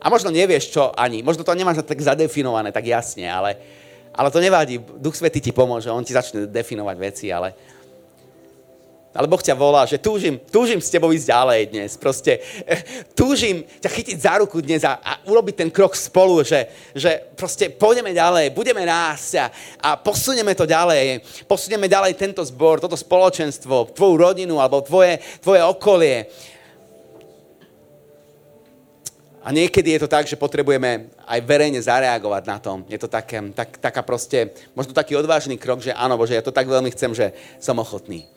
a 0.00 0.06
možno 0.12 0.28
nevieš 0.28 0.72
čo 0.76 0.92
ani, 0.92 1.24
možno 1.24 1.48
to 1.48 1.56
nemáš 1.56 1.80
tak 1.80 2.00
zadefinované, 2.00 2.72
tak 2.72 2.84
jasne, 2.84 3.24
ale, 3.24 3.56
ale 4.12 4.28
to 4.28 4.40
nevadí. 4.40 4.76
Duch 5.00 5.16
Svetý 5.16 5.40
ti 5.40 5.52
pomôže, 5.52 5.88
on 5.88 6.04
ti 6.04 6.12
začne 6.12 6.44
definovať 6.44 6.96
veci, 7.00 7.32
ale, 7.32 7.56
ale 9.10 9.26
Boh 9.26 9.42
ťa 9.42 9.58
volá, 9.58 9.82
že 9.90 9.98
túžim, 9.98 10.38
túžim 10.38 10.78
s 10.78 10.86
tebou 10.86 11.10
ísť 11.10 11.34
ďalej 11.34 11.60
dnes. 11.74 11.90
Proste 11.98 12.38
eh, 12.62 12.82
túžim 13.10 13.66
ťa 13.82 13.90
chytiť 13.90 14.16
za 14.22 14.38
ruku 14.38 14.62
dnes 14.62 14.86
a, 14.86 15.02
a 15.02 15.18
urobiť 15.26 15.66
ten 15.66 15.70
krok 15.70 15.98
spolu, 15.98 16.46
že, 16.46 16.70
že 16.94 17.18
proste 17.34 17.74
pôjdeme 17.74 18.14
ďalej, 18.14 18.54
budeme 18.54 18.86
rásť 18.86 19.32
a, 19.42 19.46
a 19.82 19.88
posunieme 19.98 20.54
to 20.54 20.62
ďalej. 20.62 21.26
Posunieme 21.50 21.90
ďalej 21.90 22.14
tento 22.14 22.38
zbor, 22.46 22.78
toto 22.78 22.94
spoločenstvo, 22.94 23.90
tvoju 23.98 24.14
rodinu 24.14 24.62
alebo 24.62 24.78
tvoje, 24.78 25.18
tvoje 25.42 25.58
okolie. 25.66 26.30
A 29.42 29.50
niekedy 29.50 29.96
je 29.96 30.06
to 30.06 30.12
tak, 30.12 30.28
že 30.28 30.38
potrebujeme 30.38 31.10
aj 31.26 31.40
verejne 31.42 31.80
zareagovať 31.82 32.42
na 32.46 32.62
tom. 32.62 32.84
Je 32.86 33.00
to 33.00 33.10
také, 33.10 33.42
tak, 33.56 33.74
taká 33.80 34.06
proste, 34.06 34.54
možno 34.76 34.94
taký 34.94 35.18
odvážny 35.18 35.58
krok, 35.58 35.82
že 35.82 35.96
áno, 35.96 36.14
Bože, 36.14 36.38
ja 36.38 36.44
to 36.44 36.54
tak 36.54 36.70
veľmi 36.70 36.92
chcem, 36.94 37.10
že 37.10 37.34
som 37.58 37.74
ochotný 37.80 38.28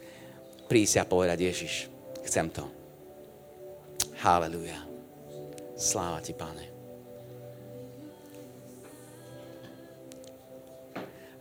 prísť 0.74 1.06
a 1.06 1.06
povedať, 1.06 1.38
Ježiš, 1.54 1.86
chcem 2.26 2.50
to. 2.50 2.66
Haleluja. 4.26 4.82
Sláva 5.78 6.18
ti, 6.18 6.34
páne. 6.34 6.66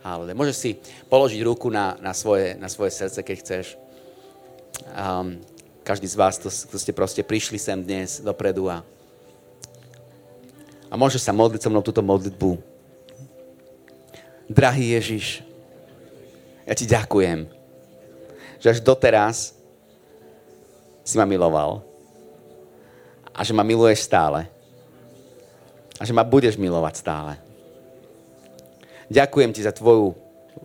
Haleluja. 0.05 0.37
Môžeš 0.37 0.57
si 0.61 0.77
položiť 1.09 1.41
ruku 1.49 1.73
na, 1.73 1.97
na, 1.97 2.13
svoje, 2.13 2.53
na 2.61 2.69
svoje 2.69 2.93
srdce, 2.93 3.25
keď 3.25 3.35
chceš. 3.41 3.65
Um, 4.93 5.41
každý 5.81 6.05
z 6.05 6.13
vás, 6.13 6.37
kto 6.37 6.77
ste 6.77 6.93
proste 6.93 7.25
prišli 7.25 7.57
sem 7.57 7.81
dnes 7.81 8.21
dopredu 8.21 8.69
a, 8.69 8.85
a 10.85 10.93
môžeš 10.93 11.25
sa 11.25 11.33
modliť 11.33 11.65
so 11.65 11.73
mnou 11.73 11.81
túto 11.81 12.05
modlitbu. 12.05 12.61
Drahý 14.45 14.93
Ježiš, 14.93 15.41
ja 16.69 16.77
ti 16.77 16.85
ďakujem, 16.85 17.49
že 18.63 18.71
až 18.71 18.79
doteraz 18.79 19.51
si 21.03 21.19
ma 21.19 21.27
miloval. 21.27 21.83
A 23.35 23.43
že 23.43 23.51
ma 23.51 23.59
miluješ 23.59 24.07
stále. 24.07 24.47
A 25.99 26.07
že 26.07 26.15
ma 26.15 26.23
budeš 26.23 26.55
milovať 26.55 26.95
stále. 26.95 27.35
Ďakujem 29.11 29.51
ti 29.51 29.67
za 29.67 29.75
tvoju 29.75 30.15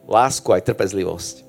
lásku 0.07 0.47
aj 0.47 0.63
trpezlivosť. 0.63 1.43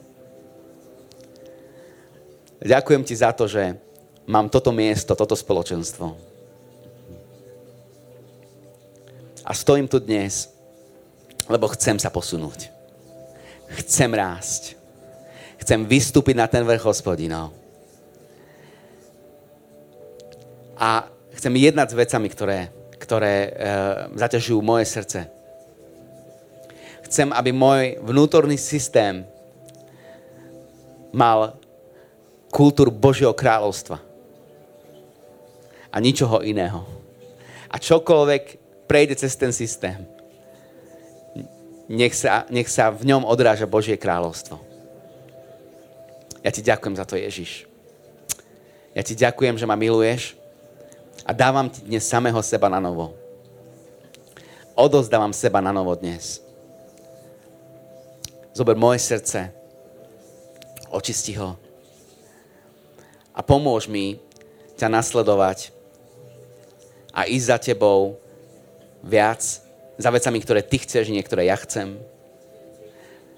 Ďakujem 2.65 3.03
ti 3.05 3.13
za 3.13 3.29
to, 3.29 3.45
že 3.45 3.77
mám 4.25 4.49
toto 4.49 4.73
miesto, 4.73 5.13
toto 5.13 5.37
spoločenstvo. 5.37 6.17
A 9.45 9.53
stojím 9.53 9.85
tu 9.85 10.01
dnes, 10.01 10.49
lebo 11.45 11.69
chcem 11.77 12.01
sa 12.01 12.09
posunúť. 12.09 12.73
Chcem 13.85 14.09
rásť 14.17 14.78
chcem 15.59 15.85
vystúpiť 15.85 16.35
na 16.39 16.47
ten 16.47 16.63
vrch 16.63 16.83
hospodinov. 16.87 17.51
A 20.79 21.11
chcem 21.35 21.51
jednať 21.59 21.91
s 21.91 21.99
vecami, 21.99 22.27
ktoré, 22.31 22.59
ktoré 22.95 23.35
e, 23.35 23.49
zaťažujú 24.15 24.59
moje 24.63 24.87
srdce. 24.87 25.19
Chcem, 27.03 27.35
aby 27.35 27.51
môj 27.51 27.99
vnútorný 27.99 28.55
systém 28.55 29.27
mal 31.11 31.59
kultúru 32.53 32.93
Božieho 32.93 33.35
kráľovstva. 33.35 33.99
A 35.89 35.97
ničoho 35.97 36.45
iného. 36.45 36.85
A 37.67 37.81
čokoľvek 37.81 38.43
prejde 38.85 39.17
cez 39.17 39.33
ten 39.35 39.49
systém, 39.53 39.97
nech 41.89 42.13
sa, 42.13 42.45
nech 42.53 42.69
sa 42.69 42.93
v 42.93 43.09
ňom 43.09 43.25
odráža 43.25 43.65
Božie 43.65 43.97
kráľovstvo. 43.97 44.68
Ja 46.39 46.51
ti 46.55 46.63
ďakujem 46.63 46.95
za 46.95 47.03
to, 47.03 47.19
Ježiš. 47.19 47.67
Ja 48.95 49.03
ti 49.03 49.13
ďakujem, 49.13 49.59
že 49.59 49.67
ma 49.67 49.75
miluješ 49.75 50.39
a 51.27 51.35
dávam 51.35 51.67
ti 51.67 51.83
dnes 51.83 52.07
samého 52.07 52.39
seba 52.39 52.71
na 52.71 52.79
novo. 52.79 53.11
Odozdávam 54.73 55.35
seba 55.35 55.59
na 55.59 55.75
novo 55.75 55.91
dnes. 55.99 56.39
Zober 58.55 58.79
moje 58.79 59.03
srdce, 59.03 59.51
očisti 60.89 61.35
ho 61.35 61.59
a 63.35 63.39
pomôž 63.43 63.87
mi 63.87 64.19
ťa 64.75 64.91
nasledovať 64.91 65.71
a 67.15 67.27
ísť 67.27 67.47
za 67.47 67.57
tebou 67.59 68.19
viac 69.03 69.43
za 69.99 70.09
vecami, 70.11 70.39
ktoré 70.39 70.63
ty 70.63 70.79
chceš, 70.79 71.11
niektoré 71.11 71.51
ja 71.51 71.59
chcem. 71.59 71.99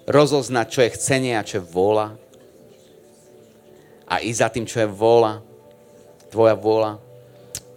Rozoznať, 0.06 0.66
čo 0.70 0.80
je 0.86 0.94
chcenie 0.94 1.34
a 1.34 1.46
čo 1.46 1.62
je 1.62 1.70
vôľa 1.70 2.18
a 4.12 4.20
ísť 4.20 4.40
za 4.44 4.50
tým, 4.52 4.68
čo 4.68 4.84
je 4.84 4.92
vôľa, 4.92 5.40
tvoja 6.28 6.52
vôľa. 6.52 7.00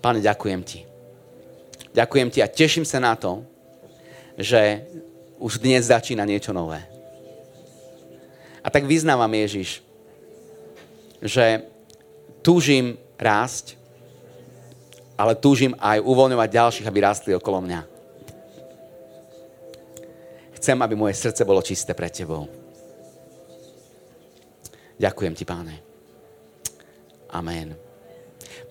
Pane, 0.03 0.18
ďakujem 0.18 0.61
ti. 0.66 0.82
Ďakujem 1.95 2.28
ti 2.35 2.43
a 2.43 2.51
teším 2.51 2.82
sa 2.82 2.99
na 2.99 3.14
to, 3.14 3.47
že 4.35 4.82
už 5.39 5.62
dnes 5.62 5.87
začína 5.95 6.26
niečo 6.26 6.51
nové. 6.51 6.82
A 8.59 8.66
tak 8.66 8.82
vyznávam 8.82 9.30
Ježiš, 9.30 9.78
že 11.22 11.70
túžim 12.43 12.99
rásť, 13.14 13.78
ale 15.14 15.39
túžim 15.39 15.78
aj 15.78 16.03
uvoľňovať 16.03 16.49
ďalších, 16.51 16.89
aby 16.91 16.99
rástli 16.99 17.30
okolo 17.39 17.62
mňa. 17.62 17.80
Chcem, 20.59 20.74
aby 20.82 20.99
moje 20.99 21.14
srdce 21.14 21.47
bolo 21.47 21.62
čisté 21.62 21.95
pred 21.95 22.11
Tebou. 22.11 22.51
Ďakujem 24.99 25.35
Ti, 25.39 25.45
Páne. 25.47 25.84
Amen. 27.35 27.76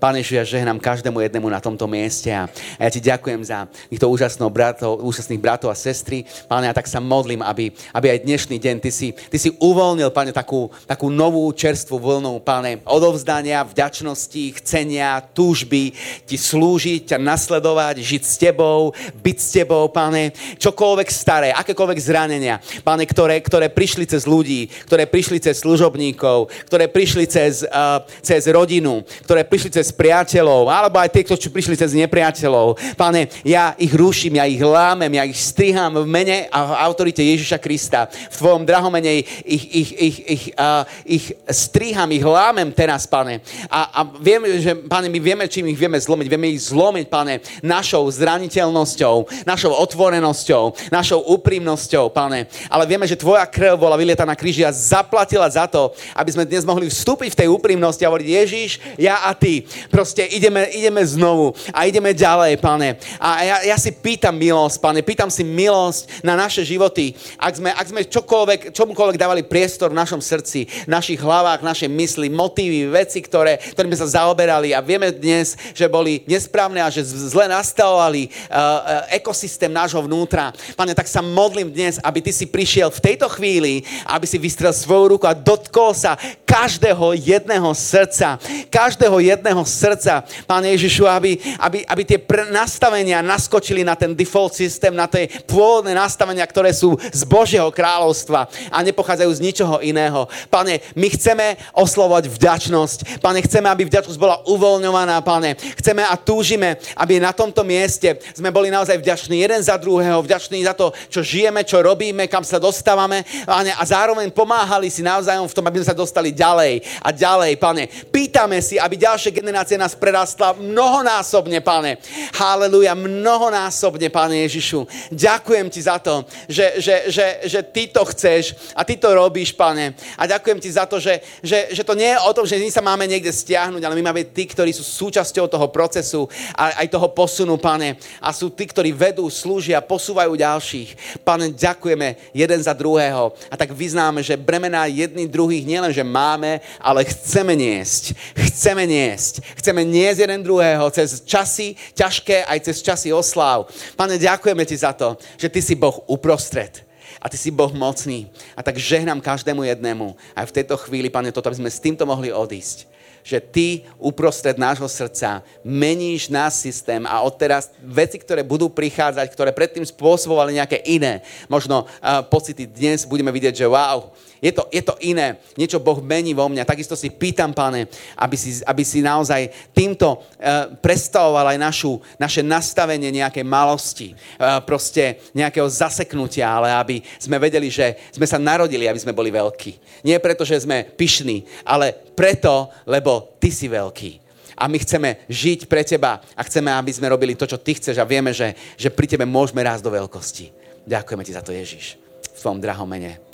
Pane 0.03 0.19
Ježiš, 0.19 0.35
ja 0.35 0.43
žehnám 0.43 0.83
každému 0.83 1.15
jednému 1.23 1.47
na 1.47 1.63
tomto 1.63 1.87
mieste 1.87 2.27
a 2.27 2.51
ja 2.75 2.89
ti 2.91 2.99
ďakujem 2.99 3.39
za 3.39 3.71
týchto 3.87 4.11
bratov, 4.51 4.99
úžasných 4.99 5.39
bratov 5.39 5.71
a 5.71 5.79
sestry. 5.79 6.27
Pane, 6.51 6.67
ja 6.67 6.75
tak 6.75 6.91
sa 6.91 6.99
modlím, 6.99 7.39
aby, 7.39 7.71
aby 7.95 8.11
aj 8.11 8.27
dnešný 8.27 8.59
deň 8.59 8.75
ty 8.83 8.91
si, 8.91 9.15
ty 9.15 9.39
si 9.39 9.55
uvoľnil, 9.63 10.11
Pane, 10.11 10.35
takú, 10.35 10.67
takú 10.83 11.07
novú 11.07 11.47
čerstvú 11.55 12.03
vlnu, 12.03 12.43
Pane, 12.43 12.83
odovzdania, 12.83 13.63
vďačnosti, 13.63 14.59
chcenia, 14.59 15.23
túžby, 15.31 15.95
ti 16.27 16.35
slúžiť, 16.35 17.15
ťa 17.15 17.23
nasledovať, 17.23 18.03
žiť 18.03 18.23
s 18.27 18.35
tebou, 18.35 18.91
byť 19.23 19.37
s 19.39 19.49
tebou, 19.55 19.87
Pane, 19.87 20.35
čokoľvek 20.59 21.07
staré, 21.07 21.55
akékoľvek 21.55 21.99
zranenia, 22.03 22.59
Pane, 22.83 23.07
ktoré, 23.07 23.39
ktoré 23.39 23.71
prišli 23.71 24.03
cez 24.03 24.27
ľudí, 24.27 24.67
ktoré 24.83 25.07
prišli 25.07 25.39
cez 25.39 25.63
služobníkov, 25.63 26.51
ktoré 26.67 26.91
prišli 26.91 27.23
cez, 27.23 27.63
uh, 27.63 28.03
cez 28.19 28.51
rodinu, 28.51 29.07
ktoré 29.23 29.47
prišli 29.47 29.79
cez 29.79 29.92
cez 29.93 29.99
priateľov, 29.99 30.71
alebo 30.71 30.97
aj 30.97 31.11
tí, 31.11 31.21
ktorí 31.27 31.51
prišli 31.51 31.75
cez 31.75 31.91
nepriateľov. 31.93 32.79
Pane, 32.97 33.27
ja 33.45 33.75
ich 33.75 33.91
ruším, 33.91 34.39
ja 34.39 34.47
ich 34.47 34.63
lámem, 34.63 35.11
ja 35.13 35.27
ich 35.27 35.37
strihám 35.37 36.01
v 36.01 36.07
mene 36.09 36.37
a 36.47 36.59
v 36.63 36.73
autorite 36.87 37.19
Ježiša 37.19 37.59
Krista. 37.59 38.07
V 38.07 38.35
Tvojom 38.39 38.63
drahomene 38.63 39.21
ich, 39.21 39.27
ich, 39.43 39.89
ich, 39.91 40.17
ich, 40.23 40.43
uh, 40.55 40.87
ich 41.03 41.35
striham, 41.51 42.09
ich 42.15 42.23
lámem 42.23 42.71
teraz, 42.71 43.03
pane. 43.03 43.43
A, 43.67 43.91
a 43.91 43.99
vieme, 44.17 44.47
že, 44.63 44.71
pane, 44.87 45.11
my 45.11 45.19
vieme, 45.19 45.45
čím 45.51 45.67
ich 45.67 45.77
vieme 45.77 45.99
zlomiť. 45.99 46.27
Vieme 46.31 46.47
ich 46.49 46.63
zlomiť, 46.71 47.05
pane, 47.11 47.43
našou 47.59 48.07
zraniteľnosťou, 48.07 49.45
našou 49.45 49.75
otvorenosťou, 49.75 50.89
našou 50.89 51.19
úprimnosťou, 51.37 52.07
pane. 52.15 52.47
Ale 52.71 52.87
vieme, 52.87 53.03
že 53.03 53.19
Tvoja 53.19 53.43
krv 53.43 53.75
bola 53.75 53.99
vylieta 53.99 54.23
na 54.23 54.39
kríži 54.39 54.63
a 54.63 54.71
zaplatila 54.71 55.45
za 55.51 55.67
to, 55.67 55.91
aby 56.15 56.29
sme 56.31 56.47
dnes 56.47 56.63
mohli 56.63 56.87
vstúpiť 56.87 57.35
v 57.35 57.39
tej 57.43 57.47
úprimnosti 57.51 57.99
a 58.01 58.09
hovoriť, 58.09 58.29
Ježiš, 58.31 58.71
ja 58.95 59.27
a 59.27 59.35
ty. 59.35 59.67
Proste 59.89 60.23
ideme, 60.27 60.69
ideme 60.71 61.01
znovu 61.03 61.55
a 61.73 61.87
ideme 61.87 62.13
ďalej, 62.13 62.59
pane. 62.59 62.95
A 63.19 63.43
ja, 63.43 63.57
ja 63.73 63.77
si 63.79 63.91
pýtam 63.91 64.35
milosť, 64.35 64.77
pane, 64.79 64.99
pýtam 65.03 65.31
si 65.31 65.43
milosť 65.43 66.23
na 66.23 66.35
naše 66.37 66.63
životy. 66.63 67.15
Ak 67.39 67.57
sme, 67.57 67.71
ak 67.71 67.87
sme 67.89 68.01
čokoľvek, 68.07 68.75
čomukoľvek 68.75 69.17
dávali 69.19 69.43
priestor 69.43 69.91
v 69.91 69.99
našom 69.99 70.21
srdci, 70.21 70.67
v 70.87 70.89
našich 70.91 71.19
hlavách, 71.19 71.65
našej 71.65 71.89
mysli, 71.89 72.27
motívy, 72.29 72.91
veci, 72.91 73.19
ktoré, 73.23 73.57
ktorými 73.59 73.95
sa 73.97 74.21
zaoberali 74.23 74.75
a 74.75 74.83
vieme 74.83 75.09
dnes, 75.11 75.55
že 75.73 75.89
boli 75.89 76.21
nesprávne 76.27 76.83
a 76.83 76.91
že 76.91 77.03
zle 77.03 77.47
nastavovali 77.49 78.29
uh, 78.29 79.07
ekosystém 79.13 79.71
nášho 79.71 80.03
vnútra. 80.03 80.51
Pane, 80.75 80.93
tak 80.93 81.07
sa 81.07 81.23
modlím 81.23 81.71
dnes, 81.71 81.97
aby 82.03 82.19
ty 82.19 82.31
si 82.35 82.45
prišiel 82.45 82.91
v 82.91 83.03
tejto 83.03 83.27
chvíli, 83.31 83.81
aby 84.05 84.25
si 84.27 84.37
vystrel 84.37 84.75
svoju 84.75 85.17
ruku 85.17 85.25
a 85.25 85.37
dotkol 85.37 85.95
sa 85.95 86.19
každého 86.43 87.17
jedného 87.17 87.73
srdca. 87.73 88.37
Každého 88.69 89.17
jedného 89.23 89.62
srdca, 89.65 90.23
Pane 90.45 90.75
Ježišu, 90.75 91.07
aby, 91.07 91.37
aby, 91.59 91.79
aby 91.87 92.03
tie 92.03 92.19
nastavenia 92.51 93.23
naskočili 93.23 93.81
na 93.81 93.95
ten 93.95 94.13
default 94.13 94.53
systém, 94.53 94.93
na 94.93 95.07
tie 95.07 95.29
pôvodné 95.47 95.95
nastavenia, 95.95 96.43
ktoré 96.45 96.75
sú 96.75 96.95
z 96.99 97.21
Božieho 97.25 97.69
kráľovstva 97.71 98.47
a 98.69 98.77
nepochádzajú 98.83 99.31
z 99.33 99.43
ničoho 99.43 99.75
iného. 99.81 100.27
Pane, 100.51 100.83
my 100.93 101.07
chceme 101.13 101.57
oslovať 101.73 102.29
vďačnosť. 102.29 103.23
Pane, 103.23 103.39
chceme, 103.45 103.67
aby 103.69 103.87
vďačnosť 103.87 104.19
bola 104.19 104.41
uvoľňovaná, 104.45 105.21
pane. 105.23 105.55
Chceme 105.79 106.03
a 106.03 106.15
túžime, 106.19 106.77
aby 106.97 107.17
na 107.17 107.31
tomto 107.31 107.63
mieste 107.63 108.19
sme 108.35 108.51
boli 108.51 108.69
naozaj 108.69 108.99
vďační 108.99 109.41
jeden 109.41 109.61
za 109.63 109.77
druhého, 109.79 110.21
vďační 110.21 110.65
za 110.65 110.73
to, 110.75 110.91
čo 111.09 111.23
žijeme, 111.23 111.63
čo 111.63 111.81
robíme, 111.81 112.27
kam 112.27 112.43
sa 112.43 112.59
dostávame, 112.59 113.23
pane, 113.45 113.71
a 113.73 113.83
zároveň 113.85 114.29
pomáhali 114.29 114.91
si 114.91 115.01
navzájom 115.01 115.47
v 115.47 115.55
tom, 115.55 115.65
aby 115.65 115.81
sme 115.81 115.89
sa 115.89 115.97
dostali 115.97 116.29
ďalej 116.35 116.83
a 117.01 117.09
ďalej, 117.09 117.51
pane. 117.57 117.83
Pýtame 118.09 118.59
si, 118.59 118.75
aby 118.77 118.99
ďalšia 118.99 119.31
generácia 119.53 119.77
nás 119.77 119.93
prerastla 119.93 120.57
mnohonásobne, 120.57 121.61
pane. 121.61 122.01
Haleluja, 122.33 122.97
mnohonásobne, 122.97 124.09
pane 124.09 124.49
Ježišu. 124.49 124.89
Ďakujem 125.13 125.69
ti 125.69 125.77
za 125.77 126.01
to, 126.01 126.25
že, 126.49 126.81
že, 126.81 126.95
že, 127.13 127.27
že 127.45 127.59
ty 127.61 127.85
to 127.85 128.01
chceš 128.09 128.57
a 128.73 128.81
ty 128.81 128.97
to 128.97 129.13
robíš, 129.13 129.53
pane. 129.53 129.93
A 130.17 130.25
ďakujem 130.25 130.57
ti 130.57 130.73
za 130.73 130.89
to, 130.89 130.97
že, 130.97 131.21
že, 131.45 131.69
že 131.69 131.85
to 131.85 131.93
nie 131.93 132.09
je 132.09 132.17
o 132.25 132.33
tom, 132.33 132.49
že 132.49 132.57
my 132.57 132.73
sa 132.73 132.81
máme 132.81 133.05
niekde 133.05 133.29
stiahnuť, 133.29 133.85
ale 133.85 133.93
my 133.93 134.09
máme 134.09 134.25
tí, 134.33 134.49
ktorí 134.49 134.73
sú 134.73 134.81
súčasťou 134.81 135.45
toho 135.45 135.69
procesu 135.69 136.25
a 136.57 136.81
aj 136.81 136.89
toho 136.89 137.13
posunu, 137.13 137.61
pane. 137.61 138.01
A 138.17 138.33
sú 138.33 138.49
tí, 138.49 138.65
ktorí 138.65 138.89
vedú, 138.89 139.29
slúžia, 139.29 139.85
posúvajú 139.85 140.33
ďalších. 140.33 141.21
Pane, 141.21 141.53
ďakujeme 141.53 142.33
jeden 142.33 142.59
za 142.65 142.73
druhého. 142.73 143.37
A 143.47 143.55
tak 143.59 143.69
vyznáme, 143.69 144.25
že 144.25 144.33
bremená 144.33 144.89
jedných 144.89 145.29
druhých 145.29 145.61
nielen, 145.61 145.93
že 145.93 146.01
máme, 146.01 146.57
ale 146.81 147.05
chceme 147.05 147.53
niesť. 147.53 148.17
Chceme 148.33 148.89
niesť. 148.89 149.42
Chceme 149.59 149.83
niesť 149.83 150.23
jeden 150.23 150.41
druhého 150.41 150.87
cez 150.95 151.19
časy 151.23 151.75
ťažké, 151.93 152.47
aj 152.47 152.59
cez 152.71 152.79
časy 152.79 153.09
oslav. 153.11 153.67
Pane, 153.99 154.15
ďakujeme 154.15 154.63
ti 154.63 154.75
za 154.79 154.95
to, 154.95 155.19
že 155.35 155.51
ty 155.51 155.59
si 155.59 155.75
Boh 155.75 155.99
uprostred 156.07 156.83
a 157.19 157.27
ty 157.27 157.35
si 157.39 157.51
Boh 157.51 157.71
mocný. 157.71 158.27
A 158.55 158.63
tak 158.63 158.79
žehnám 158.79 159.23
každému 159.23 159.63
jednému. 159.63 160.15
Aj 160.35 160.47
v 160.47 160.55
tejto 160.55 160.79
chvíli, 160.79 161.11
Pane, 161.11 161.31
toto, 161.31 161.51
aby 161.51 161.59
sme 161.59 161.71
s 161.71 161.83
týmto 161.83 162.07
mohli 162.07 162.31
odísť 162.31 162.93
že 163.23 163.39
ty 163.39 163.87
uprostred 163.97 164.59
nášho 164.59 164.85
srdca 164.91 165.39
meníš 165.63 166.27
náš 166.27 166.59
systém 166.59 167.07
a 167.07 167.23
odteraz 167.23 167.71
veci, 167.79 168.19
ktoré 168.19 168.43
budú 168.43 168.67
prichádzať, 168.67 169.31
ktoré 169.31 169.55
predtým 169.55 169.87
spôsobovali 169.87 170.59
nejaké 170.59 170.83
iné, 170.83 171.23
možno 171.47 171.87
uh, 171.87 172.19
pocity 172.27 172.67
dnes 172.67 173.07
budeme 173.07 173.31
vidieť, 173.31 173.63
že 173.63 173.71
wow, 173.71 174.11
je 174.43 174.51
to, 174.51 174.67
je 174.67 174.83
to 174.83 174.99
iné, 175.07 175.39
niečo 175.55 175.79
Boh 175.79 176.03
mení 176.03 176.35
vo 176.35 176.51
mňa. 176.51 176.67
Takisto 176.67 176.99
si 176.99 177.07
pýtam, 177.07 177.55
pane, 177.55 177.87
aby 178.19 178.35
si, 178.35 178.59
aby 178.67 178.83
si 178.83 178.99
naozaj 178.99 179.71
týmto 179.71 180.19
uh, 180.19 180.75
predstavoval 180.83 181.55
aj 181.55 181.57
našu, 181.63 182.03
naše 182.19 182.43
nastavenie 182.43 183.07
nejakej 183.07 183.47
malosti, 183.47 184.11
uh, 184.11 184.59
proste 184.67 185.23
nejakého 185.31 185.63
zaseknutia, 185.71 186.51
ale 186.51 186.75
aby 186.75 186.95
sme 187.15 187.39
vedeli, 187.39 187.71
že 187.71 187.95
sme 188.11 188.27
sa 188.27 188.35
narodili, 188.35 188.83
aby 188.83 188.99
sme 188.99 189.15
boli 189.15 189.31
veľkí. 189.31 190.03
Nie 190.03 190.19
preto, 190.19 190.43
že 190.43 190.59
sme 190.59 190.83
pyšní, 190.83 191.47
ale 191.63 191.95
preto, 192.11 192.67
lebo 192.83 193.39
ty 193.39 193.47
si 193.47 193.71
veľký. 193.71 194.19
A 194.59 194.67
my 194.67 194.77
chceme 194.77 195.23
žiť 195.31 195.65
pre 195.65 195.81
teba 195.87 196.19
a 196.35 196.41
chceme, 196.43 196.69
aby 196.69 196.91
sme 196.93 197.09
robili 197.09 197.33
to, 197.33 197.47
čo 197.47 197.57
ty 197.57 197.73
chceš 197.79 197.97
a 197.97 198.05
vieme, 198.05 198.35
že, 198.35 198.53
že 198.75 198.93
pri 198.93 199.07
tebe 199.07 199.23
môžeme 199.23 199.63
rásť 199.63 199.87
do 199.87 199.95
veľkosti. 199.95 200.45
Ďakujeme 200.83 201.23
ti 201.23 201.31
za 201.31 201.41
to, 201.41 201.55
Ježiš. 201.55 201.97
V 202.35 202.39
tvojom 202.43 202.59
drahom 202.59 202.85
mene. 202.85 203.32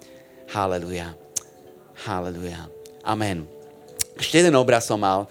Haleluja. 0.50 1.14
Haleluja. 2.10 2.66
Amen. 3.06 3.46
Ešte 4.18 4.42
jeden 4.42 4.58
obraz 4.58 4.84
som 4.84 5.00
mal 5.00 5.30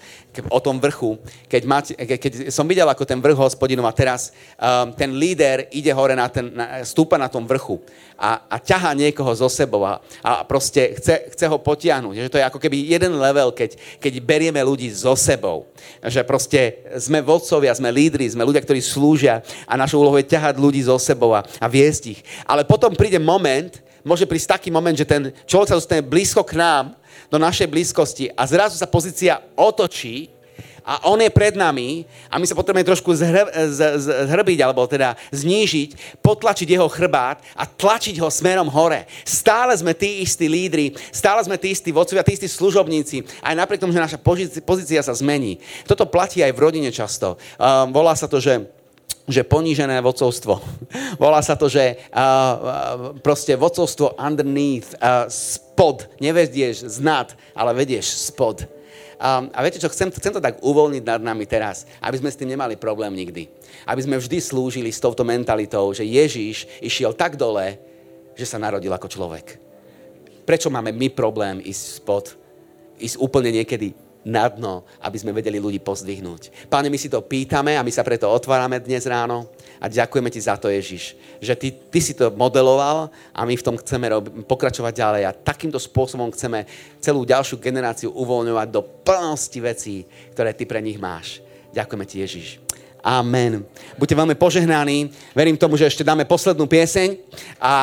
o 0.49 0.61
tom 0.63 0.79
vrchu, 0.79 1.19
keď, 1.51 1.63
máte, 1.67 1.93
keď 1.93 2.55
som 2.55 2.63
videl, 2.65 2.87
ako 2.87 3.03
ten 3.03 3.19
vrch 3.19 3.37
hospodinov 3.37 3.85
a 3.85 3.93
teraz 3.93 4.31
um, 4.55 4.95
ten 4.95 5.11
líder 5.11 5.67
ide 5.75 5.91
hore, 5.91 6.15
na 6.15 6.31
ten, 6.31 6.55
na, 6.55 6.87
stúpa 6.87 7.19
na 7.19 7.27
tom 7.27 7.43
vrchu 7.43 7.83
a, 8.15 8.47
a 8.47 8.57
ťahá 8.63 8.95
niekoho 8.95 9.29
zo 9.35 9.51
sebou 9.51 9.83
a, 9.83 9.99
a 10.23 10.47
proste 10.47 10.95
chce, 10.95 11.35
chce 11.35 11.45
ho 11.51 11.59
potiahnuť. 11.59 12.31
Že 12.31 12.33
to 12.33 12.39
je 12.39 12.49
ako 12.49 12.59
keby 12.63 12.87
jeden 12.87 13.19
level, 13.19 13.51
keď, 13.51 13.75
keď 13.99 14.13
berieme 14.23 14.63
ľudí 14.63 14.87
so 14.95 15.19
sebou. 15.19 15.67
Že 16.01 16.23
proste 16.23 16.61
sme 17.03 17.19
vodcovia, 17.19 17.75
sme 17.75 17.91
lídri, 17.91 18.31
sme 18.31 18.47
ľudia, 18.47 18.63
ktorí 18.63 18.79
slúžia 18.79 19.43
a 19.67 19.75
našou 19.75 20.07
úlohou 20.07 20.23
je 20.23 20.31
ťahať 20.31 20.55
ľudí 20.55 20.87
so 20.87 20.97
sebou 20.97 21.35
a, 21.35 21.43
a 21.43 21.67
viesť 21.67 22.03
ich. 22.15 22.21
Ale 22.47 22.63
potom 22.63 22.95
príde 22.95 23.19
moment, 23.19 23.88
môže 24.07 24.27
prísť 24.27 24.59
taký 24.59 24.69
moment, 24.71 24.95
že 24.95 25.09
ten 25.09 25.35
človek 25.47 25.69
sa 25.73 25.79
dostane 25.79 26.03
blízko 26.05 26.43
k 26.45 26.59
nám, 26.59 26.99
do 27.29 27.37
našej 27.37 27.69
blízkosti 27.69 28.33
a 28.33 28.49
zrazu 28.49 28.81
sa 28.81 28.89
pozícia 28.89 29.41
otočí 29.53 30.33
a 30.89 31.05
on 31.13 31.21
je 31.21 31.29
pred 31.29 31.53
nami 31.53 32.09
a 32.33 32.41
my 32.41 32.49
sa 32.49 32.57
potrebujeme 32.57 32.89
trošku 32.89 33.13
zhr- 33.13 33.53
zhrbiť, 34.25 34.59
alebo 34.65 34.89
teda 34.89 35.21
znížiť, 35.29 36.17
potlačiť 36.25 36.65
jeho 36.65 36.89
chrbát 36.89 37.45
a 37.53 37.69
tlačiť 37.69 38.17
ho 38.25 38.33
smerom 38.33 38.73
hore. 38.73 39.05
Stále 39.21 39.77
sme 39.77 39.93
tí 39.93 40.25
istí 40.25 40.49
lídry, 40.49 40.97
stále 41.13 41.45
sme 41.45 41.61
tí 41.61 41.77
istí 41.77 41.93
vodcovia, 41.93 42.25
tí 42.25 42.41
istí 42.41 42.49
služobníci, 42.49 43.21
aj 43.45 43.55
napriek 43.61 43.85
tomu, 43.85 43.93
že 43.93 44.01
naša 44.01 44.19
pozícia 44.65 45.05
sa 45.05 45.13
zmení. 45.13 45.61
Toto 45.85 46.09
platí 46.09 46.41
aj 46.41 46.57
v 46.57 46.63
rodine 46.65 46.89
často. 46.89 47.37
Um, 47.61 47.93
volá 47.93 48.17
sa 48.17 48.25
to, 48.25 48.41
že 48.41 48.78
že 49.29 49.45
ponížené 49.45 50.01
vodcovstvo. 50.01 50.57
Volá 51.23 51.45
sa 51.45 51.55
to, 51.55 51.69
že 51.69 52.01
uh, 52.11 53.13
proste 53.21 53.53
vodcovstvo 53.55 54.17
underneath, 54.17 54.97
uh, 54.99 55.29
spod. 55.29 56.09
Nevedieš 56.19 56.89
znad, 56.89 57.37
ale 57.53 57.77
vedieš 57.77 58.33
spod. 58.33 58.65
Um, 59.19 59.51
a 59.53 59.61
viete 59.67 59.83
čo, 59.83 59.91
chcem, 59.91 60.09
chcem 60.15 60.33
to 60.33 60.41
tak 60.41 60.63
uvoľniť 60.63 61.03
nad 61.03 61.21
nami 61.21 61.43
teraz, 61.43 61.85
aby 61.99 62.17
sme 62.23 62.31
s 62.31 62.39
tým 62.39 62.55
nemali 62.55 62.79
problém 62.79 63.13
nikdy. 63.13 63.51
Aby 63.85 64.07
sme 64.07 64.17
vždy 64.17 64.39
slúžili 64.41 64.95
s 64.95 65.03
touto 65.03 65.27
mentalitou, 65.27 65.91
že 65.93 66.07
Ježíš 66.07 66.71
išiel 66.81 67.13
tak 67.13 67.35
dole, 67.35 67.77
že 68.39 68.47
sa 68.47 68.63
narodil 68.63 68.95
ako 68.95 69.11
človek. 69.11 69.59
Prečo 70.47 70.71
máme 70.73 70.95
my 70.95 71.11
problém 71.13 71.61
ísť 71.61 71.85
spod? 71.99 72.25
Ísť 72.97 73.19
úplne 73.19 73.53
niekedy 73.53 74.08
na 74.27 74.51
dno, 74.51 74.83
aby 75.03 75.17
sme 75.19 75.35
vedeli 75.35 75.63
ľudí 75.63 75.79
pozdvihnúť. 75.79 76.69
Páne, 76.69 76.91
my 76.91 76.99
si 76.99 77.07
to 77.09 77.23
pýtame 77.23 77.79
a 77.79 77.85
my 77.87 77.93
sa 77.95 78.03
preto 78.03 78.27
otvárame 78.29 78.83
dnes 78.83 79.07
ráno 79.07 79.49
a 79.79 79.87
ďakujeme 79.87 80.29
ti 80.29 80.43
za 80.43 80.59
to, 80.59 80.69
Ježiš, 80.69 81.15
že 81.39 81.55
ty, 81.55 81.71
ty 81.71 82.03
si 82.03 82.13
to 82.13 82.35
modeloval 82.35 83.09
a 83.31 83.41
my 83.47 83.55
v 83.55 83.65
tom 83.65 83.79
chceme 83.79 84.11
rob- 84.11 84.31
pokračovať 84.45 84.93
ďalej 84.93 85.23
a 85.25 85.37
takýmto 85.37 85.79
spôsobom 85.79 86.29
chceme 86.35 86.67
celú 86.99 87.23
ďalšiu 87.23 87.63
generáciu 87.63 88.11
uvoľňovať 88.13 88.69
do 88.69 88.83
plnosti 88.83 89.59
vecí, 89.63 89.97
ktoré 90.35 90.53
ty 90.53 90.67
pre 90.67 90.83
nich 90.83 90.99
máš. 90.99 91.41
Ďakujeme 91.73 92.05
ti, 92.09 92.17
Ježiš. 92.21 92.49
Amen. 92.99 93.63
Buďte 93.95 94.19
veľmi 94.19 94.35
požehnaní. 94.35 95.15
Verím 95.31 95.55
tomu, 95.55 95.79
že 95.79 95.87
ešte 95.87 96.03
dáme 96.03 96.27
poslednú 96.27 96.67
pieseň 96.67 97.15
a, 97.59 97.63
a 97.63 97.75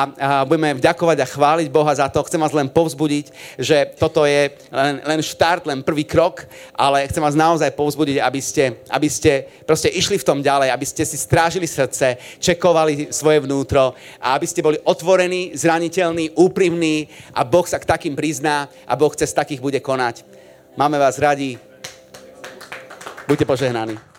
budeme 0.44 0.76
vďakovať 0.76 1.18
a 1.24 1.26
chváliť 1.28 1.68
Boha 1.72 1.92
za 1.96 2.08
to. 2.12 2.20
Chcem 2.28 2.40
vás 2.40 2.52
len 2.52 2.68
povzbudiť, 2.68 3.32
že 3.56 3.96
toto 3.96 4.28
je 4.28 4.52
len, 4.68 5.00
len 5.00 5.20
štart, 5.24 5.64
len 5.64 5.80
prvý 5.80 6.04
krok, 6.04 6.44
ale 6.76 7.08
chcem 7.08 7.24
vás 7.24 7.32
naozaj 7.32 7.72
povzbudiť, 7.72 8.20
aby 8.20 8.40
ste, 8.44 8.76
aby 8.92 9.08
ste 9.08 9.48
proste 9.64 9.88
išli 9.88 10.20
v 10.20 10.26
tom 10.28 10.44
ďalej, 10.44 10.68
aby 10.68 10.86
ste 10.88 11.04
si 11.08 11.16
strážili 11.16 11.64
srdce, 11.64 12.20
čekovali 12.36 13.08
svoje 13.08 13.40
vnútro 13.40 13.96
a 14.20 14.36
aby 14.36 14.44
ste 14.44 14.60
boli 14.60 14.76
otvorení, 14.84 15.56
zraniteľní, 15.56 16.36
úprimní 16.36 17.08
a 17.32 17.40
Boh 17.40 17.64
sa 17.64 17.80
k 17.80 17.88
takým 17.88 18.12
prizná 18.12 18.68
a 18.84 18.92
Boh 18.96 19.12
cez 19.16 19.32
takých 19.32 19.64
bude 19.64 19.80
konať. 19.80 20.28
Máme 20.76 21.00
vás 21.00 21.16
radi. 21.16 21.56
Buďte 23.24 23.48
požehnaní. 23.48 24.15